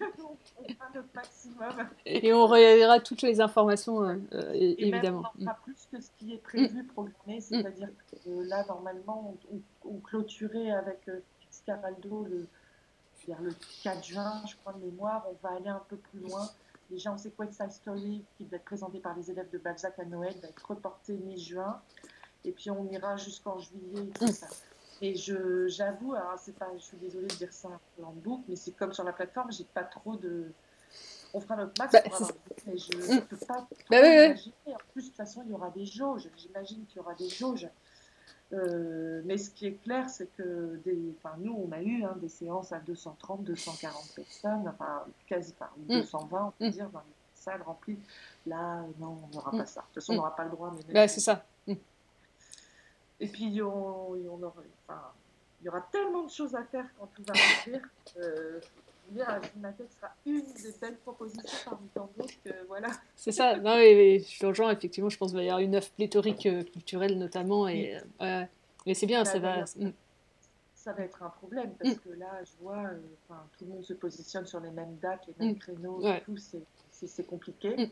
on 0.00 0.36
fera 0.74 0.84
notre 0.94 1.08
maximum. 1.14 1.88
Et 2.06 2.32
on 2.32 2.46
reverra 2.46 3.00
toutes 3.00 3.22
les 3.22 3.40
informations, 3.40 4.02
euh, 4.02 4.16
euh, 4.32 4.52
Et 4.54 4.76
même 4.90 4.94
évidemment. 4.94 5.22
on 5.38 5.42
en 5.42 5.44
fera 5.44 5.58
plus 5.64 5.86
que 5.90 6.00
ce 6.00 6.10
qui 6.18 6.34
est 6.34 6.38
prévu, 6.38 6.84
programmé, 6.84 7.40
c'est-à-dire 7.40 7.88
que 8.10 8.28
euh, 8.30 8.44
là, 8.44 8.64
normalement, 8.66 9.34
on, 9.52 9.56
on- 9.56 9.62
on 9.90 9.98
clôturait 10.00 10.70
avec 10.70 11.08
euh, 11.08 11.20
Fitzcarraldo 11.40 12.24
le, 12.28 12.46
vers 13.26 13.40
le 13.40 13.52
4 13.82 14.04
juin, 14.04 14.42
je 14.48 14.54
crois, 14.56 14.72
de 14.74 14.84
mémoire. 14.84 15.26
On 15.30 15.36
va 15.46 15.54
aller 15.54 15.68
un 15.68 15.82
peu 15.88 15.96
plus 15.96 16.20
loin. 16.20 16.48
Déjà, 16.90 17.12
on 17.12 17.18
sait 17.18 17.30
que 17.30 17.42
West 17.42 17.54
Side 17.60 17.72
Story, 17.72 18.24
qui 18.36 18.44
va 18.44 18.56
être 18.56 18.64
présenté 18.64 18.98
par 18.98 19.14
les 19.16 19.30
élèves 19.30 19.50
de 19.50 19.58
Balzac 19.58 19.98
à 19.98 20.04
Noël, 20.04 20.34
va 20.42 20.48
être 20.48 20.66
reporté 20.66 21.12
mi-juin. 21.14 21.80
Et 22.44 22.52
puis, 22.52 22.70
on 22.70 22.88
ira 22.90 23.16
jusqu'en 23.16 23.58
juillet 23.58 24.04
et 24.04 24.18
tout 24.18 24.26
ça. 24.28 24.46
Et 25.00 25.14
je, 25.14 25.68
j'avoue, 25.68 26.14
alors 26.14 26.38
c'est 26.38 26.56
pas, 26.58 26.68
je 26.76 26.82
suis 26.82 26.96
désolée 26.96 27.28
de 27.28 27.34
dire 27.34 27.52
ça 27.52 27.68
en 28.02 28.10
boucle, 28.12 28.44
mais 28.48 28.56
c'est 28.56 28.72
comme 28.72 28.92
sur 28.92 29.04
la 29.04 29.12
plateforme, 29.12 29.52
j'ai 29.52 29.64
pas 29.64 29.84
trop 29.84 30.16
de. 30.16 30.52
On 31.34 31.40
fera 31.40 31.56
notre 31.56 31.74
max 31.78 31.92
Bah, 31.92 32.00
pour 32.02 32.14
avoir 32.14 32.32
mais 32.66 32.76
je 32.76 32.92
ne 32.94 33.20
Mm. 33.20 33.20
peux 33.26 33.36
pas 33.36 33.54
trop 33.54 33.68
Bah 33.90 34.00
imaginer. 34.26 34.52
En 34.66 34.78
plus, 34.92 35.02
de 35.02 35.08
toute 35.08 35.16
façon, 35.16 35.42
il 35.44 35.50
y 35.50 35.54
aura 35.54 35.70
des 35.70 35.84
jauges. 35.86 36.28
J'imagine 36.36 36.84
qu'il 36.86 36.96
y 36.96 37.00
aura 37.00 37.14
des 37.14 37.28
jauges. 37.28 37.68
Euh, 38.54 39.20
mais 39.26 39.36
ce 39.36 39.50
qui 39.50 39.66
est 39.66 39.74
clair, 39.74 40.08
c'est 40.08 40.26
que 40.34 40.80
des, 40.84 41.14
enfin, 41.18 41.36
nous, 41.38 41.52
on 41.52 41.70
a 41.70 41.82
eu 41.82 42.02
hein, 42.04 42.16
des 42.20 42.30
séances 42.30 42.72
à 42.72 42.80
230, 42.80 43.44
240 43.44 44.08
personnes, 44.14 44.66
enfin, 44.68 45.04
quasi 45.26 45.54
Mm. 45.88 46.00
220, 46.00 46.46
on 46.46 46.50
peut 46.52 46.64
Mm. 46.66 46.70
dire, 46.70 46.90
dans 46.90 47.00
les 47.00 47.14
salles 47.34 47.62
remplies. 47.62 47.98
Là, 48.46 48.82
non, 48.98 49.18
on 49.30 49.34
n'aura 49.34 49.52
Mm. 49.52 49.58
pas 49.58 49.66
ça. 49.66 49.80
De 49.80 49.86
toute 49.86 49.94
façon, 49.96 50.12
on 50.12 50.14
Mm. 50.14 50.18
n'aura 50.18 50.34
pas 50.36 50.44
le 50.44 50.50
droit. 50.50 50.74
Mais 50.88 50.94
Bah, 50.94 51.08
c'est 51.08 51.20
ça. 51.20 51.44
Mm. 53.20 53.24
et 53.24 53.28
puis, 53.28 53.44
aura, 54.44 54.62
enfin, 54.88 55.00
il 55.60 55.66
y 55.66 55.68
aura 55.68 55.80
tellement 55.92 56.22
de 56.24 56.30
choses 56.30 56.54
à 56.54 56.62
faire 56.64 56.86
quand 56.98 57.06
tout 57.14 57.22
va 57.26 57.34
rouvrir. 57.34 57.82
Euh, 58.18 58.60
la 59.14 59.40
Cinémathèque 59.42 59.90
sera 59.92 60.14
une 60.26 60.42
des 60.42 60.74
belles 60.80 60.96
propositions 60.98 61.58
parmi 61.64 61.88
tant 61.94 62.10
d'autres 62.16 62.32
voilà. 62.66 62.88
C'est 63.16 63.32
ça, 63.32 63.56
non, 63.56 63.76
mais, 63.76 64.20
je 64.20 64.46
effectivement, 64.70 65.08
je 65.08 65.16
pense 65.16 65.30
qu'il 65.30 65.38
va 65.38 65.44
y 65.44 65.48
avoir 65.48 65.60
une 65.60 65.76
offre 65.76 65.90
pléthorique 65.92 66.44
euh, 66.46 66.62
culturelle 66.62 67.18
notamment, 67.18 67.66
et 67.68 67.96
euh, 68.20 68.44
mais 68.86 68.94
c'est 68.94 69.06
bien, 69.06 69.22
Bah, 69.22 69.30
ça 69.30 69.38
va. 69.38 69.62
mm. 69.62 69.92
ça 70.74 70.92
va 70.92 71.04
être 71.04 71.22
un 71.22 71.30
problème 71.30 71.72
parce 71.80 71.94
que 71.98 72.10
là, 72.10 72.38
je 72.44 72.50
vois, 72.62 72.84
euh, 72.84 73.34
tout 73.58 73.64
le 73.64 73.72
monde 73.72 73.84
se 73.84 73.94
positionne 73.94 74.46
sur 74.46 74.60
les 74.60 74.70
mêmes 74.70 74.96
dates, 75.00 75.26
les 75.26 75.34
mêmes 75.38 75.54
Mm. 75.54 75.58
créneaux 75.58 76.02
Ouais. 76.02 76.18
et 76.18 76.20
tout, 76.22 76.36
c'est 76.36 77.26
compliqué. 77.26 77.90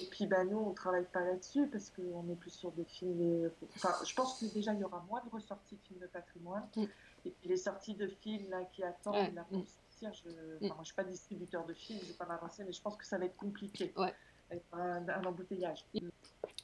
Et 0.00 0.06
puis, 0.06 0.26
bah, 0.26 0.44
nous, 0.44 0.58
on 0.58 0.72
travaille 0.72 1.06
pas 1.06 1.20
là-dessus 1.20 1.68
parce 1.68 1.90
qu'on 1.90 2.28
est 2.30 2.34
plus 2.36 2.50
sur 2.50 2.72
des 2.72 2.84
films. 2.84 3.20
euh, 3.44 3.50
Enfin, 3.76 3.94
je 4.04 4.14
pense 4.14 4.40
que 4.40 4.46
déjà, 4.46 4.72
il 4.72 4.80
y 4.80 4.84
aura 4.84 5.04
moins 5.08 5.22
de 5.24 5.30
ressorties 5.30 5.76
de 5.76 5.80
films 5.82 6.00
de 6.00 6.06
patrimoine. 6.06 6.68
Mm. 6.76 6.84
Et 7.24 7.30
puis, 7.30 7.48
les 7.48 7.56
sorties 7.56 7.94
de 7.94 8.08
films 8.08 8.48
là, 8.50 8.64
qui 8.64 8.82
attendent 8.82 9.14
Ouais. 9.14 9.30
là, 9.32 9.44
pour 9.48 9.58
Mm. 9.60 9.66
sortir, 9.66 10.12
je 10.14 10.66
enfin, 10.66 10.76
je 10.80 10.86
suis 10.86 10.94
pas 10.94 11.04
distributeur 11.04 11.64
de 11.66 11.74
films, 11.74 11.98
je 12.02 12.06
vais 12.08 12.12
pas 12.14 12.26
m'avancer, 12.26 12.64
mais 12.64 12.72
je 12.72 12.80
pense 12.82 12.96
que 12.96 13.04
ça 13.06 13.18
va 13.18 13.24
être 13.26 13.36
compliqué. 13.36 13.92
Ouais. 13.96 14.14
Un, 14.72 15.08
un 15.08 15.24
embouteillage. 15.24 15.84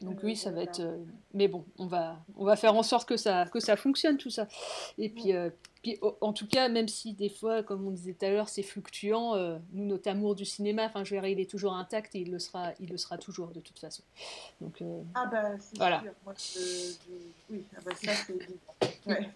Donc 0.01 0.19
Euh, 0.19 0.27
oui, 0.27 0.37
ça 0.37 0.51
va 0.51 0.63
être. 0.63 0.81
euh, 0.81 0.97
Mais 1.35 1.49
bon, 1.49 1.65
on 1.79 1.87
va, 1.87 2.17
on 2.37 2.45
va 2.45 2.57
faire 2.57 2.75
en 2.75 2.83
sorte 2.83 3.09
que 3.09 3.17
ça, 3.17 3.47
que 3.47 3.61
ça 3.61 3.77
fonctionne 3.77 4.17
tout 4.19 4.31
ça. 4.31 4.47
Et 4.99 5.09
puis, 5.09 5.33
euh, 5.35 5.51
puis, 5.83 5.99
o- 6.01 6.17
en 6.21 6.33
tout 6.33 6.47
cas, 6.49 6.69
même 6.69 6.89
si 6.89 7.13
des 7.13 7.29
fois, 7.29 7.63
comme 7.63 7.87
on 7.87 7.91
disait 7.91 8.15
tout 8.15 8.25
à 8.25 8.31
l'heure, 8.31 8.49
c'est 8.49 8.63
fluctuant, 8.63 9.35
euh, 9.37 9.59
nous, 9.73 9.85
notre 9.85 10.09
amour 10.11 10.35
du 10.35 10.45
cinéma, 10.45 10.85
enfin, 10.87 11.05
je 11.05 11.15
dirais, 11.15 11.33
il 11.33 11.41
est 11.41 11.49
toujours 11.51 11.75
intact 11.75 12.15
et 12.15 12.21
il 12.21 12.31
le 12.31 12.39
sera, 12.39 12.73
il 12.81 12.89
le 12.89 12.97
sera 12.97 13.19
toujours 13.19 13.49
de 13.49 13.61
toute 13.61 13.79
façon. 13.79 14.03
Donc, 14.61 14.81
euh, 14.83 15.03
Ah, 15.15 15.31
c'est 15.61 15.77
Voilà. 15.77 16.01
sûr. 16.01 16.13
Moi, 16.25 16.35
je, 16.39 16.59
je- 16.59 16.95
Oui, 17.55 17.65
ah 17.77 17.81
ça, 18.03 18.13
c'est 18.27 18.33
évident. 18.35 18.59
Ouais. 19.07 19.29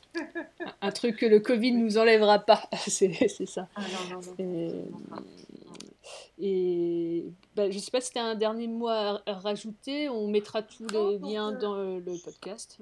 un 0.80 0.90
truc 0.92 1.16
que 1.18 1.26
le 1.26 1.40
Covid 1.40 1.72
nous 1.72 1.98
enlèvera 1.98 2.38
pas, 2.38 2.62
c'est 2.86 3.12
c'est 3.28 3.44
ça. 3.46 3.68
Ah, 3.76 3.82
non, 4.10 4.16
non, 4.16 4.20
non. 4.22 4.34
Et, 4.38 4.84
et 6.38 7.32
bah, 7.56 7.70
je 7.70 7.78
sais 7.78 7.90
pas 7.90 8.00
si 8.00 8.12
tu 8.12 8.18
as 8.18 8.24
un 8.24 8.34
dernier 8.34 8.66
mot 8.68 8.88
à, 8.88 9.20
à 9.26 9.32
rajouter, 9.34 10.08
on 10.08 10.28
mettra 10.28 10.62
tous 10.62 10.86
les 10.88 11.18
liens 11.18 11.52
dans 11.52 11.74
le, 11.76 12.00
le 12.00 12.14
podcast. 12.24 12.78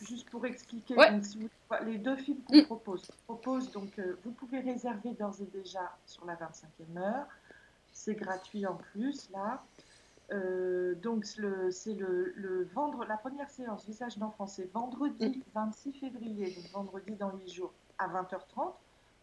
juste 0.00 0.28
pour 0.30 0.44
expliquer, 0.46 0.94
Ouais. 0.96 1.12
donc, 1.12 1.24
si 1.24 1.38
vous- 1.38 1.48
les 1.86 1.98
deux 1.98 2.16
films 2.16 2.38
qu'on 2.46 2.62
propose. 2.64 3.02
On 3.28 3.34
propose 3.34 3.70
donc, 3.72 3.98
euh, 3.98 4.16
vous 4.24 4.30
pouvez 4.32 4.60
réserver 4.60 5.10
d'ores 5.12 5.40
et 5.40 5.46
déjà 5.46 5.96
sur 6.06 6.24
la 6.26 6.34
25e 6.36 6.96
heure. 6.98 7.26
C'est 7.92 8.14
gratuit 8.14 8.66
en 8.66 8.74
plus 8.74 9.28
là. 9.32 9.62
Euh, 10.32 10.94
donc 10.96 11.26
c'est 11.26 11.92
le, 11.94 12.32
le 12.34 12.64
vendre 12.74 13.04
la 13.04 13.16
première 13.18 13.50
séance 13.50 13.84
Visage 13.86 14.16
d'enfant, 14.18 14.46
c'est 14.46 14.72
vendredi 14.72 15.42
26 15.54 15.92
février, 15.92 16.46
donc 16.54 16.70
vendredi 16.72 17.12
dans 17.12 17.30
8 17.36 17.52
jours 17.52 17.72
à 17.98 18.08
20h30. 18.08 18.72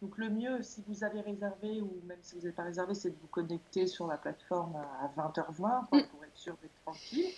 Donc 0.01 0.17
le 0.17 0.29
mieux, 0.29 0.63
si 0.63 0.83
vous 0.87 1.03
avez 1.03 1.21
réservé 1.21 1.79
ou 1.79 2.01
même 2.05 2.17
si 2.21 2.35
vous 2.35 2.41
n'avez 2.41 2.53
pas 2.53 2.63
réservé, 2.63 2.95
c'est 2.95 3.11
de 3.11 3.17
vous 3.21 3.27
connecter 3.27 3.85
sur 3.85 4.07
la 4.07 4.17
plateforme 4.17 4.75
à 4.75 5.11
20h20 5.15 5.55
quoi, 5.57 5.85
pour 5.89 6.23
être 6.23 6.37
sûr 6.37 6.57
d'être 6.61 6.75
tranquille. 6.83 7.29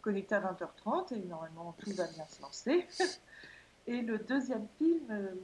Connecté 0.00 0.34
à 0.34 0.40
20h30 0.40 1.14
et 1.14 1.24
normalement 1.24 1.74
tout 1.78 1.92
va 1.92 2.06
bien 2.06 2.24
se 2.26 2.40
lancer. 2.40 2.86
Et 3.86 4.02
le 4.02 4.18
deuxième 4.18 4.66
film, 4.76 5.06
euh, 5.10 5.34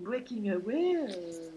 Breaking 0.00 0.50
Away, 0.50 0.96
euh, 0.96 1.50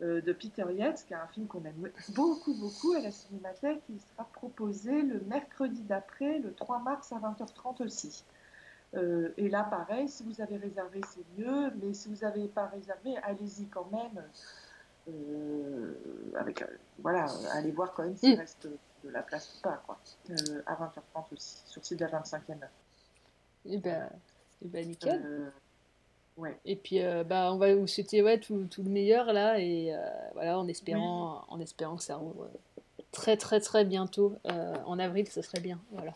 euh, 0.00 0.20
de 0.20 0.32
Peter 0.32 0.64
Yates, 0.72 1.04
qui 1.04 1.12
est 1.12 1.16
un 1.16 1.26
film 1.26 1.48
qu'on 1.48 1.64
aime 1.64 1.90
beaucoup, 2.10 2.54
beaucoup 2.54 2.92
à 2.92 3.00
la 3.00 3.10
Cinémathèque. 3.10 3.82
Il 3.88 4.00
sera 4.00 4.24
proposé 4.32 5.02
le 5.02 5.18
mercredi 5.22 5.82
d'après, 5.82 6.38
le 6.38 6.54
3 6.54 6.78
mars 6.78 7.12
à 7.12 7.18
20h30 7.18 7.82
aussi. 7.82 8.24
Euh, 8.94 9.32
et 9.36 9.48
là, 9.48 9.64
pareil, 9.64 10.08
si 10.08 10.22
vous 10.22 10.40
avez 10.40 10.56
réservé, 10.56 11.00
c'est 11.12 11.24
mieux, 11.36 11.70
mais 11.82 11.92
si 11.92 12.08
vous 12.08 12.16
n'avez 12.22 12.48
pas 12.48 12.66
réservé, 12.66 13.16
allez-y 13.22 13.66
quand 13.66 13.88
même. 13.92 14.24
Euh, 15.08 15.94
avec, 16.36 16.62
euh, 16.62 16.66
voilà, 16.98 17.26
allez 17.52 17.70
voir 17.72 17.92
quand 17.94 18.04
même 18.04 18.16
s'il 18.16 18.34
Mm. 18.34 18.38
reste 18.38 18.68
de 19.04 19.08
la 19.10 19.22
place 19.22 19.56
ou 19.58 19.62
pas, 19.62 19.82
quoi. 19.86 19.98
À 20.66 20.74
20h30 20.74 21.32
aussi, 21.32 21.62
sur 21.66 21.80
le 21.80 21.84
site 21.84 21.98
de 21.98 22.04
la 22.04 22.10
25e 22.10 22.62
heure. 22.62 22.68
Et 23.66 23.78
ben, 23.78 24.08
et 24.62 24.68
ben 24.68 24.86
nickel. 24.86 25.52
Ouais. 26.36 26.58
Et 26.64 26.76
puis, 26.76 27.00
bah, 27.26 27.52
on 27.52 27.56
va 27.58 27.74
vous 27.74 27.86
souhaiter 27.86 28.22
ouais, 28.22 28.38
tout, 28.38 28.66
tout 28.70 28.82
le 28.82 28.90
meilleur 28.90 29.32
là, 29.32 29.58
et 29.60 29.92
voilà, 30.34 30.58
en 30.58 30.68
espérant, 30.68 31.44
en 31.48 31.60
espérant 31.60 31.96
que 31.96 32.02
ça 32.02 32.16
rouvre 32.16 32.48
très 33.12 33.36
très 33.36 33.60
très 33.60 33.84
bientôt. 33.84 34.36
En 34.44 34.98
avril, 34.98 35.28
ce 35.28 35.42
serait 35.42 35.60
bien. 35.60 35.80
Voilà. 35.92 36.12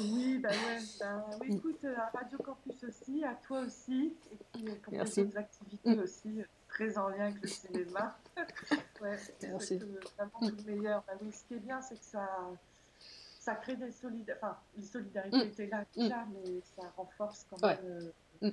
Oui, 0.00 0.38
bah 0.38 0.50
ouais, 0.50 0.78
bah, 1.00 1.24
oui, 1.40 1.54
écoute, 1.56 1.82
euh, 1.84 1.96
à 1.96 2.10
Radio 2.10 2.38
Campus 2.38 2.84
aussi, 2.84 3.24
à 3.24 3.34
toi 3.34 3.60
aussi, 3.60 4.16
et 4.30 4.36
puis 4.52 4.68
euh, 4.68 4.74
pour 4.82 4.92
Merci. 4.92 5.14
tes 5.14 5.22
autres 5.22 5.38
activités 5.38 5.98
aussi, 5.98 6.40
euh, 6.40 6.44
très 6.68 6.96
en 6.98 7.08
lien 7.08 7.26
avec 7.26 7.42
le 7.42 7.48
cinéma. 7.48 8.18
ouais, 9.00 9.16
Merci. 9.42 9.78
c'est, 9.78 9.82
euh, 9.82 10.00
vraiment 10.16 10.40
le 10.42 10.62
meilleur. 10.64 11.02
Bah 11.06 11.14
oui, 11.20 11.32
ce 11.32 11.44
qui 11.44 11.54
est 11.54 11.60
bien, 11.60 11.80
c'est 11.82 11.96
que 11.98 12.04
ça, 12.04 12.28
ça 13.40 13.54
crée 13.56 13.76
des 13.76 13.90
solidarités, 13.90 14.34
enfin, 14.40 14.58
les 14.76 14.82
solidarités 14.86 15.36
Mm. 15.36 15.48
étaient 15.48 15.66
là 15.66 15.80
Mm. 15.82 16.00
déjà, 16.02 16.26
mais 16.32 16.60
ça 16.76 16.82
renforce 16.96 17.46
quand 17.50 17.60
Ouais. 17.62 17.76
même 17.82 18.12
euh, 18.42 18.50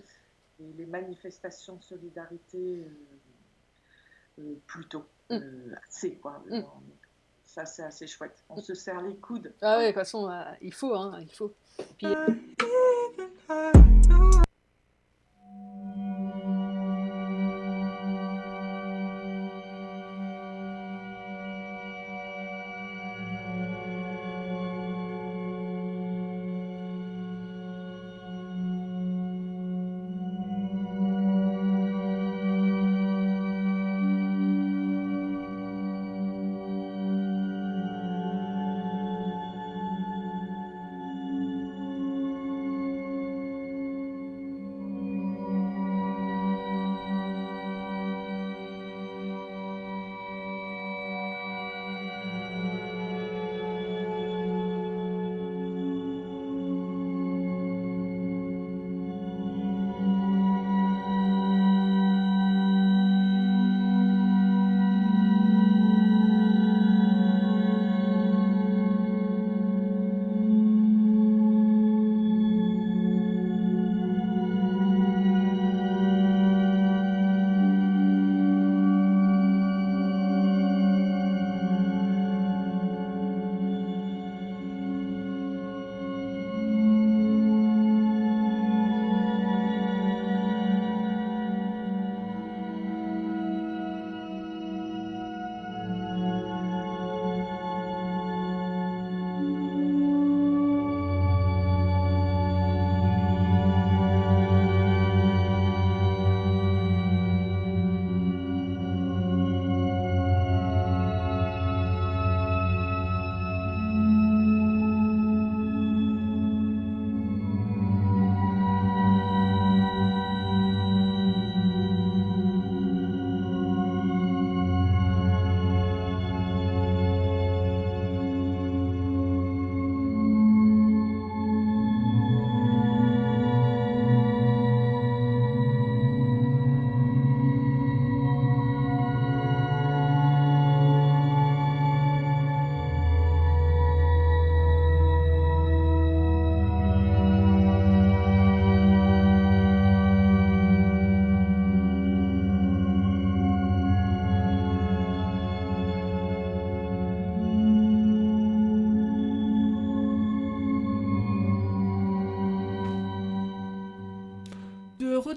les, 0.59 0.73
les 0.73 0.85
manifestations 0.85 1.75
de 1.75 1.83
solidarité 1.83 2.87
euh, 2.87 4.41
euh, 4.41 4.55
plutôt 4.65 5.05
Mm. 5.29 5.33
euh, 5.35 5.75
assez, 5.87 6.17
quoi. 6.17 6.43
Mm. 6.49 6.61
Ça, 7.55 7.65
c'est 7.65 7.83
assez 7.83 8.05
chouette. 8.05 8.43
On 8.49 8.61
se 8.61 8.73
serre 8.73 9.01
les 9.01 9.15
coudes. 9.15 9.53
Ah 9.61 9.77
ouais, 9.77 9.83
de 9.83 9.87
toute 9.87 9.95
façon, 9.95 10.29
euh, 10.29 10.43
il 10.61 10.73
faut, 10.73 10.93
hein, 10.93 11.17
il 11.21 11.33
faut. 11.33 11.53
Puis, 11.97 12.07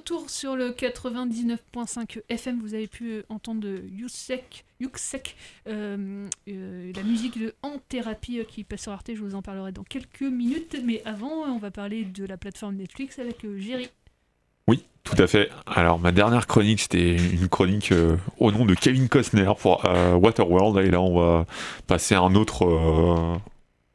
retour 0.08 0.30
sur 0.30 0.56
le 0.56 0.70
99.5 0.70 2.22
FM, 2.30 2.60
vous 2.62 2.72
avez 2.72 2.86
pu 2.86 3.10
euh, 3.10 3.22
entendre 3.28 3.68
Yuxek, 3.68 4.64
euh, 5.66 6.28
euh, 6.48 6.92
la 6.94 7.02
musique 7.02 7.38
de 7.38 7.54
En 7.62 7.76
Thérapie 7.90 8.40
qui 8.48 8.64
passe 8.64 8.82
sur 8.82 8.92
Arte, 8.92 9.10
je 9.14 9.20
vous 9.20 9.34
en 9.34 9.42
parlerai 9.42 9.72
dans 9.72 9.82
quelques 9.82 10.22
minutes, 10.22 10.80
mais 10.82 11.02
avant, 11.04 11.44
on 11.44 11.58
va 11.58 11.70
parler 11.70 12.04
de 12.04 12.24
la 12.24 12.38
plateforme 12.38 12.76
Netflix 12.76 13.18
avec 13.18 13.44
Jerry. 13.58 13.90
Oui, 14.66 14.86
tout 15.04 15.16
à 15.18 15.26
fait. 15.26 15.50
Alors, 15.66 15.98
ma 15.98 16.12
dernière 16.12 16.46
chronique, 16.46 16.80
c'était 16.80 17.16
une 17.16 17.48
chronique 17.48 17.92
au 18.38 18.50
nom 18.50 18.64
de 18.64 18.74
Kevin 18.74 19.10
Costner 19.10 19.50
pour 19.58 19.84
Waterworld. 19.84 20.86
Et 20.86 20.90
là, 20.90 21.02
on 21.02 21.18
va 21.18 21.46
passer 21.86 22.14
à 22.14 22.20
un 22.20 22.34
autre, 22.34 23.40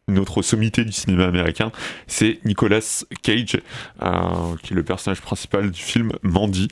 une 0.08 0.20
autre 0.20 0.42
sommité 0.42 0.84
du 0.84 0.92
cinéma 0.92 1.26
américain. 1.26 1.72
C'est 2.08 2.40
Nicolas 2.46 3.04
Cage, 3.22 3.58
euh, 4.02 4.12
qui 4.62 4.74
est 4.74 4.76
le 4.76 4.84
personnage 4.84 5.22
principal 5.22 5.72
du 5.72 5.82
film 5.82 6.12
Mandy. 6.24 6.68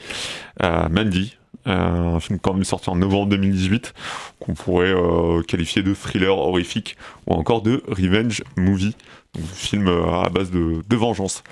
Euh, 0.63 0.89
Mandy. 0.89 1.37
un 1.65 2.19
film 2.19 2.39
quand 2.39 2.53
même 2.53 2.63
sorti 2.63 2.89
en 2.89 2.95
novembre 2.95 3.29
2018, 3.29 3.93
qu'on 4.39 4.53
pourrait 4.53 4.93
euh, 4.93 5.43
qualifier 5.43 5.83
de 5.83 5.93
thriller 5.93 6.37
horrifique 6.37 6.97
ou 7.27 7.33
encore 7.33 7.61
de 7.61 7.83
revenge 7.87 8.43
movie, 8.57 8.95
donc 9.33 9.45
film 9.45 9.87
euh, 9.87 10.23
à 10.23 10.29
base 10.29 10.51
de, 10.51 10.83
de 10.87 10.95
vengeance. 10.95 11.43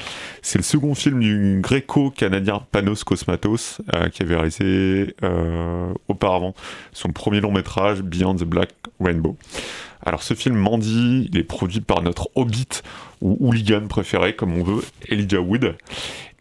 C'est 0.41 0.60
le 0.60 0.64
second 0.64 0.95
film 0.95 1.20
du 1.20 1.60
gréco-canadien 1.62 2.62
Panos 2.72 3.04
Cosmatos, 3.04 3.82
euh, 3.95 4.10
qui 4.10 4.24
avait 4.24 4.36
réalisé 4.36 5.16
euh, 5.24 5.93
auparavant 6.08 6.54
son 6.91 7.10
premier 7.10 7.39
long 7.39 7.51
métrage 7.51 8.01
Beyond 8.01 8.36
the 8.36 8.43
Black 8.43 8.72
Rainbow. 8.99 9.38
Alors 10.10 10.24
ce 10.24 10.34
film 10.34 10.55
Mandy, 10.55 11.30
il 11.32 11.38
est 11.38 11.43
produit 11.43 11.82
par 11.82 12.01
notre 12.01 12.32
Hobbit 12.34 12.82
ou 13.22 13.38
hooligan 13.39 13.86
préféré, 13.88 14.36
comme 14.36 14.57
on 14.57 14.64
veut, 14.64 14.84
Elijah 15.07 15.39
Wood. 15.39 15.78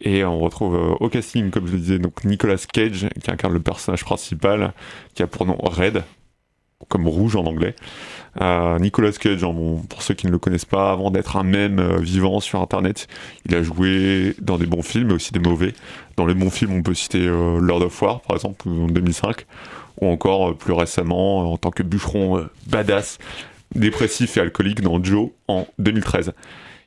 Et 0.01 0.25
on 0.25 0.39
retrouve 0.39 0.73
euh, 0.73 0.95
au 0.99 1.07
casting, 1.07 1.51
comme 1.51 1.67
je 1.67 1.73
le 1.73 1.77
disais, 1.77 1.99
donc 1.99 2.23
Nicolas 2.23 2.55
Cage, 2.73 3.05
qui 3.21 3.29
incarne 3.29 3.53
le 3.53 3.59
personnage 3.59 4.03
principal, 4.03 4.73
qui 5.13 5.21
a 5.21 5.27
pour 5.27 5.45
nom 5.45 5.55
Red, 5.61 6.03
comme 6.87 7.07
rouge 7.07 7.35
en 7.35 7.45
anglais. 7.45 7.75
Euh, 8.41 8.79
Nicolas 8.79 9.11
Cage, 9.11 9.43
hein, 9.43 9.53
pour 9.87 10.01
ceux 10.01 10.15
qui 10.15 10.25
ne 10.25 10.31
le 10.31 10.39
connaissent 10.39 10.65
pas, 10.65 10.91
avant 10.91 11.11
d'être 11.11 11.37
un 11.37 11.43
mème 11.43 11.77
euh, 11.77 11.99
vivant 11.99 12.39
sur 12.39 12.61
Internet, 12.61 13.07
il 13.45 13.53
a 13.53 13.61
joué 13.61 14.33
dans 14.41 14.57
des 14.57 14.65
bons 14.65 14.81
films, 14.81 15.09
mais 15.09 15.13
aussi 15.13 15.31
des 15.31 15.39
mauvais. 15.39 15.75
Dans 16.17 16.25
les 16.25 16.33
bons 16.33 16.49
films, 16.49 16.73
on 16.73 16.81
peut 16.81 16.95
citer 16.95 17.23
Lord 17.27 17.83
of 17.83 18.01
War, 18.01 18.21
par 18.21 18.35
exemple, 18.35 18.67
en 18.67 18.87
2005, 18.87 19.45
ou 20.01 20.07
encore 20.07 20.57
plus 20.57 20.73
récemment, 20.73 21.53
en 21.53 21.57
tant 21.57 21.69
que 21.69 21.83
bûcheron 21.83 22.47
badass, 22.65 23.19
dépressif 23.75 24.37
et 24.37 24.41
alcoolique 24.41 24.81
dans 24.81 25.03
Joe 25.03 25.29
en 25.47 25.67
2013. 25.79 26.33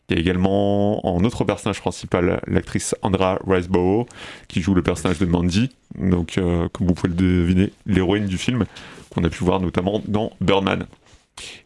Il 0.08 0.16
y 0.16 0.18
a 0.18 0.20
également 0.20 1.06
en 1.06 1.24
autre 1.24 1.44
personnage 1.44 1.80
principal 1.80 2.42
l'actrice 2.46 2.94
Andra 3.02 3.38
Riseborough 3.46 4.06
qui 4.48 4.60
joue 4.60 4.74
le 4.74 4.82
personnage 4.82 5.18
de 5.18 5.26
Mandy, 5.26 5.70
donc 5.98 6.36
euh, 6.36 6.68
comme 6.72 6.86
vous 6.86 6.94
pouvez 6.94 7.08
le 7.08 7.14
deviner, 7.14 7.72
l'héroïne 7.86 8.26
du 8.26 8.36
film 8.36 8.66
qu'on 9.10 9.24
a 9.24 9.30
pu 9.30 9.44
voir 9.44 9.60
notamment 9.60 10.02
dans 10.06 10.32
Birdman. 10.40 10.86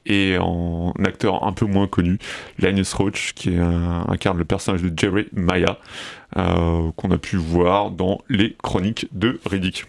Et 0.06 0.36
en 0.38 0.92
acteur 1.04 1.44
un 1.44 1.52
peu 1.52 1.66
moins 1.66 1.88
connu, 1.88 2.18
Linus 2.58 2.92
Roach 2.92 3.32
qui 3.34 3.56
incarne 3.56 4.38
le 4.38 4.44
personnage 4.44 4.80
de 4.82 4.92
Jerry 4.96 5.26
Maya 5.32 5.78
euh, 6.36 6.92
qu'on 6.96 7.10
a 7.10 7.18
pu 7.18 7.36
voir 7.36 7.90
dans 7.90 8.20
les 8.28 8.56
Chroniques 8.62 9.08
de 9.12 9.40
Riddick. 9.44 9.86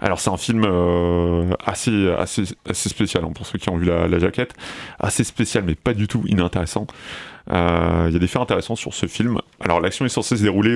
Alors 0.00 0.18
c'est 0.18 0.30
un 0.30 0.36
film 0.36 0.64
euh, 0.64 1.52
assez, 1.64 2.10
assez, 2.10 2.44
assez 2.68 2.88
spécial 2.88 3.24
hein, 3.24 3.32
pour 3.32 3.46
ceux 3.46 3.58
qui 3.58 3.68
ont 3.70 3.76
vu 3.76 3.86
la, 3.86 4.18
jaquette, 4.18 4.54
assez 4.98 5.24
spécial 5.24 5.64
mais 5.64 5.74
pas 5.74 5.94
du 5.94 6.08
tout 6.08 6.24
inintéressant. 6.26 6.86
Euh, 7.50 8.06
Il 8.08 8.12
y 8.12 8.16
a 8.16 8.18
des 8.18 8.26
faits 8.26 8.42
intéressants 8.42 8.76
sur 8.76 8.94
ce 8.94 9.06
film. 9.06 9.38
Alors 9.60 9.80
l'action 9.80 10.04
est 10.04 10.08
censée 10.08 10.36
se 10.36 10.42
dérouler 10.42 10.74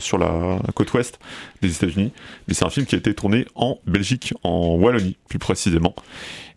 sur 0.00 0.18
la 0.18 0.58
côte 0.74 0.92
ouest 0.94 1.18
des 1.62 1.74
États-Unis, 1.74 2.12
mais 2.48 2.54
c'est 2.54 2.64
un 2.64 2.70
film 2.70 2.86
qui 2.86 2.94
a 2.94 2.98
été 2.98 3.14
tourné 3.14 3.46
en 3.54 3.78
Belgique, 3.86 4.34
en 4.42 4.74
Wallonie 4.74 5.16
plus 5.28 5.38
précisément. 5.38 5.94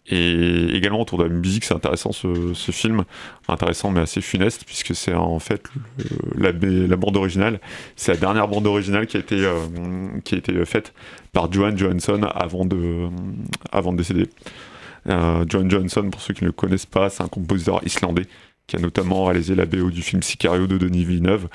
Et 0.06 0.76
également 0.76 1.00
autour 1.00 1.18
de 1.18 1.24
la 1.24 1.30
musique, 1.30 1.64
c'est 1.64 1.74
intéressant 1.74 2.12
ce, 2.12 2.54
film, 2.72 3.06
intéressant 3.48 3.90
mais 3.90 4.02
assez 4.02 4.20
funeste 4.20 4.66
puisque 4.66 4.94
c'est 4.96 5.14
en 5.14 5.40
fait 5.40 5.64
la 6.36 6.52
bande 6.98 7.16
originale, 7.16 7.62
c'est 7.96 8.12
la 8.12 8.18
dernière 8.18 8.50
bande 8.50 8.68
originale 8.68 9.08
qui 9.08 9.16
a 9.16 9.22
été 9.22 9.46
euh, 9.46 9.60
qui 10.26 10.36
a 10.36 10.38
été 10.40 10.66
faite 10.66 10.94
par 11.34 11.52
Johan 11.52 11.76
Johansson 11.76 12.22
avant 12.34 12.66
de 12.66 13.10
avant 13.72 13.92
de 13.92 13.98
décéder. 13.98 14.30
Euh, 15.10 15.44
Johan 15.50 15.70
Johansson, 15.70 16.10
pour 16.10 16.22
ceux 16.22 16.34
qui 16.34 16.44
ne 16.44 16.50
le 16.50 16.54
connaissent 16.54 16.86
pas, 16.86 17.10
c'est 17.10 17.24
un 17.24 17.28
compositeur 17.28 17.82
islandais 17.86 18.28
qui 18.68 18.78
a 18.78 18.80
notamment 18.80 19.26
réalisé 19.26 19.56
la 19.56 19.66
BO 19.66 19.90
du 19.92 20.02
film 20.02 20.24
Sicario 20.24 20.68
de 20.68 20.78
Denis 20.78 21.04
Villeneuve 21.04 21.50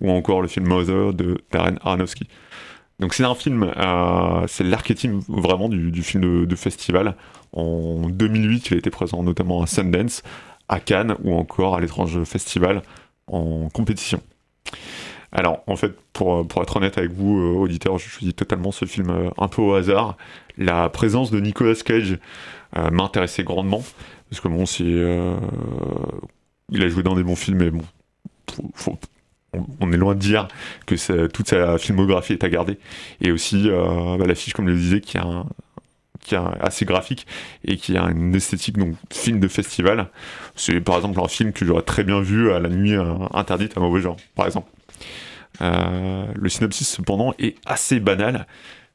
ou 0.00 0.10
encore 0.10 0.40
le 0.40 0.48
film 0.48 0.66
Mother 0.66 1.12
de 1.12 1.38
Darren 1.52 1.76
Aronofsky. 1.82 2.26
Donc 3.00 3.12
c'est 3.12 3.24
un 3.24 3.34
film, 3.34 3.64
euh, 3.76 4.46
c'est 4.46 4.64
l'archétype 4.64 5.12
vraiment 5.28 5.68
du, 5.68 6.02
film 6.02 6.46
de 6.46 6.56
festival. 6.56 7.16
En 7.52 8.08
2008, 8.08 8.68
il 8.70 8.74
a 8.74 8.76
été 8.78 8.90
présent 8.90 9.22
notamment 9.22 9.62
à 9.62 9.66
Sundance, 9.66 10.22
à 10.68 10.80
Cannes 10.80 11.16
ou 11.22 11.34
encore 11.34 11.76
à 11.76 11.80
l'étrange 11.80 12.22
festival 12.24 12.82
en 13.26 13.68
compétition. 13.68 14.20
Alors 15.34 15.62
en 15.66 15.76
fait, 15.76 15.92
pour, 16.12 16.46
pour 16.46 16.62
être 16.62 16.76
honnête 16.76 16.96
avec 16.96 17.10
vous, 17.10 17.38
euh, 17.38 17.54
auditeurs, 17.56 17.98
je 17.98 18.08
choisis 18.08 18.34
totalement 18.34 18.72
ce 18.72 18.84
film 18.84 19.10
euh, 19.10 19.30
un 19.36 19.48
peu 19.48 19.62
au 19.62 19.74
hasard. 19.74 20.16
La 20.56 20.88
présence 20.88 21.30
de 21.30 21.40
Nicolas 21.40 21.74
Cage 21.74 22.18
euh, 22.76 22.90
m'intéressait 22.90 23.42
grandement, 23.42 23.82
parce 24.30 24.40
que 24.40 24.48
bon, 24.48 24.64
c'est... 24.66 24.84
euh, 24.84 25.36
il 26.70 26.82
a 26.82 26.88
joué 26.88 27.02
dans 27.02 27.14
des 27.14 27.24
bons 27.24 27.36
films, 27.36 27.58
mais 27.58 27.70
bon, 27.70 27.84
on, 29.80 29.92
est 29.92 29.96
loin 29.96 30.14
de 30.14 30.20
dire 30.20 30.48
que 30.86 31.26
toute 31.26 31.48
sa 31.48 31.78
filmographie 31.78 32.32
est 32.32 32.44
à 32.44 32.48
garder. 32.48 32.78
Et 33.20 33.32
aussi 33.32 33.68
euh, 33.68 34.16
bah, 34.16 34.26
l'affiche, 34.26 34.54
comme 34.54 34.66
je 34.68 34.72
le 34.72 34.78
disais, 34.78 35.00
qui 35.00 35.18
a 35.18 35.44
est 36.32 36.36
assez 36.60 36.84
graphique 36.86 37.26
et 37.64 37.76
qui 37.76 37.98
a 37.98 38.04
une 38.04 38.34
esthétique 38.34 38.78
donc 38.78 38.94
film 39.12 39.40
de 39.40 39.48
festival. 39.48 40.08
C'est 40.56 40.80
par 40.80 40.96
exemple 40.96 41.20
un 41.20 41.28
film 41.28 41.52
que 41.52 41.66
j'aurais 41.66 41.82
très 41.82 42.04
bien 42.04 42.20
vu 42.20 42.50
à 42.50 42.60
la 42.60 42.68
nuit 42.68 42.94
euh, 42.94 43.14
interdite 43.34 43.76
à 43.76 43.80
mauvais 43.80 44.00
genre, 44.00 44.16
par 44.34 44.46
exemple. 44.46 44.70
Euh, 45.60 46.26
le 46.34 46.48
synopsis 46.48 46.88
cependant 46.88 47.34
est 47.38 47.56
assez 47.66 48.00
banal. 48.00 48.46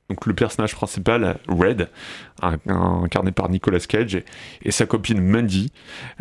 Donc 0.10 0.26
le 0.26 0.34
personnage 0.34 0.74
principal, 0.74 1.38
Red, 1.48 1.88
incarné 2.42 3.32
par 3.32 3.48
Nicolas 3.50 3.80
Cage, 3.80 4.16
et, 4.16 4.26
et 4.64 4.72
sa 4.72 4.88
copine 4.88 5.22
Mandy 5.22 5.72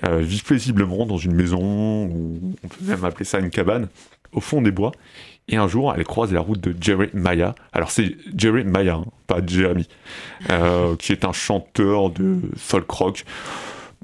euh, 0.05 0.19
vivent 0.19 0.45
paisiblement 0.45 1.07
dans 1.07 1.17
une 1.17 1.35
maison, 1.35 2.05
ou 2.05 2.55
on 2.63 2.69
peut 2.69 2.85
même 2.85 3.03
appeler 3.05 3.25
ça 3.25 3.39
une 3.39 3.49
cabane, 3.49 3.89
au 4.33 4.41
fond 4.41 4.61
des 4.61 4.73
bois. 4.73 4.93
Et 5.49 5.57
un 5.57 5.67
jour, 5.67 5.95
elle 5.97 6.05
croise 6.05 6.33
la 6.33 6.41
route 6.41 6.61
de 6.61 6.75
Jerry 6.79 7.09
Maya. 7.15 7.55
Alors 7.73 7.91
c'est 7.91 8.17
Jerry 8.37 8.65
Maya, 8.65 8.97
hein, 8.97 9.05
pas 9.27 9.41
Jeremy, 9.45 9.89
euh, 10.51 10.95
qui 10.99 11.13
est 11.13 11.25
un 11.25 11.33
chanteur 11.33 12.11
de 12.11 12.41
folk 12.57 12.91
rock, 12.91 13.25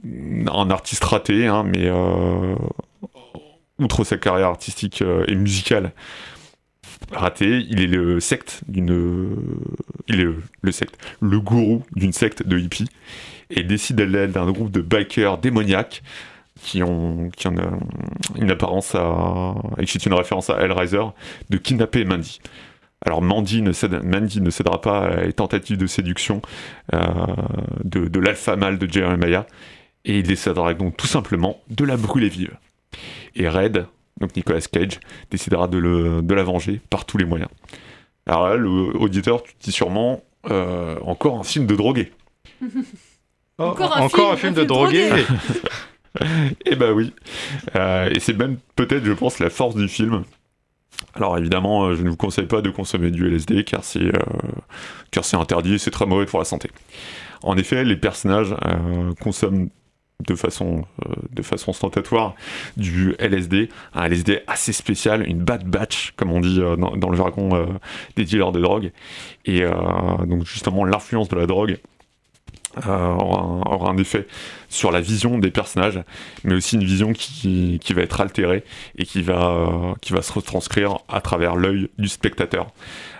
un 0.03 0.70
artiste 0.70 1.05
raté, 1.05 1.47
hein, 1.47 1.64
mais 1.64 1.87
euh, 1.87 2.55
outre 3.79 4.05
sa 4.05 4.16
carrière 4.16 4.49
artistique 4.49 5.03
euh, 5.03 5.25
et 5.29 5.35
musicale 5.35 5.93
ratée, 7.12 7.64
il 7.68 7.81
est 7.81 7.87
le 7.87 8.20
secte 8.20 8.62
d'une, 8.68 9.37
il 10.09 10.20
est 10.20 10.29
le, 10.62 10.72
secte, 10.72 10.97
le 11.20 11.41
gourou 11.41 11.83
d'une 11.95 12.12
secte 12.12 12.47
de 12.47 12.59
hippies 12.59 12.89
et 13.51 13.62
décide 13.62 14.01
à 14.01 14.07
l'aide 14.07 14.33
d'un 14.33 14.51
groupe 14.51 14.70
de 14.70 14.81
bikers 14.81 15.39
démoniaques 15.39 16.03
qui 16.62 16.83
ont, 16.83 17.31
euh, 17.47 17.51
une 18.37 18.51
apparence 18.51 18.95
à, 18.95 19.55
et 19.79 19.85
qui 19.85 19.99
est 19.99 20.07
une 20.07 20.14
référence 20.14 20.51
à 20.51 20.61
Hellraiser, 20.61 21.05
de 21.51 21.59
kidnapper 21.59 22.05
Mandy. 22.05 22.41
Alors 23.05 23.20
Mandy 23.20 23.61
ne, 23.61 23.72
cède, 23.72 24.03
Mandy 24.03 24.41
ne 24.41 24.51
cédera 24.51 24.81
pas 24.81 25.07
à 25.07 25.25
les 25.25 25.33
tentatives 25.33 25.77
de 25.77 25.87
séduction 25.87 26.41
euh, 26.95 27.01
de, 27.83 28.09
de 28.09 28.20
l'alpha 28.20 28.57
mâle 28.57 28.79
de 28.79 28.91
Jeremiah, 28.91 29.47
et 30.07 30.18
il 30.18 30.22
décidera 30.22 30.75
donc 30.75 30.97
tout 30.97 31.07
simplement 31.07 31.61
de 31.68 31.85
la 31.85 31.97
brûler 31.97 32.29
vive. 32.29 32.57
Et 33.34 33.49
Red, 33.49 33.86
donc 34.20 34.34
Nicolas 34.36 34.61
Cage, 34.61 35.01
décidera 35.30 35.68
de, 35.68 35.78
le, 35.78 36.22
de 36.22 36.34
la 36.34 36.42
venger 36.42 36.80
par 36.90 37.05
tous 37.05 37.18
les 37.18 37.24
moyens. 37.24 37.51
Alors 38.26 38.49
là, 38.49 38.57
le 38.57 38.70
auditeur, 38.70 39.42
tu 39.42 39.55
te 39.55 39.64
dis 39.64 39.72
sûrement, 39.72 40.22
euh, 40.51 40.97
encore 41.03 41.38
un 41.38 41.45
film 41.45 41.66
de 41.66 41.74
drogué. 41.74 42.12
Encore 43.57 43.97
un 43.97 44.01
encore 44.01 44.32
un 44.32 44.36
film, 44.36 44.53
de 44.53 44.64
drogué. 44.64 45.09
Eh 46.64 46.76
ben 46.76 46.92
oui. 46.92 47.12
Euh, 47.74 48.09
et 48.12 48.20
c'est 48.20 48.34
même 48.34 48.59
peut-être, 48.76 49.05
je 49.05 49.12
pense, 49.12 49.40
la 49.40 49.51
force 49.51 49.74
du 49.74 49.88
film. 49.88 50.22
Alors 51.14 51.38
évidemment, 51.38 51.86
euh, 51.86 51.97
je 51.97 52.03
ne 52.03 52.11
vous 52.11 52.16
conseille 52.16 52.47
pas 52.47 52.61
de 52.61 52.70
consommer 52.70 53.11
du 53.11 53.26
LSD 53.26 53.64
car 53.64 53.84
c'est 53.84 54.01
euh, 54.03 54.18
car 55.11 55.24
c'est 55.24 55.36
interdit 55.36 55.74
et 55.74 55.78
c'est 55.78 55.90
très 55.90 56.07
mauvais 56.07 56.26
pour 56.26 56.38
la 56.38 56.45
santé. 56.45 56.70
En 57.42 57.57
effet, 57.57 57.84
les 57.84 57.97
personnages 57.97 58.55
euh, 58.64 59.12
consomment 59.20 59.68
de 60.21 60.35
façon 60.35 60.85
euh, 61.05 61.12
de 61.33 61.43
façon 61.43 61.71
ostentatoire 61.71 62.35
du 62.77 63.15
LSD, 63.19 63.69
un 63.95 64.05
LSD 64.05 64.43
assez 64.47 64.73
spécial, 64.73 65.27
une 65.29 65.39
bad 65.39 65.65
batch 65.65 66.12
comme 66.17 66.31
on 66.31 66.41
dit 66.41 66.61
euh, 66.61 66.77
dans, 66.77 67.11
le 67.11 67.17
jargon 67.17 67.55
euh, 67.55 67.67
des 68.17 68.25
dealers 68.25 68.53
de 68.53 68.61
drogue. 68.61 68.93
Et 69.45 69.62
donc 70.27 70.47
justement 70.47 70.85
l'influence 70.85 71.29
de 71.29 71.37
la 71.37 71.47
drogue 71.47 71.79
aura, 72.89 73.91
un, 73.91 73.97
effet 73.99 74.27
sur 74.69 74.91
la 74.91 75.01
vision 75.01 75.39
des 75.39 75.51
personnages, 75.51 76.01
mais 76.45 76.55
aussi 76.55 76.77
une 76.77 76.85
vision 76.85 77.12
qui, 77.12 77.79
qui 77.83 77.93
va 77.93 78.03
être 78.03 78.21
altérée 78.21 78.65
et 78.97 79.05
qui 79.05 79.23
va, 79.23 79.95
qui 80.01 80.12
va 80.12 80.23
se 80.23 80.33
retranscrire 80.33 80.99
à 81.09 81.21
travers 81.21 81.57
l'œil 81.57 81.91
du 81.99 82.09
spectateur. 82.09 82.69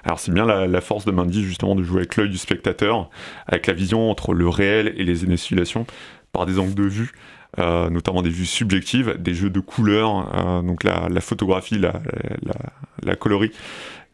Alors 0.03 0.19
c'est 0.19 0.33
bien 0.33 0.47
la, 0.47 0.81
force 0.81 1.05
de 1.05 1.11
Mandy 1.11 1.45
justement 1.45 1.75
de 1.75 1.83
jouer 1.83 1.99
avec 1.99 2.17
l'œil 2.17 2.31
du 2.31 2.39
spectateur, 2.39 3.11
avec 3.47 3.67
la 3.67 3.75
vision 3.75 4.11
entre 4.11 4.33
le 4.33 4.49
réel 4.49 4.95
et 4.97 5.05
les 5.05 5.25
hallucinations, 5.25 5.87
par 6.35 6.45
des 6.45 6.59
angles 6.59 6.75
de 6.75 6.83
vue, 6.83 7.13
euh, 7.59 7.89
notamment 7.89 8.21
des 8.21 8.29
vues 8.29 8.45
subjectives, 8.45 9.17
des 9.19 9.35
jeux 9.35 9.49
de 9.49 9.61
couleurs, 9.61 10.35
euh, 10.35 10.63
donc 10.63 10.85
la, 10.85 11.21
photographie, 11.21 11.79
la, 11.79 13.17
colorie 13.17 13.53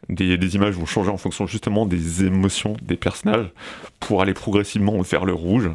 des, 0.07 0.55
images 0.55 0.75
vont 0.75 0.85
changer 0.85 1.09
en 1.09 1.17
fonction 1.17 1.47
justement 1.47 1.85
des 1.85 2.23
émotions 2.23 2.77
des 2.81 2.95
personnages 2.95 3.49
pour 3.99 4.21
aller 4.21 4.33
progressivement 4.33 5.01
vers 5.01 5.25
le 5.25 5.33
rouge. 5.33 5.69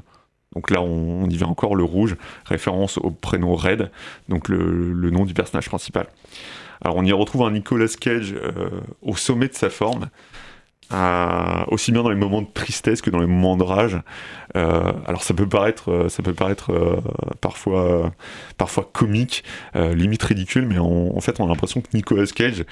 Donc 0.54 0.70
là, 0.70 0.80
on, 0.80 1.28
y 1.28 1.36
va 1.36 1.48
encore 1.48 1.74
le 1.74 1.84
rouge, 1.84 2.16
référence 2.46 2.96
au 2.98 3.10
prénom 3.10 3.56
Red, 3.56 3.90
donc 4.28 4.48
le, 4.48 4.92
le 4.92 5.10
nom 5.10 5.26
du 5.26 5.34
personnage 5.34 5.68
principal. 5.68 6.06
Alors 6.80 6.96
on 6.96 7.04
y 7.04 7.12
retrouve 7.12 7.42
un 7.42 7.50
Nicolas 7.50 7.88
Cage 8.00 8.34
euh, 8.34 8.80
au 9.02 9.16
sommet 9.16 9.48
de 9.48 9.54
sa 9.54 9.70
forme, 9.70 10.08
aussi 11.68 11.92
bien 11.92 12.02
dans 12.02 12.10
les 12.10 12.16
moments 12.16 12.42
de 12.42 12.48
tristesse 12.52 13.00
que 13.00 13.10
dans 13.10 13.18
les 13.18 13.26
moments 13.26 13.56
de 13.56 13.64
rage. 13.64 13.98
Euh, 14.56 14.92
alors 15.06 15.22
ça 15.22 15.34
peut 15.34 15.48
paraître, 15.48 15.90
euh, 15.90 16.08
ça 16.08 16.22
peut 16.22 16.32
paraître 16.32 16.72
euh, 16.72 17.00
parfois, 17.40 18.12
parfois 18.56 18.88
comique, 18.92 19.44
limite 19.74 20.22
ridicule, 20.22 20.66
mais 20.66 20.78
en, 20.78 21.12
en 21.14 21.20
fait 21.20 21.40
on 21.40 21.46
a 21.46 21.48
l'impression 21.48 21.80
que 21.80 21.88
Nicolas 21.94 22.26
Cage, 22.26 22.64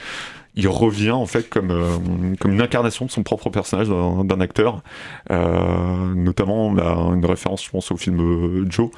il 0.56 0.68
revient 0.68 1.10
en 1.10 1.26
fait 1.26 1.50
comme, 1.50 2.36
comme 2.38 2.52
une 2.52 2.62
incarnation 2.62 3.04
de 3.06 3.10
son 3.10 3.24
propre 3.24 3.50
personnage 3.50 3.88
d'un 3.88 4.40
acteur. 4.40 4.82
Notamment 5.28 6.68
on 6.68 7.14
une 7.14 7.26
référence, 7.26 7.64
je 7.64 7.70
pense, 7.70 7.90
au 7.90 7.96
film 7.96 8.70
Joe. 8.70 8.90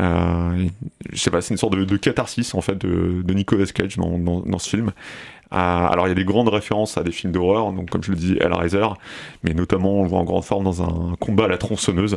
Euh, 0.00 0.68
je 1.12 1.18
sais 1.18 1.30
pas, 1.30 1.40
c'est 1.40 1.54
une 1.54 1.58
sorte 1.58 1.74
de, 1.74 1.96
catharsis 1.96 2.54
en 2.54 2.60
fait 2.60 2.76
de, 2.76 3.32
Nicolas 3.32 3.66
Cage 3.66 3.96
dans, 3.96 4.58
ce 4.58 4.68
film. 4.68 4.88
Euh, 5.52 5.56
alors 5.56 6.06
il 6.06 6.10
y 6.10 6.12
a 6.12 6.16
des 6.16 6.24
grandes 6.24 6.48
références 6.48 6.98
à 6.98 7.04
des 7.04 7.12
films 7.12 7.32
d'horreur, 7.32 7.72
donc 7.72 7.90
comme 7.90 8.02
je 8.02 8.10
le 8.10 8.16
dis, 8.16 8.36
Hellraiser, 8.40 8.86
mais 9.44 9.54
notamment 9.54 10.00
on 10.00 10.02
le 10.02 10.08
voit 10.08 10.18
en 10.18 10.24
grande 10.24 10.44
forme 10.44 10.64
dans 10.64 10.82
un 10.82 11.14
combat 11.16 11.44
à 11.44 11.48
la 11.48 11.58
tronçonneuse. 11.58 12.16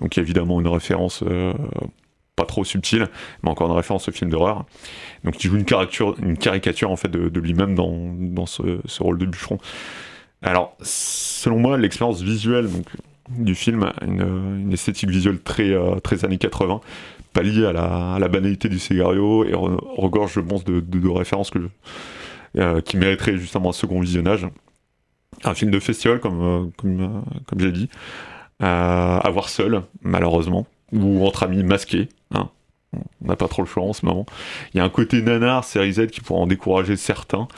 Donc 0.00 0.16
il 0.16 0.20
y 0.20 0.20
a 0.20 0.22
évidemment 0.22 0.60
une 0.60 0.68
référence 0.68 1.22
euh, 1.26 1.52
pas 2.34 2.46
trop 2.46 2.64
subtile, 2.64 3.08
mais 3.42 3.50
encore 3.50 3.68
une 3.68 3.76
référence 3.76 4.08
au 4.08 4.12
film 4.12 4.30
d'horreur. 4.30 4.64
Donc 5.24 5.42
il 5.44 5.50
joue 5.50 5.56
une 5.56 5.64
caricature, 6.38 6.90
en 6.90 6.96
fait 6.96 7.10
de, 7.10 7.40
lui-même 7.40 7.74
dans, 7.74 8.46
ce, 8.46 9.02
rôle 9.02 9.18
de 9.18 9.26
bûcheron. 9.26 9.58
Alors 10.40 10.74
selon 10.80 11.58
moi, 11.58 11.76
l'expérience 11.76 12.22
visuelle 12.22 12.68
du 13.28 13.54
film 13.54 13.90
une, 14.02 14.72
esthétique 14.72 15.10
visuelle 15.10 15.40
très, 15.40 15.70
euh, 15.70 15.96
années 16.22 16.38
80, 16.38 16.80
pas 17.32 17.42
liée 17.42 17.66
à 17.66 17.72
la, 17.72 18.14
à 18.14 18.18
la 18.18 18.28
banalité 18.28 18.68
du 18.68 18.78
scénario 18.78 19.44
et 19.44 19.52
re- 19.52 19.78
regorge, 19.96 20.32
je 20.34 20.40
pense, 20.40 20.64
de, 20.64 21.08
références 21.08 21.50
euh, 22.58 22.80
qui 22.80 22.96
mériterait 22.96 23.36
justement 23.38 23.70
un 23.70 23.72
second 23.74 24.00
visionnage. 24.00 24.46
Un 25.44 25.54
film 25.54 25.70
de 25.70 25.80
festival, 25.80 26.20
comme, 26.20 26.72
euh, 26.84 27.20
j'ai 27.58 27.72
dit, 27.72 27.88
à 28.60 29.28
voir 29.32 29.48
seul, 29.48 29.82
malheureusement, 30.02 30.66
ou 30.92 31.26
entre 31.26 31.42
amis 31.44 31.62
masqués. 31.64 32.08
Hein. 32.32 32.48
On 32.94 33.28
n'a 33.28 33.36
pas 33.36 33.48
trop 33.48 33.62
le 33.62 33.68
choix 33.68 33.82
en 33.82 33.92
ce 33.92 34.04
moment. 34.04 34.26
Il 34.72 34.78
y 34.78 34.80
a 34.80 34.84
un 34.84 34.90
côté 34.90 35.22
nanar, 35.22 35.64
série 35.64 35.94
Z, 35.94 36.08
qui 36.08 36.20
pourrait 36.20 36.40
en 36.42 36.46
décourager 36.46 36.96
certains. 36.96 37.48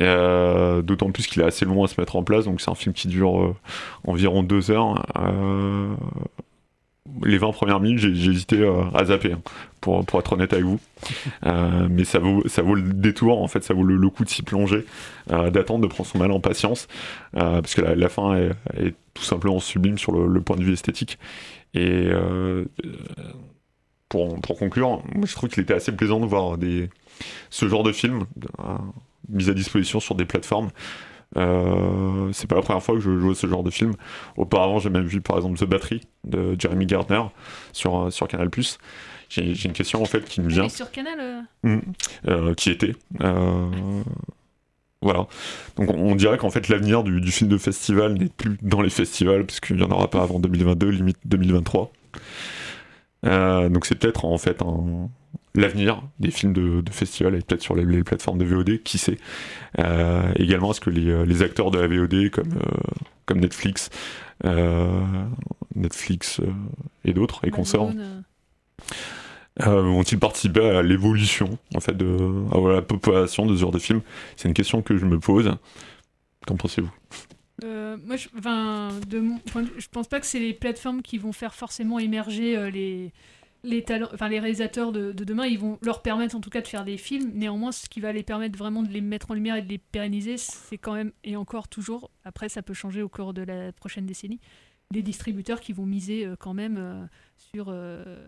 Euh, 0.00 0.82
D'autant 0.82 1.10
plus 1.10 1.26
qu'il 1.26 1.42
est 1.42 1.44
assez 1.44 1.64
long 1.64 1.84
à 1.84 1.88
se 1.88 2.00
mettre 2.00 2.16
en 2.16 2.22
place, 2.22 2.44
donc 2.44 2.60
c'est 2.60 2.70
un 2.70 2.74
film 2.74 2.94
qui 2.94 3.08
dure 3.08 3.40
euh, 3.40 3.56
environ 4.06 4.42
deux 4.42 4.70
heures. 4.70 5.04
Euh, 5.18 5.94
les 7.24 7.38
20 7.38 7.52
premières 7.52 7.80
minutes, 7.80 7.98
j'ai 7.98 8.30
hésité 8.30 8.64
à 8.94 9.04
zapper, 9.06 9.32
hein, 9.32 9.40
pour, 9.80 10.04
pour 10.04 10.20
être 10.20 10.32
honnête 10.32 10.52
avec 10.52 10.64
vous. 10.64 10.78
Mais 11.90 12.04
ça 12.04 12.18
vaut, 12.18 12.46
ça 12.46 12.62
vaut 12.62 12.74
le 12.74 12.92
détour, 12.92 13.42
en 13.42 13.48
fait, 13.48 13.64
ça 13.64 13.74
vaut 13.74 13.82
le, 13.82 13.96
le 13.96 14.10
coup 14.10 14.24
de 14.24 14.28
s'y 14.30 14.42
plonger, 14.42 14.84
d'attendre, 15.28 15.80
de 15.80 15.86
prendre 15.86 16.08
son 16.08 16.18
mal 16.18 16.30
en 16.30 16.40
patience, 16.40 16.86
parce 17.32 17.74
que 17.74 17.80
la, 17.80 17.94
la 17.96 18.08
fin 18.08 18.36
est, 18.36 18.50
est 18.76 18.94
tout 19.14 19.24
simplement 19.24 19.58
sublime 19.58 19.98
sur 19.98 20.12
le, 20.12 20.26
le 20.28 20.40
point 20.40 20.56
de 20.56 20.62
vue 20.62 20.72
esthétique. 20.74 21.18
Et 21.74 22.08
pour, 24.08 24.40
pour 24.40 24.58
conclure, 24.58 25.02
moi 25.14 25.26
je 25.26 25.34
trouve 25.34 25.48
qu'il 25.48 25.62
était 25.62 25.74
assez 25.74 25.92
plaisant 25.92 26.20
de 26.20 26.26
voir 26.26 26.58
des, 26.58 26.90
ce 27.48 27.66
genre 27.68 27.82
de 27.82 27.92
film 27.92 28.24
euh, 29.28 29.34
mis 29.36 29.50
à 29.50 29.54
disposition 29.54 30.00
sur 30.00 30.14
des 30.14 30.24
plateformes. 30.24 30.70
Euh, 31.36 32.28
c'est 32.32 32.48
pas 32.48 32.56
la 32.56 32.62
première 32.62 32.82
fois 32.82 32.96
que 32.96 33.00
je 33.00 33.18
joue 33.18 33.30
à 33.30 33.34
ce 33.34 33.46
genre 33.46 33.62
de 33.62 33.70
film. 33.70 33.94
Auparavant, 34.36 34.78
j'ai 34.80 34.90
même 34.90 35.06
vu 35.06 35.20
par 35.20 35.36
exemple 35.36 35.58
The 35.58 35.64
Battery 35.64 36.00
de 36.24 36.56
Jeremy 36.58 36.86
Gardner 36.86 37.22
sur, 37.72 37.96
euh, 38.06 38.10
sur 38.10 38.26
Canal. 38.26 38.50
J'ai 39.28 39.64
une 39.64 39.72
question 39.72 40.02
en 40.02 40.06
fait 40.06 40.24
qui 40.24 40.40
me 40.40 40.48
vient. 40.48 40.68
Sur 40.68 40.90
Canal. 40.90 41.18
euh, 41.20 41.40
Mm. 41.62 41.78
Euh, 42.28 42.54
qui 42.54 42.70
était. 42.70 42.96
Euh, 43.20 44.02
voilà. 45.02 45.26
Donc 45.76 45.90
on, 45.94 46.14
dirait 46.16 46.36
qu'en 46.36 46.50
fait 46.50 46.68
l'avenir 46.68 47.04
du, 47.04 47.20
du 47.20 47.30
film 47.30 47.48
de 47.48 47.58
festival 47.58 48.14
n'est 48.14 48.28
plus 48.28 48.58
dans 48.62 48.82
les 48.82 48.90
festivals, 48.90 49.46
puisqu'il 49.46 49.76
n'y 49.76 49.82
en 49.84 49.90
aura 49.90 50.08
pas 50.10 50.22
avant 50.22 50.40
2022, 50.40 50.88
limite 50.88 51.18
2023. 51.26 51.92
Euh, 53.26 53.68
donc 53.68 53.86
c'est 53.86 53.94
peut-être 53.94 54.24
en 54.24 54.36
fait 54.38 54.62
un- 54.62 55.08
l'avenir 55.54 56.02
des 56.18 56.30
films 56.30 56.52
de, 56.52 56.80
de 56.80 56.90
festival 56.90 57.34
et 57.34 57.40
peut-être 57.40 57.62
sur 57.62 57.74
les, 57.74 57.84
les 57.84 58.04
plateformes 58.04 58.38
de 58.38 58.44
VOD, 58.44 58.82
qui 58.82 58.98
sait. 58.98 59.18
Euh, 59.78 60.32
également, 60.36 60.70
est-ce 60.70 60.80
que 60.80 60.90
les, 60.90 61.08
euh, 61.08 61.24
les 61.24 61.42
acteurs 61.42 61.70
de 61.70 61.78
la 61.78 61.88
VOD 61.88 62.30
comme, 62.30 62.52
euh, 62.52 62.92
comme 63.26 63.40
Netflix, 63.40 63.90
euh, 64.44 65.02
Netflix 65.74 66.40
et 67.04 67.12
d'autres, 67.12 67.46
et 67.46 67.50
consorts, 67.50 67.92
vont-ils 69.58 70.18
participer 70.18 70.70
à 70.70 70.82
l'évolution 70.82 71.58
en 71.74 71.80
fait 71.80 71.94
de 71.94 72.16
à 72.54 72.72
la 72.72 72.82
population 72.82 73.44
de 73.44 73.54
ce 73.54 73.60
genre 73.60 73.72
de 73.72 73.78
films 73.78 74.00
C'est 74.36 74.48
une 74.48 74.54
question 74.54 74.80
que 74.80 74.96
je 74.96 75.04
me 75.04 75.18
pose. 75.18 75.54
Qu'en 76.46 76.56
pensez-vous? 76.56 76.90
Euh, 77.64 77.96
moi, 78.04 78.16
je, 78.16 78.28
de 79.06 79.20
mon 79.20 79.38
point 79.38 79.62
de 79.62 79.68
vue, 79.68 79.80
je 79.80 79.88
pense 79.88 80.08
pas 80.08 80.20
que 80.20 80.26
c'est 80.26 80.38
les 80.38 80.54
plateformes 80.54 81.02
qui 81.02 81.18
vont 81.18 81.32
faire 81.32 81.54
forcément 81.54 81.98
émerger 81.98 82.56
euh, 82.56 82.70
les, 82.70 83.12
les 83.62 83.84
réalisateurs 84.38 84.92
de, 84.92 85.12
de 85.12 85.24
demain. 85.24 85.46
Ils 85.46 85.58
vont 85.58 85.78
leur 85.82 86.02
permettre 86.02 86.36
en 86.36 86.40
tout 86.40 86.50
cas 86.50 86.60
de 86.60 86.68
faire 86.68 86.84
des 86.84 86.96
films. 86.96 87.30
Néanmoins, 87.34 87.72
ce 87.72 87.88
qui 87.88 88.00
va 88.00 88.12
les 88.12 88.22
permettre 88.22 88.58
vraiment 88.58 88.82
de 88.82 88.88
les 88.88 89.00
mettre 89.00 89.30
en 89.30 89.34
lumière 89.34 89.56
et 89.56 89.62
de 89.62 89.68
les 89.68 89.78
pérenniser, 89.78 90.36
c'est 90.36 90.78
quand 90.78 90.94
même 90.94 91.12
et 91.24 91.36
encore 91.36 91.68
toujours. 91.68 92.10
Après, 92.24 92.48
ça 92.48 92.62
peut 92.62 92.74
changer 92.74 93.02
au 93.02 93.08
cours 93.08 93.34
de 93.34 93.42
la 93.42 93.72
prochaine 93.72 94.06
décennie. 94.06 94.40
Des 94.90 95.02
distributeurs 95.02 95.60
qui 95.60 95.72
vont 95.72 95.86
miser 95.86 96.26
euh, 96.26 96.34
quand 96.36 96.54
même 96.54 96.76
euh, 96.78 97.04
sur 97.36 97.66
euh, 97.68 98.18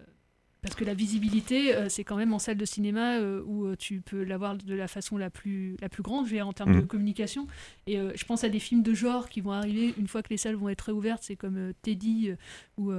parce 0.63 0.77
que 0.77 0.85
la 0.85 0.95
visibilité, 0.95 1.75
euh, 1.75 1.89
c'est 1.89 2.05
quand 2.05 2.17
même 2.17 2.33
en 2.33 2.39
salle 2.39 2.57
de 2.57 2.65
cinéma 2.65 3.19
euh, 3.19 3.43
où 3.45 3.67
euh, 3.67 3.75
tu 3.77 4.01
peux 4.01 4.23
l'avoir 4.23 4.57
de 4.57 4.75
la 4.75 4.87
façon 4.87 5.17
la 5.19 5.29
plus, 5.29 5.77
la 5.81 5.89
plus 5.89 6.05
grande, 6.05 6.25
je 6.27 6.31
veux 6.31 6.37
dire, 6.37 6.47
en 6.47 6.53
termes 6.53 6.73
de 6.73 6.79
Mhm. 6.81 6.87
communication. 6.87 7.49
Et 7.89 7.99
euh, 7.99 8.13
je 8.15 8.25
pense 8.25 8.45
à 8.45 8.49
des 8.49 8.61
films 8.61 8.83
de 8.85 8.95
genre 8.95 9.29
qui 9.29 9.41
vont 9.41 9.51
arriver 9.53 9.93
une 9.99 10.07
fois 10.07 10.23
que 10.23 10.29
les 10.31 10.37
salles 10.37 10.55
vont 10.55 10.69
être 10.69 10.83
réouvertes. 10.83 11.25
C'est 11.25 11.35
comme 11.37 11.73
Teddy 11.83 12.31
ou 12.79 12.93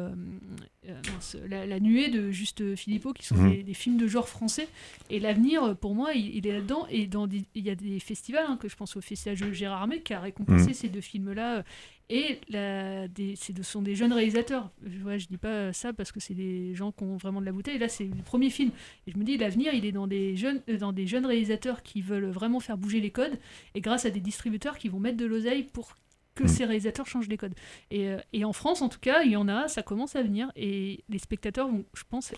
la, 1.47 1.66
La 1.66 1.80
Nuée 1.80 2.09
de 2.09 2.32
Juste 2.32 2.76
Philippot, 2.76 3.14
qui 3.14 3.26
sont 3.26 3.36
Mhm. 3.36 3.51
des, 3.51 3.64
des 3.64 3.74
films 3.74 3.97
de 3.97 4.07
genre 4.07 4.28
français. 4.28 4.68
Et 5.09 5.20
l'avenir, 5.20 5.76
pour 5.78 5.95
moi, 5.95 6.14
il, 6.14 6.36
il 6.36 6.47
est 6.47 6.51
là-dedans. 6.51 6.86
Et 6.89 7.07
dans 7.07 7.28
des- 7.28 7.45
il 7.55 7.64
y 7.66 7.70
a 7.70 7.76
des 7.76 7.99
festivals, 7.99 8.45
hein, 8.47 8.57
que 8.61 8.68
je 8.68 8.76
pense 8.76 8.95
au 8.97 9.01
Festival 9.01 9.38
de 9.38 9.51
Gérard 9.53 9.82
Armé, 9.84 10.01
qui 10.01 10.14
a 10.14 10.20
récompensé 10.20 10.68
Mhm. 10.70 10.74
ces 10.74 10.89
deux 10.89 11.01
films-là. 11.01 11.64
Et 12.10 12.39
la, 12.49 13.08
des, 13.08 13.36
ce 13.36 13.51
sont 13.64 13.82
des 13.82 13.95
jeunes 13.95 14.14
réalisateurs. 14.14 14.72
Je, 14.86 15.04
ouais, 15.04 15.20
je 15.20 15.28
dis 15.28 15.38
pas 15.38 15.74
ça 15.74 15.93
parce 15.93 16.12
que 16.12 16.20
c'est 16.20 16.34
des 16.34 16.76
gens 16.76 16.91
qui 16.91 17.04
ont 17.04 17.18
vraiment 17.18 17.41
de 17.41 17.45
la 17.45 17.51
bouteille. 17.51 17.80
Là, 17.80 17.89
c'est 17.89 18.06
le 18.06 18.24
premier 18.24 18.49
film. 18.49 18.72
Et 19.08 19.12
je 19.12 19.18
me 19.18 19.24
dis, 19.24 19.38
l'avenir, 19.38 19.74
il 19.74 19.86
est 19.86 19.91
dans 19.91 20.08
des, 20.08 20.36
jeunes, 20.36 20.62
euh, 20.70 20.78
dans 20.78 20.93
des 20.93 21.08
jeunes 21.08 21.26
réalisateurs 21.26 21.82
qui 21.82 22.01
veulent 22.01 22.30
vraiment 22.30 22.60
faire 22.60 22.78
bouger 22.78 22.99
les 22.99 23.12
codes 23.12 23.38
et 23.74 23.82
grâce 23.82 24.06
à 24.06 24.10
des 24.10 24.20
distributeurs 24.20 24.78
qui 24.78 24.89
vont 24.89 24.99
mettre 24.99 25.18
de 25.18 25.26
l'oseille 25.26 25.64
pour 25.64 25.95
que 26.36 26.43
Mm. 26.43 26.47
ces 26.47 26.66
réalisateurs 26.66 27.08
changent 27.08 27.28
les 27.28 27.38
codes. 27.38 27.56
Et, 27.91 28.10
euh, 28.10 28.20
et 28.34 28.45
en 28.45 28.54
France, 28.54 28.82
en 28.82 28.89
tout 28.89 28.99
cas, 28.99 29.24
il 29.24 29.32
y 29.32 29.36
en 29.36 29.47
a, 29.47 29.68
ça 29.68 29.84
commence 29.84 30.16
à 30.16 30.24
venir. 30.24 30.51
Et 30.56 31.04
les 31.10 31.20
spectateurs 31.20 31.68
vont, 31.68 31.86
je 31.93 32.04
pense, 32.10 32.34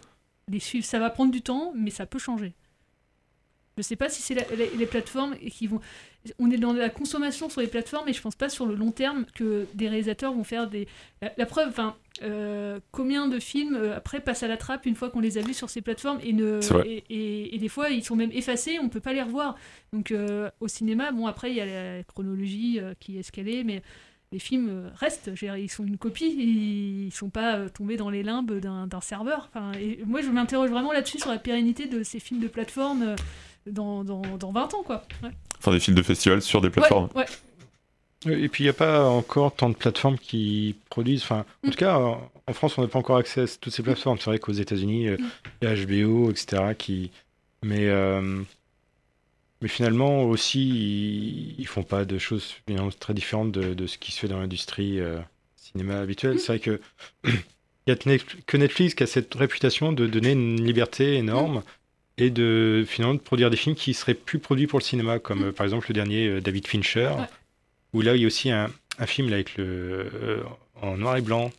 les 0.47 0.59
suivre. 0.59 0.85
Ça 0.85 0.99
va 0.99 1.09
prendre 1.09 1.31
du 1.31 1.41
temps, 1.41 1.73
mais 1.75 1.89
ça 1.89 2.05
peut 2.05 2.19
changer. 2.19 2.53
Je 3.77 3.81
sais 3.81 3.97
pas 3.97 4.07
si 4.07 4.21
c'est 4.21 4.35
les 4.77 4.85
plateformes 4.85 5.35
qui 5.37 5.67
vont. 5.67 5.81
On 6.39 6.49
est 6.51 6.57
dans 6.57 6.73
la 6.73 6.89
consommation 6.89 7.49
sur 7.49 7.61
les 7.61 7.67
plateformes, 7.67 8.05
mais 8.07 8.13
je 8.13 8.21
pense 8.21 8.35
pas 8.35 8.49
sur 8.49 8.65
le 8.65 8.73
long 8.75 8.91
terme 8.91 9.25
que 9.35 9.67
des 9.73 9.87
réalisateurs 9.87 10.33
vont 10.33 10.43
faire 10.43 10.67
des. 10.69 10.87
La, 11.21 11.31
la 11.37 11.45
preuve, 11.45 11.69
enfin, 11.69 11.95
euh, 12.23 12.79
combien 12.91 13.27
de 13.27 13.39
films 13.39 13.75
euh, 13.75 13.95
après 13.95 14.19
passent 14.19 14.43
à 14.43 14.47
la 14.47 14.57
trappe 14.57 14.85
une 14.85 14.95
fois 14.95 15.09
qu'on 15.09 15.19
les 15.19 15.37
a 15.37 15.41
vus 15.41 15.53
sur 15.53 15.69
ces 15.69 15.81
plateformes 15.81 16.19
et 16.23 16.33
ne 16.33 16.59
et, 16.85 17.03
et- 17.09 17.55
et 17.55 17.57
des 17.59 17.67
fois 17.69 17.89
ils 17.89 18.03
sont 18.03 18.15
même 18.15 18.31
effacés, 18.31 18.79
on 18.79 18.89
peut 18.89 18.99
pas 19.01 19.13
les 19.13 19.21
revoir. 19.21 19.55
Donc 19.93 20.11
euh, 20.11 20.49
au 20.59 20.67
cinéma, 20.67 21.11
bon 21.11 21.27
après 21.27 21.51
il 21.51 21.57
y 21.57 21.61
a 21.61 21.65
la 21.97 22.03
chronologie 22.03 22.79
qui 22.99 23.17
est 23.19 23.23
ce 23.23 23.31
qu'elle 23.31 23.49
est, 23.49 23.63
mais 23.63 23.81
les 24.31 24.39
films 24.39 24.91
restent, 24.95 25.29
ils 25.57 25.69
sont 25.69 25.85
une 25.85 25.97
copie, 25.97 26.25
ils 27.07 27.11
sont 27.13 27.29
pas 27.29 27.69
tombés 27.69 27.95
dans 27.97 28.09
les 28.09 28.23
limbes 28.23 28.59
d'un 28.59 28.87
d'un 28.87 29.01
serveur. 29.01 29.49
Enfin, 29.53 29.71
et 29.79 29.99
moi 30.05 30.21
je 30.21 30.29
m'interroge 30.29 30.71
vraiment 30.71 30.91
là-dessus 30.91 31.19
sur 31.19 31.29
la 31.29 31.37
pérennité 31.37 31.85
de 31.85 32.01
ces 32.01 32.19
films 32.19 32.39
de 32.41 32.47
plateforme 32.47 33.15
dans, 33.67 34.03
dans, 34.03 34.21
dans 34.37 34.51
20 34.51 34.73
ans 34.73 34.83
quoi. 34.83 35.03
Ouais. 35.23 35.29
Enfin, 35.65 35.71
des 35.75 35.79
films 35.79 35.97
de 35.97 36.03
festival 36.03 36.41
sur 36.43 36.61
des 36.61 36.69
plateformes. 36.69 37.09
Ouais, 37.15 37.25
ouais. 38.27 38.39
Et 38.39 38.49
puis 38.49 38.63
il 38.63 38.67
n'y 38.67 38.69
a 38.69 38.73
pas 38.73 39.03
encore 39.07 39.55
tant 39.55 39.69
de 39.69 39.75
plateformes 39.75 40.17
qui 40.19 40.75
produisent. 40.89 41.23
Enfin, 41.23 41.45
en 41.63 41.67
Mm. 41.67 41.71
tout 41.71 41.77
cas, 41.77 41.97
en 41.97 42.53
France, 42.53 42.77
on 42.77 42.81
n'a 42.83 42.87
pas 42.87 42.99
encore 42.99 43.17
accès 43.17 43.41
à 43.41 43.47
toutes 43.59 43.73
ces 43.73 43.81
plateformes. 43.83 44.17
C'est 44.19 44.25
vrai 44.29 44.37
qu'aux 44.39 44.51
États-Unis, 44.53 45.07
euh, 45.09 45.17
Mm. 45.17 45.29
il 45.61 45.67
y 45.67 45.71
a 45.71 45.75
HBO, 45.75 46.29
etc. 46.31 46.73
Qui... 46.77 47.11
Mais, 47.63 47.87
euh, 47.87 48.41
mais 49.61 49.67
finalement 49.67 50.23
aussi, 50.23 50.61
ils, 50.69 51.55
ils 51.59 51.67
font 51.67 51.83
pas 51.83 52.05
de 52.05 52.17
choses 52.17 52.55
très 52.99 53.13
différentes 53.13 53.51
de, 53.51 53.73
de 53.73 53.87
ce 53.87 53.97
qui 53.97 54.11
se 54.11 54.19
fait 54.19 54.27
dans 54.27 54.39
l'industrie 54.39 54.99
euh, 54.99 55.17
cinéma 55.55 55.99
habituelle. 55.99 56.39
C'est 56.39 56.47
vrai 56.47 56.59
que 56.59 56.79
il 57.23 57.31
y 57.87 57.91
a 57.91 57.95
que 57.95 58.09
Netflix- 58.09 58.43
que 58.45 58.57
Netflix 58.57 58.93
qui 58.95 59.03
a 59.03 59.07
cette 59.07 59.33
réputation 59.33 59.93
de 59.93 60.07
donner 60.07 60.31
une 60.33 60.63
liberté 60.63 61.15
énorme. 61.15 61.63
Et 62.17 62.29
de 62.29 62.85
finalement 62.87 63.15
de 63.15 63.19
produire 63.19 63.49
des 63.49 63.57
films 63.57 63.75
qui 63.75 63.93
seraient 63.93 64.13
plus 64.13 64.39
produits 64.39 64.67
pour 64.67 64.79
le 64.79 64.83
cinéma, 64.85 65.19
comme 65.19 65.45
euh, 65.45 65.51
par 65.51 65.65
exemple 65.65 65.87
le 65.89 65.93
dernier 65.93 66.27
euh, 66.27 66.41
David 66.41 66.65
Fincher, 66.67 67.09
Ouais. 67.17 67.25
où 67.93 68.01
là 68.01 68.15
il 68.15 68.21
y 68.21 68.23
a 68.23 68.27
aussi 68.27 68.49
un, 68.51 68.71
un 68.99 69.05
film 69.05 69.27
là, 69.29 69.35
avec 69.35 69.57
le 69.57 70.09
euh, 70.13 70.43
en 70.81 70.95
noir 70.97 71.17
et 71.17 71.21
blanc, 71.21 71.51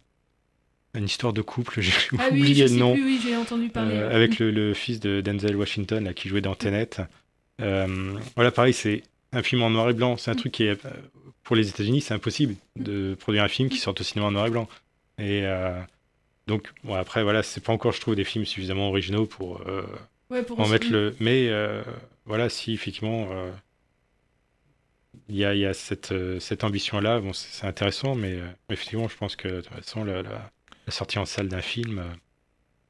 une 0.95 1.05
histoire 1.05 1.35
de 1.35 1.43
couple, 1.43 1.81
j'ai 1.83 1.93
Ah 2.19 2.29
oui, 2.33 2.41
oublié 2.41 2.67
je 2.69 2.73
le 2.75 2.81
nom, 2.81 2.95
plus, 2.95 3.05
oui, 3.05 3.21
j'ai 3.23 3.37
entendu 3.37 3.69
parler. 3.69 3.95
euh, 3.97 4.15
avec 4.17 4.39
le, 4.39 4.51
le 4.51 4.73
fils 4.73 4.99
de 4.99 5.21
Denzel 5.21 5.57
Washington 5.57 6.05
là, 6.05 6.15
qui 6.15 6.29
jouait 6.31 6.41
dans 6.41 6.55
Tenet. 6.55 6.89
Euh, 7.61 8.15
voilà, 8.35 8.51
pareil, 8.51 8.73
c'est 8.73 9.03
un 9.33 9.43
film 9.43 9.63
en 9.63 9.69
noir 9.71 9.91
et 9.91 9.93
blanc. 9.95 10.17
C'est 10.17 10.31
un 10.31 10.35
truc 10.35 10.53
qui 10.53 10.65
est 10.65 10.79
pour 11.43 11.55
les 11.55 11.69
États-Unis, 11.69 12.01
c'est 12.01 12.15
impossible 12.15 12.55
de 12.77 13.15
produire 13.15 13.45
un 13.45 13.49
film 13.49 13.69
qui 13.69 13.77
sorte 13.79 14.01
au 14.01 14.05
cinéma 14.05 14.29
en 14.29 14.33
noir 14.33 14.47
et 14.47 14.51
blanc. 14.51 14.69
Et 15.19 15.45
donc 16.47 16.73
bon, 16.85 16.95
après 16.95 17.23
voilà, 17.23 17.43
c'est 17.43 17.63
pas 17.63 17.73
encore 17.75 17.93
je 17.93 18.01
trouve 18.01 18.15
des 18.17 18.25
films 18.25 18.45
suffisamment 18.47 18.89
originaux 18.89 19.27
pour, 19.27 19.63
Ouais, 20.31 20.43
pour 20.43 20.59
en 20.61 20.69
mettre 20.69 20.87
le. 20.93 21.15
Mais 21.21 21.49
euh, 21.49 21.83
voilà, 22.25 22.49
si 22.49 22.73
effectivement 22.73 23.29
euh, 23.31 23.51
il 25.29 25.37
y 25.37 25.45
a, 25.45 25.55
il 25.55 25.61
y 25.61 25.67
a 25.67 25.75
cette, 25.75 26.13
euh, 26.13 26.39
cette 26.41 26.65
ambition-là, 26.65 27.21
bon, 27.21 27.33
c'est 27.33 27.67
intéressant, 27.67 28.15
mais 28.15 28.35
euh, 28.35 28.47
effectivement, 28.71 29.09
je 29.09 29.17
pense 29.17 29.35
que 29.37 29.49
de 29.49 29.61
toute 29.61 29.73
façon, 29.75 30.05
la, 30.05 30.23
la- 30.23 30.51
la 30.87 30.93
sortie 30.93 31.19
en 31.19 31.25
salle 31.25 31.49
d'un 31.49 31.63
film, 31.63 31.99
euh, 31.99 32.05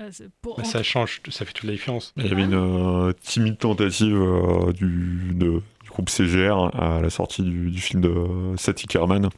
Ah, 0.00 0.04
pour- 0.42 0.64
ça 0.66 0.82
change, 0.82 1.22
ça 1.30 1.44
fait 1.46 1.52
toute 1.54 1.64
la 1.64 1.72
différence. 1.72 2.12
Il 2.16 2.26
y 2.26 2.30
avait 2.32 2.42
une 2.44 2.54
euh, 3.08 3.12
timide 3.22 3.56
tentative 3.58 4.14
euh, 4.16 4.72
du, 4.72 5.32
de- 5.34 5.62
du 5.82 5.88
groupe 5.90 6.10
CGR 6.10 6.74
à 6.78 7.00
la 7.00 7.08
sortie 7.10 7.42
du, 7.42 7.70
du 7.70 7.80
film 7.80 8.02
de 8.02 8.54
Sati 8.58 8.86
Kerman. 8.86 9.30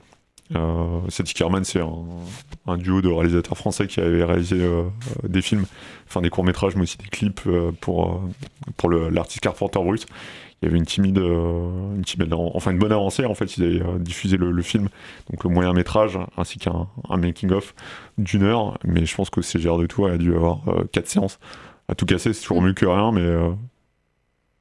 Euh, 0.54 1.00
Kerman, 1.34 1.64
c'est 1.64 1.80
un, 1.80 2.04
un 2.66 2.78
duo 2.78 3.02
de 3.02 3.08
réalisateurs 3.08 3.56
français 3.56 3.86
qui 3.86 4.00
avait 4.00 4.24
réalisé 4.24 4.56
euh, 4.56 4.82
euh, 4.82 5.28
des 5.28 5.42
films, 5.42 5.64
enfin 6.06 6.22
des 6.22 6.30
courts-métrages, 6.30 6.74
mais 6.76 6.82
aussi 6.82 6.98
des 6.98 7.08
clips 7.08 7.42
euh, 7.46 7.72
pour, 7.80 8.22
pour 8.76 8.90
l'artiste 8.90 9.40
Carpenter 9.40 9.78
Brut. 9.80 10.06
Il 10.60 10.66
y 10.66 10.68
avait 10.68 10.78
une 10.78 10.86
timide, 10.86 11.18
une 11.18 12.02
timide, 12.04 12.34
enfin 12.34 12.72
une 12.72 12.78
bonne 12.78 12.90
avancée. 12.90 13.24
En 13.24 13.34
fait, 13.34 13.56
ils 13.56 13.62
avaient 13.64 13.98
diffusé 14.00 14.36
le, 14.36 14.50
le 14.50 14.62
film, 14.62 14.88
donc 15.30 15.44
le 15.44 15.50
moyen 15.50 15.72
métrage, 15.72 16.18
ainsi 16.36 16.58
qu'un 16.58 16.88
un 17.08 17.16
making-of 17.16 17.76
d'une 18.18 18.42
heure. 18.42 18.76
Mais 18.82 19.06
je 19.06 19.14
pense 19.14 19.30
que 19.30 19.40
CGR 19.40 19.78
de 19.78 19.86
Tours 19.86 20.08
a 20.08 20.18
dû 20.18 20.34
avoir 20.34 20.62
quatre 20.90 21.08
séances. 21.08 21.38
À 21.86 21.94
tout 21.94 22.06
casser, 22.06 22.32
c'est 22.32 22.42
toujours 22.42 22.60
mieux 22.60 22.72
que 22.72 22.86
rien, 22.86 23.12
mais. 23.12 23.24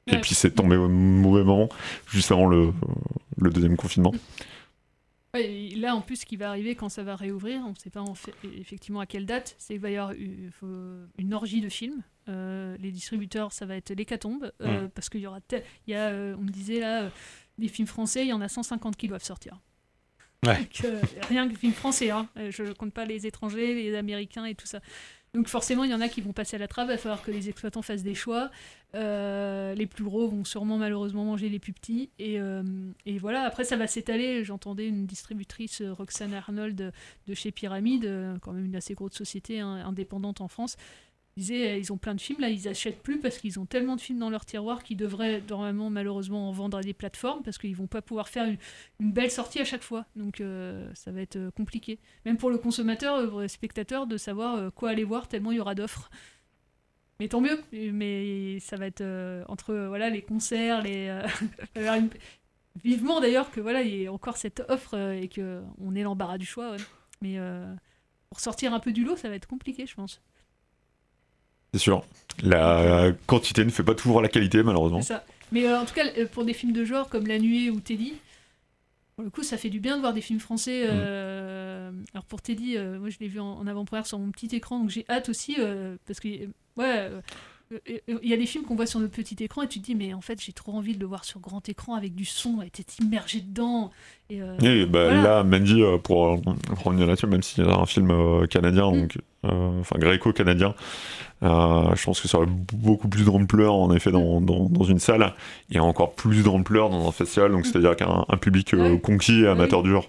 Et 0.06 0.20
puis 0.20 0.36
c'est 0.36 0.52
tombé 0.52 0.76
au 0.76 0.86
mauvais 0.86 1.42
moment, 1.42 1.68
juste 2.06 2.30
avant 2.30 2.46
le, 2.46 2.72
le 3.36 3.50
deuxième 3.50 3.76
confinement. 3.76 4.12
Et 5.40 5.74
là, 5.76 5.94
en 5.94 6.00
plus, 6.00 6.16
ce 6.16 6.26
qui 6.26 6.36
va 6.36 6.48
arriver 6.50 6.74
quand 6.74 6.88
ça 6.88 7.02
va 7.02 7.16
réouvrir, 7.16 7.60
on 7.66 7.70
ne 7.70 7.74
sait 7.76 7.90
pas 7.90 8.00
en 8.00 8.14
fait- 8.14 8.34
effectivement 8.58 9.00
à 9.00 9.06
quelle 9.06 9.26
date, 9.26 9.54
c'est 9.58 9.74
qu'il 9.74 9.80
va 9.82 9.90
y 9.90 9.96
avoir 9.96 10.12
une, 10.12 11.34
orgie 11.34 11.60
de 11.60 11.68
films. 11.68 12.02
Euh, 12.28 12.76
les 12.78 12.90
distributeurs, 12.90 13.52
ça 13.52 13.64
va 13.66 13.76
être 13.76 13.90
l'hécatombe, 13.90 14.52
euh, 14.60 14.84
Mm. 14.84 14.90
parce 14.90 15.08
qu'il 15.08 15.20
y 15.20 15.26
aura, 15.26 15.40
il 15.52 15.90
y 15.90 15.94
a, 15.94 16.08
euh, 16.08 16.36
on 16.38 16.42
me 16.42 16.50
disait 16.50 16.80
là, 16.80 17.02
euh, 17.04 17.10
des 17.56 17.68
films 17.68 17.88
français, 17.88 18.24
il 18.24 18.28
y 18.28 18.32
en 18.32 18.40
a 18.40 18.48
150 18.48 18.96
qui 18.96 19.08
doivent 19.08 19.24
sortir. 19.24 19.58
Ouais. 20.46 20.58
Donc, 20.58 20.86
rien 21.28 21.46
que 21.46 21.50
les 21.52 21.56
films 21.58 21.72
français, 21.72 22.10
hein. 22.10 22.28
Je 22.36 22.62
ne 22.62 22.72
compte 22.72 22.92
pas 22.92 23.04
les 23.04 23.26
étrangers, 23.26 23.74
les 23.74 23.96
américains 23.96 24.44
et 24.44 24.54
tout 24.54 24.66
ça. 24.66 24.80
Donc 25.34 25.48
forcément, 25.48 25.84
il 25.84 25.90
y 25.90 25.94
en 25.94 26.00
a 26.00 26.08
qui 26.08 26.20
vont 26.22 26.32
passer 26.32 26.56
à 26.56 26.58
la 26.58 26.68
trappe, 26.68 26.86
il 26.88 26.92
va 26.92 26.96
falloir 26.98 27.22
que 27.22 27.30
les 27.30 27.48
exploitants 27.48 27.82
fassent 27.82 28.02
des 28.02 28.14
choix. 28.14 28.50
Euh, 28.94 29.74
les 29.74 29.86
plus 29.86 30.02
gros 30.02 30.28
vont 30.28 30.44
sûrement 30.44 30.78
malheureusement 30.78 31.24
manger 31.24 31.48
les 31.48 31.58
plus 31.58 31.72
petits. 31.72 32.10
Et, 32.18 32.40
euh, 32.40 32.62
voilà, 33.20 33.42
après 33.42 33.64
ça 33.64 33.76
va 33.76 33.86
s'étaler. 33.86 34.44
J'entendais 34.44 34.86
une 34.88 35.06
distributrice, 35.06 35.82
euh, 35.82 35.92
Roxane 35.92 36.34
Arnold, 36.34 36.92
de 37.26 37.34
chez 37.34 37.50
Pyramide, 37.50 38.38
quand 38.42 38.52
même 38.52 38.66
une 38.66 38.76
assez 38.76 38.94
grosse 38.94 39.14
société 39.14 39.60
hein, 39.60 39.82
indépendante 39.86 40.40
en 40.40 40.48
France, 40.48 40.76
disait 41.36 41.78
ils 41.78 41.92
ont 41.92 41.98
plein 41.98 42.14
de 42.14 42.20
films, 42.20 42.40
là 42.40 42.48
ils 42.48 42.66
achètent 42.66 43.02
plus 43.02 43.20
parce 43.20 43.38
qu'ils 43.38 43.60
ont 43.60 43.66
tellement 43.66 43.94
de 43.94 44.00
films 44.00 44.18
dans 44.18 44.30
leur 44.30 44.44
tiroir 44.44 44.82
qu'ils 44.82 44.96
devraient 44.96 45.40
normalement 45.48 45.88
malheureusement 45.88 46.48
en 46.48 46.52
vendre 46.52 46.78
à 46.78 46.80
des 46.80 46.94
plateformes 46.94 47.42
parce 47.44 47.58
qu'ils 47.58 47.76
vont 47.76 47.86
pas 47.86 48.02
pouvoir 48.02 48.28
faire 48.28 48.48
une, 48.98 49.12
belle 49.12 49.30
sortie 49.30 49.60
à 49.60 49.64
chaque 49.64 49.82
fois. 49.82 50.06
Donc 50.16 50.42
ça 50.94 51.12
va 51.12 51.20
être 51.20 51.50
compliqué. 51.50 52.00
Même 52.24 52.38
pour 52.38 52.50
le 52.50 52.58
consommateur, 52.58 53.38
le 53.38 53.48
spectateur, 53.48 54.06
de 54.06 54.16
savoir 54.16 54.72
quoi 54.74 54.90
aller 54.90 55.04
voir 55.04 55.28
tellement 55.28 55.52
il 55.52 55.58
y 55.58 55.60
aura 55.60 55.74
d'offres. 55.74 56.10
Mais 57.20 57.28
tant 57.28 57.40
mieux, 57.40 57.60
mais 57.72 58.60
ça 58.60 58.76
va 58.76 58.86
être 58.86 59.00
euh, 59.00 59.42
entre 59.48 59.70
euh, 59.70 59.88
voilà, 59.88 60.08
les 60.08 60.22
concerts, 60.22 60.82
les. 60.82 61.08
euh, 61.08 61.26
une- 61.96 62.10
Vivement 62.84 63.20
d'ailleurs 63.20 63.50
que 63.50 63.60
voilà, 63.60 63.82
il 63.82 63.88
y 63.92 64.02
ait 64.04 64.08
encore 64.08 64.36
cette 64.36 64.62
offre 64.68 64.96
et 64.96 65.28
qu'on 65.28 65.96
ait 65.96 66.02
l'embarras 66.04 66.38
du 66.38 66.46
choix. 66.46 66.70
ouais. 66.70 66.76
Mais 67.20 67.36
pour 68.28 68.38
sortir 68.38 68.72
un 68.72 68.78
peu 68.78 68.92
du 68.92 69.02
lot, 69.04 69.16
ça 69.16 69.28
va 69.28 69.34
être 69.34 69.48
compliqué, 69.48 69.84
je 69.84 69.96
pense. 69.96 70.20
C'est 71.74 71.80
sûr. 71.80 72.04
La 72.44 73.10
quantité 73.26 73.64
ne 73.64 73.70
fait 73.70 73.82
pas 73.82 73.96
toujours 73.96 74.22
la 74.22 74.28
qualité, 74.28 74.62
malheureusement. 74.62 75.02
Ça. 75.02 75.24
Mais 75.50 75.66
en 75.74 75.84
tout 75.86 75.94
cas, 75.94 76.04
pour 76.30 76.44
des 76.44 76.52
films 76.54 76.72
de 76.72 76.84
genre 76.84 77.08
comme 77.08 77.26
La 77.26 77.40
Nuée 77.40 77.68
ou 77.70 77.80
Teddy, 77.80 78.14
pour 79.18 79.24
le 79.24 79.30
coup, 79.30 79.42
ça 79.42 79.56
fait 79.56 79.68
du 79.68 79.80
bien 79.80 79.96
de 79.96 80.00
voir 80.00 80.12
des 80.14 80.20
films 80.20 80.38
français. 80.38 80.84
euh, 80.88 81.90
Alors 82.14 82.24
pour 82.24 82.40
Teddy, 82.40 82.76
euh, 82.76 83.00
moi 83.00 83.08
je 83.08 83.18
l'ai 83.18 83.26
vu 83.26 83.40
en, 83.40 83.50
en 83.58 83.66
avant-première 83.66 84.06
sur 84.06 84.16
mon 84.16 84.30
petit 84.30 84.54
écran, 84.54 84.78
donc 84.78 84.90
j'ai 84.90 85.04
hâte 85.08 85.28
aussi, 85.28 85.56
euh, 85.58 85.96
parce 86.06 86.20
que, 86.20 86.28
ouais, 86.76 87.10
il 87.86 88.28
y 88.28 88.32
a 88.32 88.36
des 88.36 88.46
films 88.46 88.64
qu'on 88.64 88.74
voit 88.76 88.86
sur 88.86 88.98
notre 89.00 89.12
petit 89.14 89.36
écran 89.44 89.62
et 89.62 89.68
tu 89.68 89.78
te 89.80 89.84
dis, 89.84 89.94
mais 89.94 90.14
en 90.14 90.20
fait, 90.20 90.40
j'ai 90.42 90.52
trop 90.52 90.72
envie 90.72 90.94
de 90.94 91.00
le 91.00 91.06
voir 91.06 91.24
sur 91.24 91.38
grand 91.40 91.68
écran 91.68 91.94
avec 91.94 92.14
du 92.14 92.24
son, 92.24 92.62
et 92.62 92.70
t'es 92.70 92.84
immergé 93.02 93.40
dedans. 93.40 93.90
Et, 94.30 94.40
euh, 94.40 94.56
Et 94.60 94.86
bah, 94.86 95.04
voilà. 95.04 95.22
là, 95.22 95.42
Mandy, 95.44 95.82
euh, 95.82 95.98
pour 95.98 96.26
euh, 96.28 96.36
revenir 96.84 97.06
là-dessus, 97.06 97.26
même 97.26 97.42
s'il 97.42 97.64
y 97.64 97.68
a 97.68 97.74
un 97.78 97.84
film 97.86 98.10
euh, 98.10 98.46
canadien, 98.46 98.90
Mm. 98.90 99.00
donc, 99.00 99.18
euh, 99.44 99.80
enfin 99.80 99.98
gréco-canadien, 99.98 100.74
euh, 101.42 101.94
je 101.94 102.04
pense 102.04 102.20
que 102.20 102.28
ça 102.28 102.38
aurait 102.38 102.48
beaucoup 102.48 103.08
plus 103.08 103.24
d'ampleur 103.24 103.74
en 103.74 103.94
effet 103.94 104.10
dans, 104.12 104.40
dans, 104.40 104.68
dans 104.68 104.84
une 104.84 104.98
salle 104.98 105.34
et 105.70 105.78
encore 105.78 106.14
plus 106.14 106.42
d'ampleur 106.42 106.88
dans 106.90 107.06
un 107.06 107.12
festival, 107.12 107.50
Mm. 107.50 107.54
donc 107.54 107.66
c'est-à-dire 107.66 107.96
qu'un 107.96 108.24
un 108.28 108.36
public 108.38 108.72
euh, 108.74 108.96
conquis, 108.98 109.46
amateur 109.46 109.82
dur. 109.82 110.06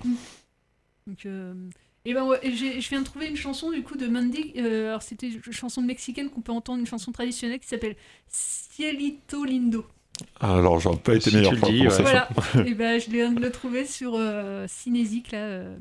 Donc, 1.07 1.25
euh, 1.25 1.53
et 2.05 2.13
ben 2.13 2.25
ouais, 2.25 2.39
et 2.43 2.51
j'ai- 2.55 2.79
je 2.81 2.89
viens 2.89 2.99
de 3.01 3.05
trouver 3.05 3.27
une 3.27 3.35
chanson 3.35 3.71
du 3.71 3.83
coup 3.83 3.95
de 3.97 4.07
Mandy. 4.07 4.53
euh, 4.57 4.87
alors 4.89 5.01
c'était 5.01 5.29
une 5.29 5.41
chanson 5.53 5.81
mexicaine 5.81 6.29
qu'on 6.29 6.41
peut 6.41 6.51
entendre, 6.51 6.79
une 6.79 6.87
chanson 6.87 7.11
traditionnelle 7.11 7.59
qui 7.59 7.67
s'appelle 7.67 7.95
Cielito 8.27 9.43
Lindo. 9.45 9.85
Alors, 10.41 10.79
j'aurais 10.81 10.97
pas 10.97 11.15
été 11.15 11.29
Si 11.29 11.35
meilleur 11.35 11.51
tu 11.51 11.55
le 11.55 11.61
pour, 11.61 11.69
dis, 11.71 11.81
ouais. 11.83 11.89
cette 11.89 12.01
Voilà. 12.01 12.27
chanson. 12.35 12.63
et 12.65 12.73
ben 12.73 12.99
je 12.99 13.09
viens 13.09 13.31
de 13.31 13.39
le 13.39 13.51
trouver 13.51 13.85
sur 13.85 14.15
euh, 14.15 14.65
Cinésique 14.67 15.31
là. 15.31 15.37
euh, 15.39 15.77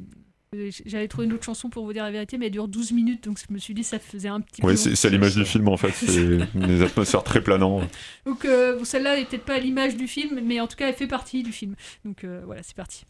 J'avais 0.86 1.08
trouvé 1.08 1.26
une 1.26 1.32
autre 1.32 1.44
chanson 1.44 1.68
pour 1.70 1.84
vous 1.84 1.92
dire 1.92 2.04
la 2.04 2.10
vérité, 2.10 2.38
mais 2.38 2.46
elle 2.46 2.52
dure 2.52 2.68
12 2.68 2.92
minutes, 2.92 3.24
donc 3.24 3.38
je 3.38 3.52
me 3.52 3.58
suis 3.58 3.74
dit 3.74 3.82
ça 3.84 3.98
faisait 3.98 4.28
un 4.28 4.40
petit 4.40 4.62
peu. 4.62 4.68
Long. 4.68 4.76
c'est 4.76 5.06
à 5.06 5.10
l'image 5.10 5.34
du 5.34 5.44
film 5.44 5.68
en 5.68 5.76
fait, 5.76 5.90
c'est 5.94 6.38
des 6.54 6.82
atmosphères 6.82 7.22
très 7.24 7.42
planantes. 7.42 7.84
Donc 8.26 8.44
euh, 8.44 8.82
celle-là 8.84 9.18
est 9.18 9.24
peut-être 9.28 9.44
pas 9.44 9.54
à 9.54 9.58
l'image 9.58 9.96
du 9.96 10.06
film, 10.06 10.40
mais 10.44 10.60
en 10.60 10.66
tout 10.68 10.76
cas 10.76 10.88
elle 10.88 10.94
fait 10.94 11.06
partie 11.08 11.42
du 11.42 11.52
film. 11.52 11.74
Donc 12.04 12.22
euh, 12.24 12.40
voilà, 12.46 12.62
c'est 12.62 12.76
parti. 12.76 13.04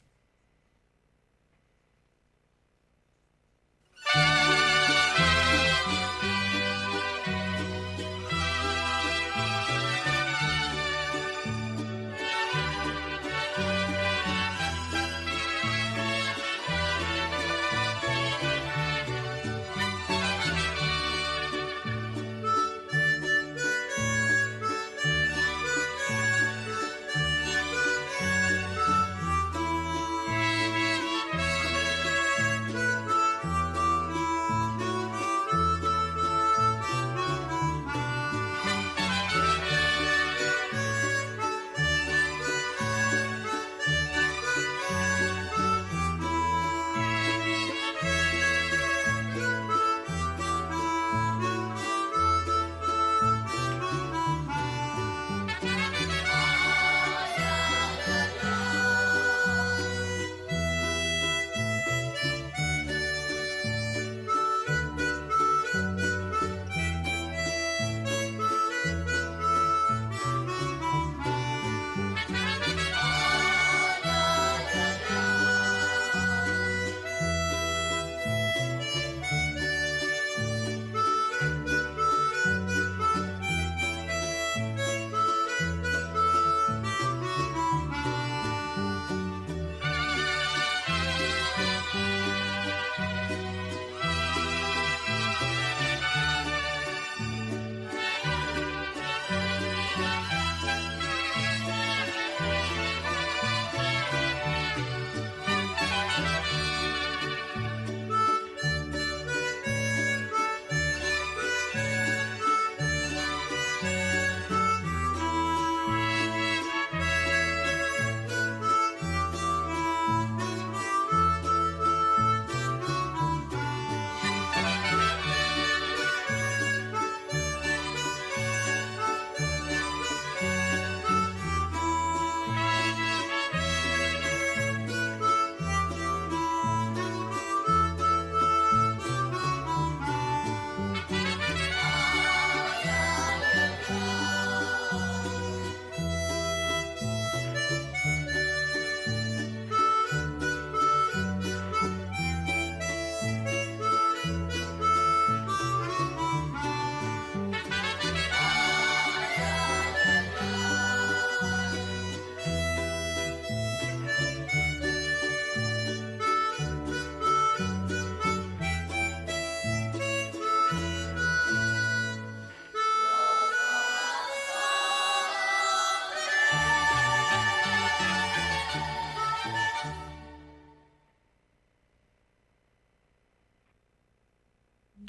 Música 4.14 4.87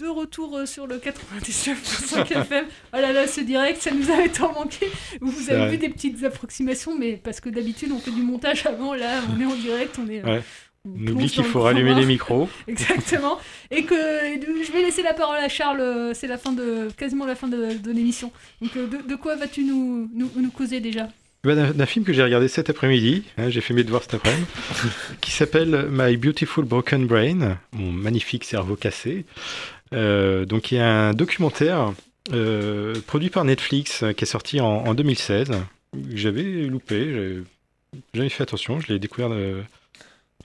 retour 0.10 0.57
euh, 0.57 0.66
sur 0.66 0.88
le 0.88 0.97
99.5 0.97 2.32
FM. 2.34 2.66
Oh 2.93 2.97
là 2.97 3.12
là, 3.14 3.28
ce 3.28 3.41
direct, 3.41 3.82
ça 3.82 3.91
nous 3.91 4.10
avait 4.10 4.30
tant 4.30 4.53
manqué. 4.53 4.88
Vous 5.22 5.49
avez 5.49 5.60
vrai. 5.60 5.70
vu 5.72 5.78
des 5.78 5.89
petites 5.89 6.24
approximations, 6.24 6.97
mais 6.97 7.14
parce 7.24 7.39
que 7.39 7.49
d'habitude, 7.49 7.91
on 7.93 7.99
fait 7.99 8.12
du 8.12 8.22
montage 8.22 8.66
avant. 8.66 8.93
Là, 8.93 9.22
on 9.36 9.39
est 9.41 9.45
en 9.45 9.55
direct, 9.55 9.97
on 10.03 10.10
est. 10.10 10.24
euh, 10.26 10.38
Ouais. 10.38 10.41
on 10.86 10.91
On 10.91 11.07
oublie 11.12 11.30
qu'il 11.30 11.43
faut 11.43 11.62
rallumer 11.62 11.93
les 11.93 12.05
micros. 12.05 12.49
Exactement. 12.68 13.38
Et 13.72 13.84
que 13.84 13.95
je 13.95 14.72
vais 14.72 14.82
laisser 14.84 15.03
la 15.03 15.14
parole 15.14 15.38
à 15.38 15.49
Charles. 15.49 15.82
euh, 15.82 16.14
C'est 16.14 16.28
la 16.28 16.38
fin 16.38 16.51
de 16.53 16.88
quasiment 16.97 17.26
la 17.26 17.36
fin 17.36 17.47
de, 17.47 17.78
de 17.78 17.91
l'émission. 17.91 18.32
Donc, 18.62 18.74
de, 18.76 19.07
de 19.07 19.16
quoi 19.16 19.36
vas-tu 19.36 19.64
nous, 19.64 20.10
nous, 20.14 20.30
nous 20.36 20.51
causer 20.51 20.80
déjà? 20.80 21.10
Bah, 21.45 21.55
d'un 21.55 21.72
d'un 21.72 21.86
film 21.86 22.03
que 22.03 22.12
j'ai 22.12 22.22
regardé 22.22 22.49
cet 22.49 22.70
après-midi, 22.70 23.24
hein, 23.38 23.49
j'ai 23.49 23.62
fait 23.62 23.74
mes 23.74 23.86
devoirs 23.86 24.01
cet 24.03 24.16
après-midi, 24.16 24.43
qui 25.22 25.32
s'appelle 25.32 25.88
My 25.89 26.18
Beautiful 26.18 26.66
Broken 26.66 27.07
Brain, 27.07 27.57
mon 27.72 27.93
magnifique 27.93 28.43
cerveau 28.43 28.76
cassé. 28.76 29.24
Euh, 29.94 30.46
donc 30.46 30.72
il 30.72 30.76
y 30.76 30.80
a 30.80 31.10
un 31.10 31.14
documentaire 31.14 31.94
euh, 32.32 32.96
produit 33.08 33.30
par 33.30 33.44
Netflix 33.44 34.04
euh, 34.04 34.14
qui 34.14 34.24
est 34.24 34.28
sorti 34.28 34.62
en, 34.62 34.68
en 34.68 34.94
2016, 34.94 35.50
que 35.50 35.98
j'avais 36.14 36.44
loupé, 36.68 37.44
j'avais 38.14 38.30
fait 38.30 38.44
attention, 38.44 38.80
je 38.80 38.94
l'ai 38.94 39.00
découvert 39.00 39.32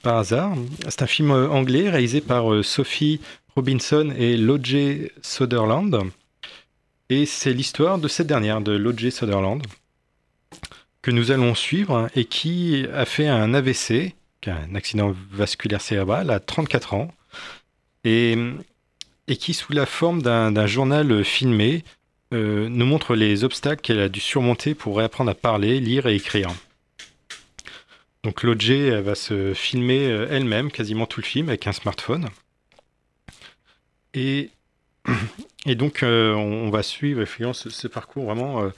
par 0.02 0.16
hasard. 0.16 0.54
C'est 0.88 1.02
un 1.02 1.06
film 1.06 1.30
anglais 1.30 1.90
réalisé 1.90 2.20
par 2.20 2.64
Sophie 2.64 3.20
Robinson 3.54 4.12
et 4.16 4.36
Lodge 4.36 4.76
Sutherland. 5.22 6.00
Et 7.10 7.26
c'est 7.26 7.52
l'histoire 7.52 7.98
de 7.98 8.08
cette 8.08 8.26
dernière, 8.26 8.62
de 8.62 8.72
Lodge 8.72 9.10
Sutherland 9.10 9.62
que 11.04 11.10
nous 11.10 11.30
allons 11.30 11.54
suivre 11.54 12.08
et 12.16 12.24
qui 12.24 12.86
a 12.94 13.04
fait 13.04 13.28
un 13.28 13.52
AVC, 13.52 14.14
un 14.46 14.74
accident 14.74 15.14
vasculaire 15.32 15.82
cérébral, 15.82 16.30
à 16.30 16.40
34 16.40 16.94
ans, 16.94 17.08
et, 18.04 18.38
et 19.28 19.36
qui, 19.36 19.54
sous 19.54 19.72
la 19.72 19.86
forme 19.86 20.22
d'un 20.22 20.66
journal 20.66 21.24
filmé, 21.24 21.84
euh, 22.32 22.68
nous 22.68 22.86
montre 22.86 23.14
les 23.14 23.44
obstacles 23.44 23.82
qu'elle 23.82 24.00
a 24.00 24.08
dû 24.08 24.20
surmonter 24.20 24.74
pour 24.74 24.96
réapprendre 24.96 25.30
à 25.30 25.34
parler, 25.34 25.80
lire 25.80 26.06
et 26.06 26.16
écrire. 26.16 26.50
Donc 28.22 28.42
elle 28.42 29.00
va 29.02 29.14
se 29.14 29.52
filmer 29.54 30.06
euh, 30.06 30.26
elle-même 30.30 30.70
quasiment 30.70 31.06
tout 31.06 31.20
le 31.20 31.26
film 31.26 31.48
avec 31.48 31.66
un 31.66 31.72
smartphone. 31.72 32.28
Et, 34.14 34.50
et 35.66 35.74
donc 35.74 36.02
euh, 36.02 36.32
on, 36.34 36.70
va 36.70 36.82
suivre 36.82 37.20
effectivement 37.20 37.52
ce, 37.52 37.68
ce 37.68 37.86
parcours 37.86 38.24
vraiment 38.24 38.62
euh, 38.62 38.70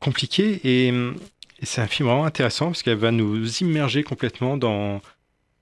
compliqué 0.00 0.60
et, 0.64 0.88
et 0.88 1.66
c'est 1.66 1.80
un 1.80 1.86
film 1.86 2.08
vraiment 2.08 2.24
intéressant 2.24 2.66
parce 2.66 2.82
qu'elle 2.82 2.98
va 2.98 3.12
nous 3.12 3.46
immerger 3.58 4.02
complètement 4.02 4.56
dans, 4.56 5.00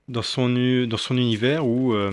dans, 0.07 0.21
son, 0.21 0.49
dans 0.87 0.97
son 0.97 1.17
univers 1.17 1.65
où 1.65 1.93
euh, 1.93 2.11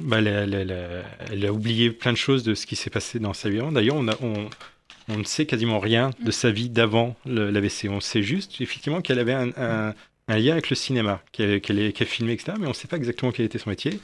bah, 0.00 0.18
elle, 0.20 1.46
a 1.46 1.52
oublié 1.52 1.90
plein 1.90 2.12
de 2.12 2.16
choses 2.16 2.42
de 2.42 2.54
ce 2.54 2.66
qui 2.66 2.76
s'est 2.76 2.90
passé 2.90 3.18
dans 3.18 3.34
sa 3.34 3.48
vie. 3.48 3.60
D'ailleurs, 3.72 3.96
on, 3.96 5.16
ne 5.16 5.24
sait 5.24 5.46
quasiment 5.46 5.78
rien 5.78 6.10
de 6.20 6.30
sa 6.30 6.50
vie 6.50 6.68
d'avant 6.68 7.16
l'AVC. 7.26 7.88
On 7.88 8.00
sait 8.00 8.22
juste 8.22 8.60
effectivement 8.60 9.00
qu'elle 9.00 9.18
avait 9.18 9.32
un, 9.32 9.94
lien 10.28 10.52
avec 10.52 10.70
le 10.70 10.76
cinéma, 10.76 11.22
qu'elle 11.32 11.50
est- 11.50 11.60
qu'elle 11.60 12.06
filmait, 12.06 12.34
etc. 12.34 12.52
Mais 12.58 12.66
on 12.66 12.70
ne 12.70 12.74
sait 12.74 12.88
pas 12.88 12.96
exactement 12.96 13.32
quel 13.32 13.46
était 13.46 13.58
son 13.58 13.70
métier. 13.70 14.00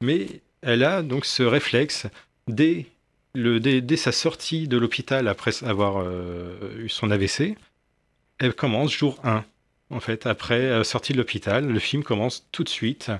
Mais 0.00 0.40
elle 0.62 0.84
a 0.84 1.02
donc 1.02 1.24
ce 1.24 1.42
réflexe 1.42 2.06
dès, 2.46 2.86
le, 3.34 3.60
dès 3.60 3.96
sa 3.96 4.12
sortie 4.12 4.68
de 4.68 4.78
l'hôpital 4.78 5.28
après 5.28 5.52
avoir 5.64 5.98
euh, 5.98 6.56
eu 6.78 6.88
son 6.88 7.10
AVC. 7.10 7.56
Elle 8.38 8.54
commence 8.54 8.92
jour 8.92 9.18
1, 9.24 9.44
en 9.90 10.00
fait, 10.00 10.26
après 10.26 10.60
euh, 10.60 10.84
sortie 10.84 11.12
de 11.12 11.18
l'hôpital. 11.18 11.66
Le 11.66 11.78
film 11.80 12.02
commence 12.02 12.46
tout 12.52 12.62
de 12.62 12.68
suite. 12.68 13.10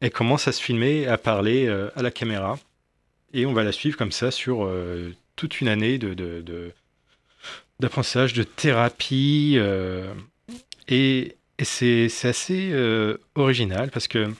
Elle 0.00 0.10
commence 0.10 0.46
à 0.46 0.52
se 0.52 0.62
filmer, 0.62 1.06
à 1.06 1.18
parler 1.18 1.66
euh, 1.66 1.90
à 1.96 2.02
la 2.02 2.10
caméra. 2.10 2.58
Et 3.32 3.46
on 3.46 3.52
va 3.52 3.64
la 3.64 3.72
suivre 3.72 3.96
comme 3.96 4.12
ça 4.12 4.30
sur 4.30 4.64
euh, 4.64 5.12
toute 5.36 5.60
une 5.60 5.68
année 5.68 5.98
de, 5.98 6.72
d'apprentissage, 7.80 8.32
de 8.32 8.42
thérapie. 8.42 9.54
euh, 9.56 10.12
et 10.86 11.36
c'est, 11.62 12.08
assez 12.24 12.72
original 13.34 13.90
parce 13.90 14.08
que 14.08 14.32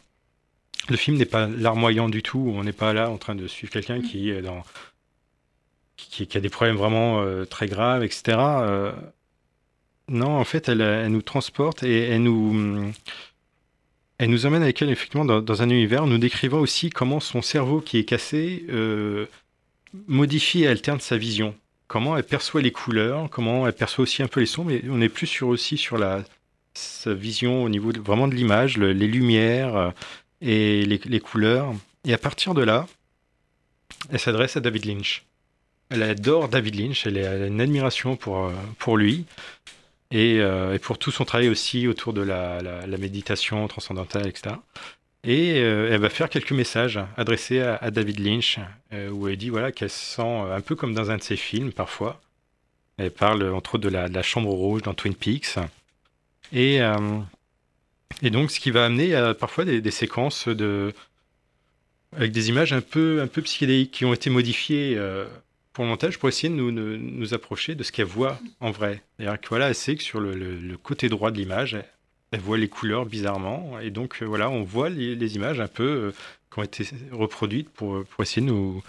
le 0.89 0.97
film 0.97 1.17
n'est 1.17 1.27
pas 1.27 1.47
larmoyant 1.49 2.09
du 2.09 2.23
tout. 2.23 2.53
On 2.55 2.63
n'est 2.63 2.73
pas 2.73 2.93
là 2.93 3.11
en 3.11 3.19
train 3.19 3.35
de 3.35 3.47
suivre 3.47 3.73
quelqu'un 3.73 4.01
qui 4.01 4.33
qui, 5.97 6.39
a 6.39 6.41
des 6.41 6.49
problèmes 6.49 6.77
vraiment 6.77 7.23
très 7.47 7.67
graves, 7.67 8.05
etc. 8.05 8.39
Non, 10.09 10.37
en 10.37 10.45
fait, 10.45 10.69
elle, 10.71 10.81
elle 10.81 11.13
nous 11.13 11.21
transporte 11.21 11.83
et 11.83 12.05
elle 12.05 12.23
nous, 12.23 12.93
elle 14.19 14.31
nous 14.31 14.47
emmène 14.47 14.63
avec 14.63 14.83
elle 14.83 14.91
effectivement 14.91 15.25
dans, 15.25 15.63
un 15.63 15.71
univers, 15.71 16.07
nous 16.07 16.19
décrivant 16.19 16.59
aussi 16.59 16.91
comment 16.91 17.21
son 17.21 17.41
cerveau 17.43 17.81
qui 17.81 17.99
est 17.99 18.05
cassé 18.05 18.65
euh, 18.71 19.27
modifie 20.09 20.63
et 20.65 20.69
alterne 20.69 21.01
sa 21.01 21.17
vision. 21.17 21.55
Comment 21.87 22.17
elle 22.17 22.25
perçoit 22.25 22.61
les 22.61 22.73
couleurs, 22.73 23.31
comment 23.31 23.67
elle 23.67 23.73
perçoit 23.73 24.03
aussi 24.03 24.23
un 24.23 24.29
peu 24.29 24.41
les 24.41 24.47
sons, 24.47 24.65
mais 24.65 24.83
on 24.91 25.01
est 25.01 25.09
plus 25.09 25.27
sur 25.27 25.49
aussi 25.49 25.79
sur 25.79 25.97
la 25.99 26.23
sa 26.75 27.13
vision 27.15 27.65
au 27.65 27.69
niveau 27.69 27.91
vraiment 27.93 28.29
de 28.29 28.35
l'image, 28.35 28.77
le- 28.77 28.93
les 28.93 29.07
lumières 29.09 29.77
euh, 29.77 29.91
et 30.41 30.85
les, 30.85 31.01
les 31.05 31.21
couleurs. 31.21 31.75
Et 32.05 32.13
à 32.13 32.19
partir 32.19 32.55
de 32.55 32.63
là, 32.63 32.87
elle 34.11 34.21
s'adresse 34.21 34.57
à 34.57 34.61
David 34.61 34.85
Lynch. 34.85 35.25
Elle 35.91 36.03
adore 36.03 36.49
David 36.49 36.75
Lynch, 36.79 37.07
elle 37.07 37.19
a 37.19 37.47
une 37.47 37.61
admiration 37.61 38.17
pour, 38.17 38.47
euh, 38.47 38.53
pour 38.79 38.97
lui 38.97 39.25
et, 40.11 40.41
euh, 40.41 40.75
et 40.75 40.79
pour 40.79 40.99
tout 40.99 41.11
son 41.11 41.25
travail 41.25 41.49
aussi 41.49 41.87
autour 41.87 42.13
de 42.13 42.23
la, 42.23 42.87
méditation 42.99 43.67
transcendantale, 43.69 44.27
etc. 44.27 44.57
Et 45.25 45.61
euh, 45.61 45.91
elle 45.93 46.01
va 46.01 46.09
faire 46.09 46.31
quelques 46.31 46.53
messages 46.53 46.99
adressés 47.17 47.61
à, 47.61 47.91
David 47.91 48.21
Lynch, 48.21 48.59
euh, 48.93 49.11
où 49.11 49.29
elle 49.29 49.37
dit 49.37 49.51
voilà, 49.51 49.73
qu'elle 49.73 49.91
se 49.91 50.17
sent 50.17 50.23
un 50.23 50.61
peu 50.61 50.75
comme 50.77 50.95
dans 50.95 51.11
un 51.11 51.17
de 51.17 51.23
ses 51.23 51.37
films 51.37 51.73
parfois. 51.73 52.21
Elle 52.97 53.11
parle 53.11 53.43
entre 53.53 53.77
autres 53.77 53.91
de 53.91 53.97
la, 53.97 54.23
chambre 54.23 54.51
rouge 54.51 54.83
dans 54.83 54.95
Twin 54.95 55.15
Peaks. 55.15 55.57
Et, 56.53 56.81
donc, 58.23 58.51
ce 58.51 58.59
qui 58.59 58.71
va 58.71 58.87
amener 58.87 59.15
à 59.15 59.35
parfois 59.35 59.65
des, 59.65 59.91
séquences 59.91 60.49
avec 62.17 62.33
des 62.33 62.49
images 62.49 62.73
un 62.73 62.81
peu, 62.81 63.21
un 63.21 63.29
peu 63.29 63.43
psychédéliques 63.43 63.93
qui 63.93 64.05
ont 64.05 64.15
été 64.15 64.31
modifiées 64.31 64.99
pour 65.79 65.85
le 65.85 65.91
montage 65.93 66.19
pour 66.19 66.29
essayer 66.29 66.49
de 66.49 66.57
nous, 66.57 66.73
nous 66.73 67.35
approcher 67.35 67.77
de 67.77 67.85
ce 67.85 67.93
qu'elle 67.93 68.07
voit 68.07 68.41
en 68.59 68.73
vrai. 68.73 69.01
C'est-à-dire 69.17 69.41
que 69.41 69.49
voilà, 69.49 69.69
elle 69.69 69.77
sait 69.77 69.95
que 69.95 70.03
sur 70.03 70.19
le, 70.19 70.33
le- 70.35 70.57
le 70.59 70.77
côté 70.77 71.09
droit 71.09 71.31
de 71.31 71.37
l'image, 71.39 71.75
elle, 71.75 71.85
elle 72.33 72.41
voit 72.41 72.59
les 72.59 72.69
couleurs 72.69 73.07
bizarrement. 73.07 73.79
Et 73.79 73.93
donc, 73.93 74.21
euh, 74.21 74.25
voilà, 74.25 74.51
on 74.51 74.65
voit 74.65 74.89
les, 74.89 75.15
les 75.15 75.37
images 75.37 75.61
un 75.61 75.69
peu 75.69 75.85
euh, 75.85 76.13
qui 76.53 76.59
ont 76.59 76.65
été 76.65 76.85
reproduites 77.13 77.69
pour, 77.71 78.05
pour 78.07 78.23
essayer 78.25 78.43
de 78.45 78.51
nous, 78.51 78.83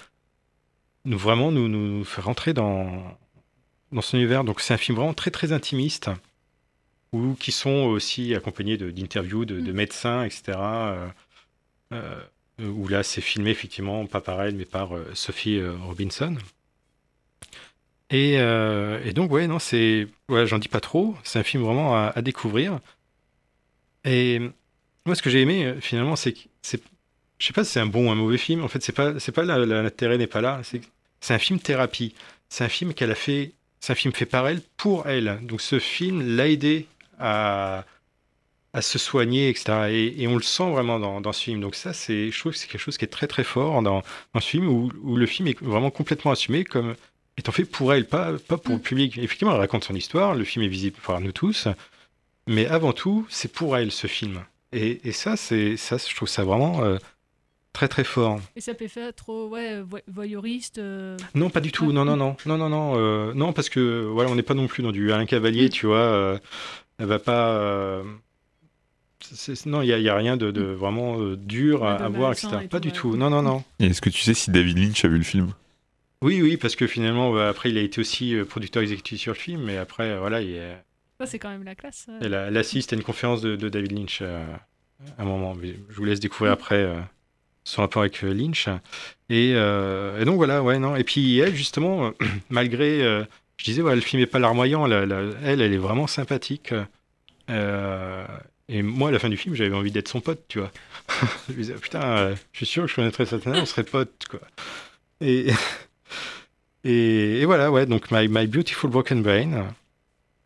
nous 1.05 1.17
vraiment 1.19 1.51
nous, 1.51 1.67
nous 1.67 2.03
faire 2.03 2.25
rentrer 2.25 2.55
dans, 2.55 3.03
dans 3.91 4.01
son 4.01 4.17
univers. 4.17 4.43
Donc, 4.43 4.59
c'est 4.59 4.73
un 4.73 4.77
film 4.77 4.97
vraiment 4.97 5.13
très, 5.13 5.29
très 5.29 5.51
intimiste 5.51 6.09
ou 7.13 7.35
qui 7.35 7.51
sont 7.51 7.83
aussi 7.85 8.33
accompagnés 8.33 8.77
d'interviews 8.77 9.45
de, 9.45 9.59
de 9.61 9.71
médecins, 9.71 10.23
etc. 10.23 10.57
euh, 10.57 11.07
euh, 11.93 12.19
où 12.59 12.87
là, 12.87 13.03
c'est 13.03 13.21
filmé 13.21 13.51
effectivement, 13.51 14.07
pas 14.07 14.21
par 14.21 14.41
elle, 14.41 14.55
mais 14.55 14.65
par 14.65 14.95
euh, 14.97 15.05
Sophie 15.13 15.61
Robinson. 15.85 16.35
Et, 18.09 18.39
euh, 18.39 18.99
et 19.03 19.13
donc, 19.13 19.31
ouais, 19.31 19.47
non, 19.47 19.59
c'est. 19.59 20.07
Ouais, 20.29 20.47
j'en 20.47 20.57
dis 20.59 20.67
pas 20.67 20.79
trop. 20.79 21.15
C'est 21.23 21.39
un 21.39 21.43
film 21.43 21.63
vraiment 21.63 21.95
à, 21.95 22.21
découvrir. 22.21 22.79
Et 24.03 24.39
moi, 25.05 25.15
ce 25.15 25.21
que 25.21 25.29
j'ai 25.29 25.41
aimé, 25.41 25.65
euh, 25.65 25.81
finalement, 25.81 26.15
c'est 26.15 26.33
que. 26.33 26.39
Je 27.39 27.45
sais 27.45 27.53
pas 27.53 27.63
si 27.63 27.71
c'est 27.71 27.79
un 27.79 27.85
bon 27.85 28.09
ou 28.09 28.11
un 28.11 28.15
mauvais 28.15 28.37
film. 28.37 28.63
En 28.63 28.67
fait, 28.67 28.83
c'est 28.83 28.91
pas, 28.91 29.17
c'est 29.19 29.31
pas 29.31 29.43
l'intérêt 29.43 30.17
n'est 30.17 30.27
pas 30.27 30.41
là. 30.41 30.61
C'est 31.21 31.33
un 31.33 31.39
film 31.39 31.59
thérapie. 31.59 32.13
C'est 32.49 32.65
un 32.65 32.69
film 32.69 32.93
qu'elle 32.93 33.11
a 33.11 33.15
fait. 33.15 33.53
C'est 33.79 33.93
un 33.93 33.95
film 33.95 34.13
fait 34.13 34.25
par 34.25 34.47
elle 34.47 34.61
pour 34.77 35.07
elle. 35.07 35.39
Donc, 35.43 35.61
ce 35.61 35.79
film 35.79 36.35
l'a 36.35 36.49
aidé 36.49 36.87
à, 37.17 37.85
à 38.73 38.81
se 38.81 38.99
soigner, 38.99 39.49
etc. 39.49 39.87
Et, 39.89 40.23
et 40.23 40.27
on 40.27 40.35
le 40.35 40.41
sent 40.41 40.69
vraiment 40.71 40.99
dans, 40.99 41.21
dans 41.21 41.31
ce 41.31 41.43
film. 41.43 41.61
Donc, 41.61 41.75
ça, 41.75 41.93
c'est, 41.93 42.29
je 42.31 42.39
trouve 42.39 42.51
que 42.51 42.57
c'est 42.57 42.67
quelque 42.67 42.81
chose 42.81 42.97
qui 42.97 43.05
est 43.05 43.09
très, 43.09 43.27
très 43.27 43.45
fort 43.45 43.81
dans, 43.81 44.03
dans 44.33 44.39
ce 44.41 44.49
film 44.49 44.67
où, 44.67 44.91
où 45.03 45.15
le 45.15 45.25
film 45.25 45.47
est 45.47 45.61
vraiment 45.61 45.91
complètement 45.91 46.31
assumé 46.31 46.65
comme 46.65 46.95
étant 47.39 47.51
fait 47.51 47.65
pour 47.65 47.93
elle, 47.93 48.05
pas, 48.07 48.33
pas 48.47 48.57
pour 48.57 48.75
le 48.75 48.81
public. 48.81 49.17
Effectivement, 49.17 49.53
elle 49.53 49.59
raconte 49.59 49.83
son 49.85 49.95
histoire, 49.95 50.35
le 50.35 50.43
film 50.43 50.63
est 50.65 50.69
visible 50.69 50.97
par 51.05 51.19
nous 51.21 51.31
tous, 51.31 51.67
mais 52.47 52.65
avant 52.67 52.93
tout, 52.93 53.25
c'est 53.29 53.51
pour 53.51 53.75
elle 53.77 53.91
ce 53.91 54.07
film. 54.07 54.41
Et, 54.71 55.01
et 55.07 55.11
ça, 55.11 55.35
c'est 55.35 55.77
ça, 55.77 55.97
je 55.97 56.15
trouve 56.15 56.27
ça 56.29 56.43
vraiment 56.43 56.83
euh, 56.83 56.97
très 57.73 57.87
très 57.87 58.03
fort. 58.03 58.39
Et 58.55 58.61
ça 58.61 58.73
peut 58.73 58.87
faire 58.87 59.13
trop 59.15 59.47
ouais, 59.47 59.81
voy- 59.81 60.03
voyeuriste. 60.07 60.77
euh, 60.77 61.17
Non, 61.33 61.49
pas 61.49 61.59
du 61.61 61.71
tout. 61.71 61.91
Non, 61.91 62.05
non, 62.05 62.15
non, 62.17 62.35
non, 62.45 62.57
non, 62.57 62.69
non, 62.69 62.93
euh, 62.97 63.33
non, 63.33 63.53
parce 63.53 63.69
que 63.69 64.03
voilà, 64.05 64.29
on 64.29 64.35
n'est 64.35 64.43
pas 64.43 64.53
non 64.53 64.67
plus 64.67 64.83
dans 64.83 64.91
du 64.91 65.11
Alain 65.11 65.25
Cavalier, 65.25 65.69
tu 65.69 65.85
vois. 65.87 65.97
euh, 65.97 66.37
elle 66.99 67.07
va 67.07 67.19
pas. 67.19 67.47
euh, 67.49 68.03
non, 69.65 69.81
il 69.81 69.87
y, 69.89 69.93
a- 70.09 70.13
a 70.13 70.17
rien 70.17 70.37
de, 70.37 70.49
de 70.51 70.63
vraiment 70.63 71.19
euh, 71.19 71.35
dur 71.35 71.85
à, 71.85 72.07
voir, 72.09 72.31
etc. 72.31 72.47
et 72.63 72.67
Pas 72.67 72.79
tout, 72.79 72.83
du 72.83 72.87
ouais. 72.89 72.93
tout. 72.95 73.15
Non, 73.17 73.29
non, 73.29 73.41
non. 73.41 73.63
Et 73.79 73.87
est-ce 73.87 74.01
que 74.01 74.09
tu 74.09 74.21
sais 74.21 74.33
si 74.33 74.49
David 74.51 74.77
Lynch 74.77 75.03
a 75.03 75.07
vu 75.07 75.17
le 75.17 75.23
film? 75.23 75.53
Oui, 76.21 76.41
oui, 76.41 76.57
parce 76.57 76.75
que 76.75 76.85
finalement, 76.85 77.33
bah, 77.33 77.47
après, 77.49 77.69
il 77.69 77.77
a 77.77 77.81
été 77.81 78.01
aussi 78.01 78.35
euh, 78.35 78.43
producteur 78.43 78.83
exécutif 78.83 79.19
sur 79.19 79.31
le 79.33 79.37
film, 79.37 79.63
mais 79.63 79.77
après, 79.77 80.17
voilà, 80.17 80.41
il 80.41 80.51
est- 80.55 80.77
Ça, 81.19 81.25
c'est 81.25 81.39
quand 81.39 81.49
même 81.49 81.63
la 81.63 81.75
classe. 81.75 82.07
euh. 82.09 82.19
elle, 82.47 82.57
assiste 82.57 82.91
à 82.91 82.95
une 82.97 83.03
conférence 83.03 83.41
de, 83.41 83.55
de 83.55 83.69
David 83.69 83.93
Lynch 83.93 84.19
euh, 84.21 84.45
à 85.17 85.21
un 85.21 85.25
moment. 85.25 85.55
Mais 85.55 85.75
je 85.89 85.95
vous 85.95 86.03
laisse 86.03 86.19
découvrir 86.19 86.51
après 86.53 86.75
euh, 86.83 86.99
son 87.63 87.81
rapport 87.83 88.01
avec 88.01 88.21
Lynch. 88.21 88.67
Et, 89.29 89.51
et, 89.51 90.25
donc 90.25 90.35
voilà, 90.35 90.61
ouais, 90.61 90.77
non. 90.79 90.95
Et 90.97 91.03
puis 91.05 91.39
elle, 91.39 91.55
justement, 91.55 92.11
malgré, 92.49 92.99
je 93.57 93.63
disais, 93.63 93.81
ouais, 93.81 93.95
le 93.95 94.01
film 94.01 94.21
est 94.21 94.25
pas 94.27 94.39
larmoyant, 94.39 94.85
elle, 94.91 95.35
elle, 95.43 95.61
elle 95.61 95.73
est 95.73 95.77
vraiment 95.77 96.07
sympathique. 96.07 96.73
et 97.47 98.81
moi, 98.83 99.09
à 99.09 99.11
la 99.11 99.19
fin 99.19 99.29
du 99.29 99.37
film, 99.37 99.55
j'avais 99.55 99.73
envie 99.75 99.91
d'être 99.91 100.07
son 100.09 100.19
pote, 100.21 100.43
tu 100.47 100.59
vois. 100.59 100.71
je 101.47 101.53
me 101.53 101.57
disais, 101.57 101.73
putain, 101.75 102.31
je 102.51 102.57
suis 102.57 102.65
sûr 102.65 102.83
que 102.83 102.89
je 102.89 102.95
connaîtrais 102.95 103.25
Satana, 103.25 103.59
on 103.61 103.65
serait 103.65 103.83
potes, 103.83 104.25
quoi. 104.29 104.41
Et, 105.21 105.47
et, 106.83 107.45
voilà, 107.45 107.71
ouais, 107.71 107.85
donc 107.85 108.11
My, 108.11 108.27
My 108.27 108.47
Beautiful 108.47 108.89
Broken 108.89 109.21
Brain 109.21 109.67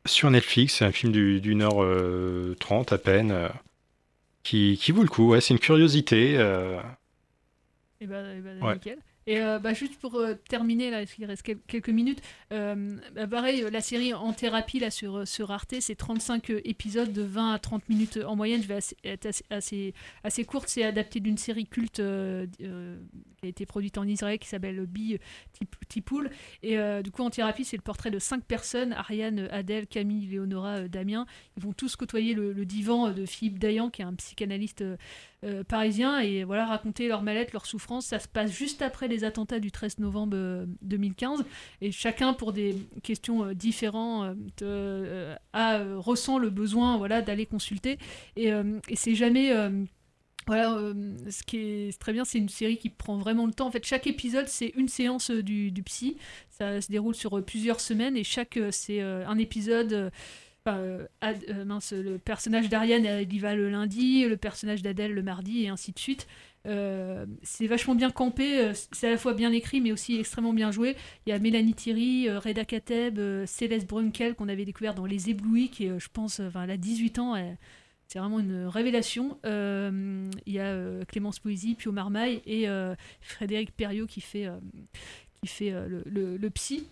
sur 0.06 0.30
Netflix, 0.30 0.76
c'est 0.76 0.86
un 0.86 0.92
film 0.92 1.12
d'une 1.12 1.62
heure 1.62 1.84
euh, 1.84 2.56
trente 2.60 2.92
à 2.92 2.98
peine, 2.98 3.32
euh, 3.32 3.50
qui, 4.44 4.78
qui, 4.82 4.92
vaut 4.92 5.04
le 5.04 5.08
coup. 5.08 5.30
Ouais, 5.30 5.42
c'est 5.42 5.54
une 5.54 5.60
curiosité. 5.60 6.36
Euh. 6.38 6.80
Et 8.02 8.08
bah, 8.08 8.22
et 8.36 8.42
bah 8.42 8.74
nickel. 8.74 9.00
Et 9.26 9.40
euh, 9.40 9.60
bah, 9.60 9.74
juste 9.74 9.98
pour 10.00 10.16
euh, 10.16 10.36
terminer, 10.50 10.92
là, 10.92 11.04
il 11.18 11.26
reste 11.26 11.44
quelques 11.44 11.90
minutes, 11.90 12.22
euh, 12.52 12.98
bah, 13.16 13.28
pareil, 13.28 13.66
la 13.72 13.82
série 13.82 14.14
En 14.14 14.34
thérapie 14.34 14.80
là, 14.80 14.92
sur, 14.92 15.28
sur 15.28 15.52
Arte, 15.52 15.76
c'est 15.80 15.96
35 15.96 16.50
épisodes 16.66 17.12
de 17.12 17.22
20 17.22 17.54
à 17.54 17.60
30 17.60 17.88
minutes 17.90 18.20
en 18.26 18.36
moyenne. 18.36 18.62
Je 18.62 18.68
vais 18.68 18.80
être 19.04 19.26
assez, 19.26 19.46
assez, 19.50 19.94
assez 20.24 20.44
courte. 20.44 20.68
C'est 20.68 20.84
adapté 20.84 21.20
d'une 21.20 21.38
série 21.38 21.66
culte 21.66 22.02
qui 22.58 22.66
a 22.66 23.48
été 23.48 23.66
produite 23.66 23.98
en 23.98 24.08
Israël 24.08 24.40
qui 24.40 24.48
s'appelle 24.48 24.86
Bi 24.86 25.18
Tipoul. 25.88 26.30
Et 26.62 26.78
du 27.04 27.12
coup, 27.12 27.24
En 27.24 27.30
thérapie, 27.30 27.64
c'est 27.64 27.78
le 27.78 27.82
portrait 27.82 28.12
de 28.12 28.20
cinq 28.20 28.44
personnes 28.44 28.94
Ariane, 28.94 29.48
Adèle, 29.52 29.88
Camille, 29.88 30.28
Léonora, 30.28 30.88
Damien. 30.88 31.26
Ils 31.58 31.64
vont 31.64 31.74
tous 31.74 31.96
côtoyer 31.96 32.34
le, 32.34 32.66
divan 32.66 33.12
de 33.12 33.26
Philippe 33.26 33.60
Dayan, 33.60 33.90
qui 33.90 34.02
est 34.02 34.06
un 34.06 34.14
psychanalyste 34.14 34.84
parisiens 35.68 36.20
et 36.20 36.44
voilà 36.44 36.66
raconter 36.66 37.08
leur 37.08 37.22
mal-être, 37.22 37.54
leur 37.54 37.66
souffrance. 37.66 38.06
Ça 38.08 38.20
se 38.20 38.28
passe 38.28 38.52
juste 38.52 38.82
après 38.82 39.08
les 39.14 39.24
attentats 39.24 39.60
du 39.60 39.72
13 39.72 40.00
novembre 40.00 40.66
2015 40.82 41.40
euh, 41.40 41.44
et 41.82 41.92
chacun 41.92 42.34
pour 42.34 42.54
des 42.54 42.76
questions 43.02 43.46
euh, 43.46 43.54
différentes 43.54 44.36
a, 45.54 45.84
ressent 45.96 46.38
le 46.38 46.50
besoin 46.50 46.98
voilà 46.98 47.22
d'aller 47.22 47.46
consulter 47.46 47.98
et, 48.36 48.52
c'est 48.96 49.16
jamais 49.16 49.54
voilà, 50.46 50.78
ce 51.30 51.44
qui 51.44 51.58
est 51.58 52.00
très 52.00 52.12
bien, 52.12 52.26
c'est 52.26 52.38
une 52.38 52.50
série 52.50 52.78
qui 52.78 52.90
prend 52.90 53.18
vraiment 53.18 53.46
le 53.46 53.54
temps. 53.54 53.68
En 53.68 53.72
fait, 53.72 53.86
chaque 53.86 54.08
épisode, 54.08 54.48
c'est 54.50 54.74
une 54.76 54.90
séance 54.90 55.32
du, 55.32 55.72
du, 55.72 55.84
psy. 55.84 56.18
Ça 56.50 56.82
se 56.82 56.92
déroule 56.92 57.16
sur 57.16 57.42
plusieurs 57.46 57.80
semaines 57.80 58.18
et 58.18 58.26
chaque, 58.26 58.60
c'est 58.72 59.00
un 59.00 59.38
épisode 59.38 60.12
euh, 60.68 61.06
euh, 61.24 61.80
le 61.92 62.18
personnage 62.18 62.70
d'Ariane, 62.70 63.06
il 63.22 63.34
y 63.34 63.40
va 63.40 63.56
le 63.56 63.70
lundi, 63.70 64.26
le 64.28 64.38
personnage 64.38 64.82
d'Adèle 64.82 65.14
le 65.14 65.22
mardi, 65.22 65.64
et 65.64 65.70
ainsi 65.70 65.92
de 65.92 66.00
suite. 66.00 66.28
Euh, 66.66 67.26
c'est 67.42 67.68
vachement 67.68 67.96
bien 67.96 68.10
campé, 68.10 68.72
c'est 68.92 69.08
à 69.08 69.12
la 69.12 69.18
fois 69.18 69.34
bien 69.34 69.52
écrit 69.52 69.82
mais 69.82 69.92
aussi 69.92 70.20
extrêmement 70.20 70.54
bien 70.54 70.72
joué. 70.72 70.96
Il 71.26 71.30
y 71.30 71.34
a 71.34 71.40
Mélanie 71.40 71.74
Thierry, 71.74 72.30
Reda 72.30 72.66
Kateb, 72.66 73.20
Céleste 73.46 73.88
Brunkel 73.88 74.36
qu'on 74.36 74.50
avait 74.50 74.66
découvert 74.66 74.96
dans 74.96 75.06
Les 75.06 75.30
Éblouis, 75.30 75.70
qui 75.70 75.88
je 75.88 76.08
pense, 76.12 76.40
enfin, 76.40 76.64
elle 76.64 76.72
a 76.72 76.78
18 76.78 77.20
ans, 77.20 77.56
c'est 78.08 78.20
vraiment 78.20 78.40
une 78.40 78.66
révélation. 78.66 79.38
il 79.44 80.54
y 80.54 80.60
a 80.60 81.06
Clémence 81.06 81.40
Poésie, 81.40 81.76
Pio 81.76 81.92
Marmaille 81.92 82.42
et 82.46 82.68
Frédéric 83.22 83.72
Perriot 83.76 84.08
qui 84.08 84.22
fait, 84.22 84.48
qui 85.42 85.48
fait 85.48 85.72
le, 85.72 86.38
le, 86.38 86.50
psy. 86.50 86.88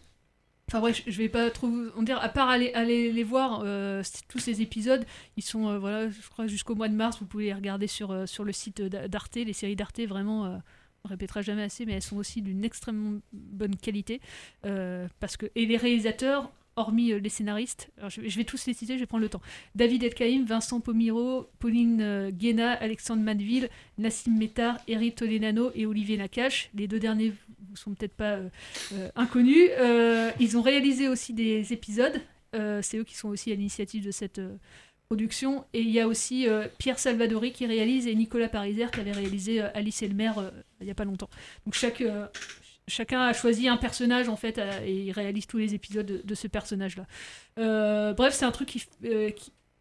Enfin 0.72 0.80
bref, 0.80 1.03
je 1.05 1.17
vais 1.17 1.28
pas 1.28 1.49
trop 1.49 1.67
vous 1.67 2.01
dire, 2.01 2.17
à 2.22 2.30
part 2.30 2.47
aller, 2.47 3.11
les 3.11 3.24
voir, 3.26 3.61
euh, 3.65 4.01
tous 4.30 4.39
ces 4.39 4.61
épisodes, 4.61 5.05
ils 5.36 5.43
sont, 5.43 5.67
euh, 5.67 5.78
voilà, 5.78 6.09
je 6.09 6.30
crois 6.30 6.47
jusqu'au 6.47 6.76
mois 6.76 6.88
de 6.88 6.93
mars, 6.93 7.19
vous 7.19 7.26
pouvez 7.26 7.47
les 7.47 7.53
regarder 7.53 7.88
sur, 7.88 8.11
euh, 8.11 8.26
sur 8.26 8.45
le 8.45 8.53
site 8.53 8.82
d'Arte, 8.82 9.36
les 9.36 9.51
séries 9.51 9.76
d'Arte, 9.76 9.99
vraiment, 9.99 10.43
on 10.43 11.07
ne 11.07 11.09
répétera 11.09 11.41
jamais 11.41 11.63
assez, 11.63 11.86
mais 11.86 11.91
elles 11.91 12.01
sont 12.01 12.15
aussi 12.15 12.41
d'une 12.41 12.63
extrêmement 12.63 13.19
bonne 13.34 13.76
qualité. 13.76 14.22
parce 14.61 15.36
que, 15.36 15.47
et 15.55 15.65
les 15.65 15.76
réalisateurs, 15.76 16.49
hormis 16.78 17.19
les 17.19 17.30
scénaristes, 17.30 17.91
je, 18.07 18.22
vais 18.22 18.45
tous 18.45 18.65
les 18.65 18.74
citer, 18.74 18.93
je 18.93 19.01
vais 19.01 19.05
prendre 19.05 19.24
le 19.24 19.30
temps. 19.30 19.41
David 19.76 20.05
Edkaïm, 20.05 20.45
Vincent 20.45 20.80
Pomiro, 20.80 21.49
Pauline 21.59 22.30
Guéna, 22.30 22.72
Alexandre 22.72 23.24
Manville, 23.24 23.67
Nassim 23.97 24.38
Métard, 24.38 24.78
Eric 24.88 25.15
Tolenano 25.15 25.72
et 25.76 25.86
Olivier 25.86 26.15
Nakache. 26.15 26.69
Les 26.74 26.88
deux 26.88 26.99
derniers 26.99 27.34
vous 27.72 27.78
sont 27.78 27.93
peut-être 27.93 28.13
pas 28.13 28.34
euh, 28.34 28.49
euh, 28.93 29.09
inconnus. 29.15 29.69
Euh, 29.80 30.32
ils 30.39 30.57
ont 30.57 30.61
réalisé 30.61 31.07
aussi 31.07 31.34
des 31.34 31.74
épisodes. 31.74 32.22
c'est 32.53 32.97
eux 32.97 33.03
qui 33.03 33.15
sont 33.15 33.30
aussi 33.30 33.51
à 33.51 33.55
l'initiative 33.55 34.05
de 34.05 34.11
cette 34.11 34.41
production. 35.07 35.65
Et 35.74 35.82
il 35.82 35.89
y 35.89 35.99
a 35.99 36.07
aussi 36.07 36.47
Pierre 36.78 36.99
Salvadori 36.99 37.51
qui 37.53 37.65
réalise 37.65 38.07
et 38.07 38.15
Nicolas 38.15 38.49
Pariser 38.49 38.88
qui 38.93 38.99
avait 38.99 39.11
réalisé 39.11 39.61
Alice 39.61 40.01
et 40.03 40.07
le 40.07 40.15
maire 40.15 40.51
il 40.80 40.86
n'y 40.86 40.91
a 40.91 40.95
pas 40.95 41.05
longtemps. 41.05 41.30
Donc 41.65 41.76
chacun 42.88 43.22
a 43.22 43.34
choisi 43.34 43.67
un 43.67 43.78
personnage 43.78 44.28
en 44.28 44.36
fait 44.36 44.59
et 44.86 45.05
il 45.05 45.11
réalise 45.11 45.47
tous 45.47 45.57
les 45.57 45.74
épisodes 45.74 46.22
de, 46.24 46.36
ce 46.36 46.47
personnage-là. 46.47 47.05
bref, 48.13 48.34
c'est 48.34 48.45
un 48.45 48.51
truc 48.51 48.67
qui, 48.67 48.84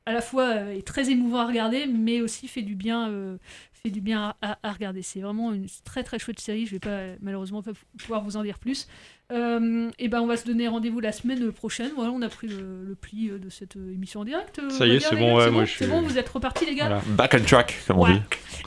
à 0.07 0.13
la 0.13 0.21
fois 0.21 0.73
est 0.73 0.87
très 0.87 1.11
émouvant 1.11 1.41
à 1.41 1.47
regarder, 1.47 1.87
mais 1.87 2.21
aussi 2.21 2.47
fait 2.47 2.63
du 2.63 2.77
bien 2.77 3.39
fait 3.83 3.91
du 3.91 4.01
bien 4.01 4.35
à, 4.43 4.73
regarder. 4.73 5.03
C'est 5.03 5.21
vraiment 5.21 5.53
une 5.53 5.67
très 5.85 6.03
très 6.03 6.19
chouette 6.19 6.41
série. 6.41 6.67
Je 6.67 6.73
vais 6.73 6.79
pas 6.79 7.01
malheureusement 7.21 7.63
pas 7.63 7.73
pouvoir 7.99 8.23
vous 8.23 8.37
en 8.37 8.43
dire 8.43 8.59
plus. 8.59 8.89
Euh, 9.33 9.91
et 9.99 10.09
ben 10.09 10.21
on 10.21 10.27
va 10.27 10.37
se 10.37 10.45
donner 10.45 10.67
rendez-vous 10.67 11.01
la 11.01 11.13
semaine 11.13 11.53
prochaine. 11.53 11.91
Voilà, 11.95 12.11
on 12.11 12.21
a 12.23 12.29
pris 12.29 12.49
le, 12.49 12.97
pli 13.01 13.31
de 13.31 13.49
cette 13.49 13.77
émission 13.77 14.21
en 14.21 14.25
direct. 14.25 14.59
Euh, 14.59 14.71
Ça 14.71 14.87
y 14.87 14.97
est, 14.97 15.01
c'est 15.01 15.17
bon, 15.17 15.37
ouais, 15.37 15.51
moi 15.51 15.65
je 15.65 15.73
suis... 15.73 15.87
bon, 15.87 16.03
vous 16.03 16.19
êtes 16.19 16.29
repartis 16.29 16.67
les 16.67 16.75
gars. 16.75 17.01
Back 17.09 17.37
on 17.39 17.45
track, 17.45 17.79
comme 17.87 17.99
on 17.99 18.07
dit. 18.07 18.21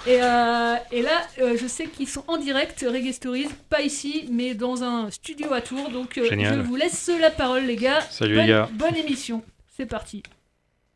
Et, 0.08 0.22
euh, 0.22 0.76
et 0.92 1.02
là, 1.02 1.22
je 1.38 1.68
sais 1.68 1.88
qu'ils 1.88 2.08
sont 2.08 2.24
en 2.28 2.38
direct, 2.38 2.86
Reggae 2.88 3.12
Stories, 3.12 3.50
pas 3.70 3.82
ici, 3.82 4.28
mais 4.32 4.54
dans 4.54 4.84
un 4.84 5.12
studio 5.12 5.52
à 5.54 5.62
Tours. 5.62 5.90
Donc 5.92 6.14
je 6.16 6.62
vous 6.62 6.76
laisse 6.76 7.12
la 7.20 7.32
parole 7.32 7.66
les 7.66 7.76
gars. 7.76 8.02
Salut 8.02 8.36
les 8.36 8.48
gars. 8.48 8.70
Bonne 8.74 8.96
émission. 8.96 9.44
C'est 9.76 9.86
parti. 9.86 10.24